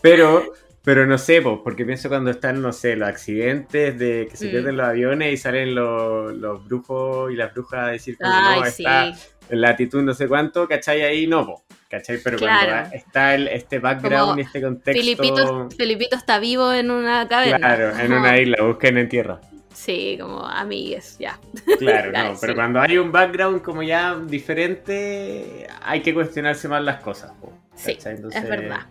Pero, 0.01 0.53
pero 0.81 1.05
no 1.05 1.17
sé, 1.17 1.41
porque 1.41 1.83
pienso 1.83 2.07
cuando 2.07 2.31
están, 2.31 2.61
no 2.61 2.71
sé, 2.71 2.95
los 2.95 3.09
accidentes 3.09 3.99
de 3.99 4.29
que 4.31 4.37
se 4.37 4.47
mm. 4.47 4.51
pierden 4.51 4.77
los 4.77 4.87
aviones 4.87 5.33
y 5.33 5.35
salen 5.35 5.75
los, 5.75 6.33
los 6.37 6.65
brujos 6.65 7.29
y 7.33 7.35
las 7.35 7.53
brujas 7.53 7.89
a 7.89 7.91
decir 7.91 8.15
que 8.17 8.23
no, 8.23 8.63
está 8.63 9.11
en 9.49 9.59
latitud 9.59 10.03
no 10.03 10.13
sé 10.13 10.29
cuánto, 10.29 10.69
¿cachai? 10.69 11.01
Ahí 11.01 11.27
no, 11.27 11.45
po, 11.45 11.63
¿cachai? 11.89 12.19
Pero 12.23 12.39
cuando 12.39 12.95
está 12.95 13.35
el, 13.35 13.49
este 13.49 13.79
background 13.79 14.39
y 14.39 14.43
este 14.43 14.61
contexto... 14.61 15.69
Felipito, 15.75 16.15
está 16.15 16.39
vivo 16.39 16.71
en 16.71 16.91
una 16.91 17.27
caverna. 17.27 17.57
Claro, 17.57 17.99
en 17.99 18.13
una 18.13 18.39
isla, 18.39 18.63
busquen 18.63 18.97
en 18.99 19.09
tierra. 19.09 19.41
Sí, 19.77 20.17
como 20.19 20.43
amigues, 20.43 21.17
ya. 21.19 21.39
Claro, 21.77 22.11
no, 22.33 22.35
pero 22.41 22.55
cuando 22.55 22.81
hay 22.81 22.97
un 22.97 23.11
background 23.11 23.61
como 23.61 23.83
ya 23.83 24.15
diferente, 24.15 25.67
hay 25.83 26.01
que 26.01 26.15
cuestionarse 26.15 26.67
más 26.67 26.83
las 26.83 26.99
cosas. 27.01 27.31
Sí, 27.75 27.95
es 28.01 28.49
verdad. 28.49 28.87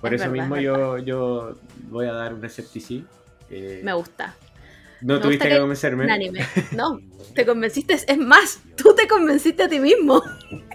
Por 0.00 0.14
eso 0.14 0.30
mismo 0.30 0.56
yo, 0.56 0.96
yo 0.96 1.58
voy 1.90 2.06
a 2.06 2.12
dar 2.12 2.32
un 2.32 2.42
escepticismo. 2.44 3.06
Me 3.50 3.92
gusta. 3.92 4.34
No 5.02 5.20
tuviste 5.20 5.50
que, 5.50 5.58
convencerme. 5.58 6.06
No, 6.72 6.98
te 7.34 7.44
convenciste. 7.44 7.94
Es 7.94 8.18
más, 8.18 8.62
tú 8.74 8.94
te 8.94 9.06
convenciste 9.06 9.64
a 9.64 9.68
ti 9.68 9.80
mismo. 9.80 10.22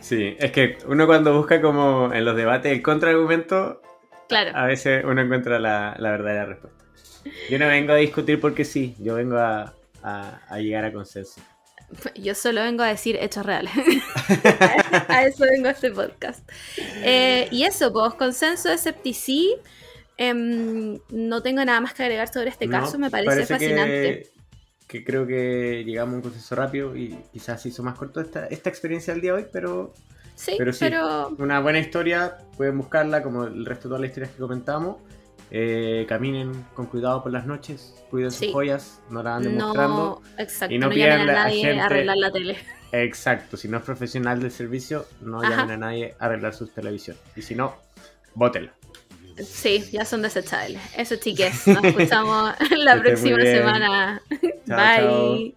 Sí, 0.02 0.36
es 0.38 0.52
que 0.52 0.78
uno 0.88 1.08
cuando 1.08 1.36
busca 1.36 1.60
como 1.62 2.14
en 2.14 2.26
los 2.26 2.36
debates 2.36 2.72
el 2.72 2.84
contraargumento, 2.84 3.82
claro. 4.30 4.52
a 4.54 4.68
veces 4.68 5.04
uno 5.04 5.20
encuentra 5.20 5.58
la, 5.58 5.98
verdadera 6.00 6.46
respuesta. 6.46 6.77
Yo 7.50 7.60
no 7.60 7.68
vengo 7.68 7.94
a 7.94 7.98
discutir 7.98 8.40
porque 8.40 8.66
sí, 8.66 8.96
yo 9.00 9.16
vengo 9.16 9.38
a, 9.38 9.74
a 10.04 10.58
llegar 10.60 10.86
a 10.86 10.94
consenso. 10.94 11.42
Yo 12.16 12.36
solo 12.36 12.62
vengo 12.62 12.84
a 12.84 12.88
decir 12.88 13.18
hechos 13.20 13.46
reales. 13.46 13.72
a 15.08 15.24
eso 15.24 15.46
vengo 15.46 15.68
a 15.70 15.72
este 15.72 15.92
podcast. 15.92 16.48
Eh, 16.78 17.48
y 17.52 17.64
eso, 17.64 17.94
pues, 17.94 18.14
consenso 18.16 18.70
de 18.70 18.78
Septicí. 18.78 19.56
Em, 20.18 21.00
no 21.10 21.42
tengo 21.44 21.64
nada 21.64 21.80
más 21.80 21.94
que 21.94 22.04
agregar 22.04 22.28
sobre 22.32 22.50
este 22.50 22.68
caso, 22.68 22.98
me 22.98 23.10
parece, 23.10 23.46
fascinante. 23.46 24.30
Que, 24.88 25.04
creo 25.04 25.28
que 25.28 25.84
llegamos 25.86 26.14
a 26.14 26.16
un 26.18 26.22
consenso 26.24 26.56
rápido 26.56 26.96
y 26.96 27.16
quizás 27.32 27.66
hizo 27.66 27.84
más 27.84 27.98
corto 27.98 28.20
esta, 28.20 28.48
esta 28.48 28.70
experiencia 28.70 29.14
del 29.14 29.22
día 29.22 29.34
de 29.34 29.38
hoy, 29.44 29.46
pero 29.52 29.94
Sí, 30.36 30.54
pero, 30.56 30.72
sí, 30.72 30.86
una 31.40 31.60
buena 31.62 31.80
historia, 31.80 32.38
pueden 32.58 32.78
buscarla 32.78 33.24
como 33.24 33.46
el 33.46 33.66
resto 33.66 33.88
de 33.88 33.90
todas 33.90 34.02
las 34.02 34.10
historias 34.10 34.32
que 34.34 34.38
comentamos. 34.38 34.98
Eh, 35.50 36.06
caminen 36.10 36.66
con 36.74 36.88
cuidado 36.88 37.24
por 37.24 37.32
las 37.32 37.46
noches, 37.46 37.96
cuiden 38.10 38.32
sus 38.32 38.52
joyas, 38.52 39.02
no 39.10 39.24
la 39.24 39.32
van 39.32 39.44
demostrando. 39.44 40.22
No, 40.22 40.42
exacto, 40.42 40.76
y 40.76 40.78
no, 40.78 40.88
a 40.88 40.90
nadie 40.90 41.80
a 41.80 41.86
arreglar 41.86 42.18
la 42.18 42.32
tele. 42.32 42.58
Exacto, 42.92 43.56
si 43.56 43.68
no 43.68 43.78
es 43.78 43.84
profesional 43.84 44.42
del 44.42 44.52
servicio, 44.52 45.06
no 45.22 45.42
llamen 45.42 45.72
a 45.72 45.78
nadie 45.78 46.16
a 46.20 46.26
arreglar 46.26 46.54
sus 46.54 46.74
televisión. 46.74 47.16
Y 47.36 47.42
si 47.42 47.56
no, 47.56 47.76
bótela. 48.34 48.74
Sí, 49.44 49.84
ya 49.92 50.04
son 50.04 50.22
desechables. 50.22 50.82
Eso, 50.98 51.16
chiques. 51.18 51.68
Nos 51.68 51.84
escuchamos 51.84 52.54
la 52.78 53.00
próxima 53.00 53.42
semana. 53.42 54.22
Bye. 54.66 55.56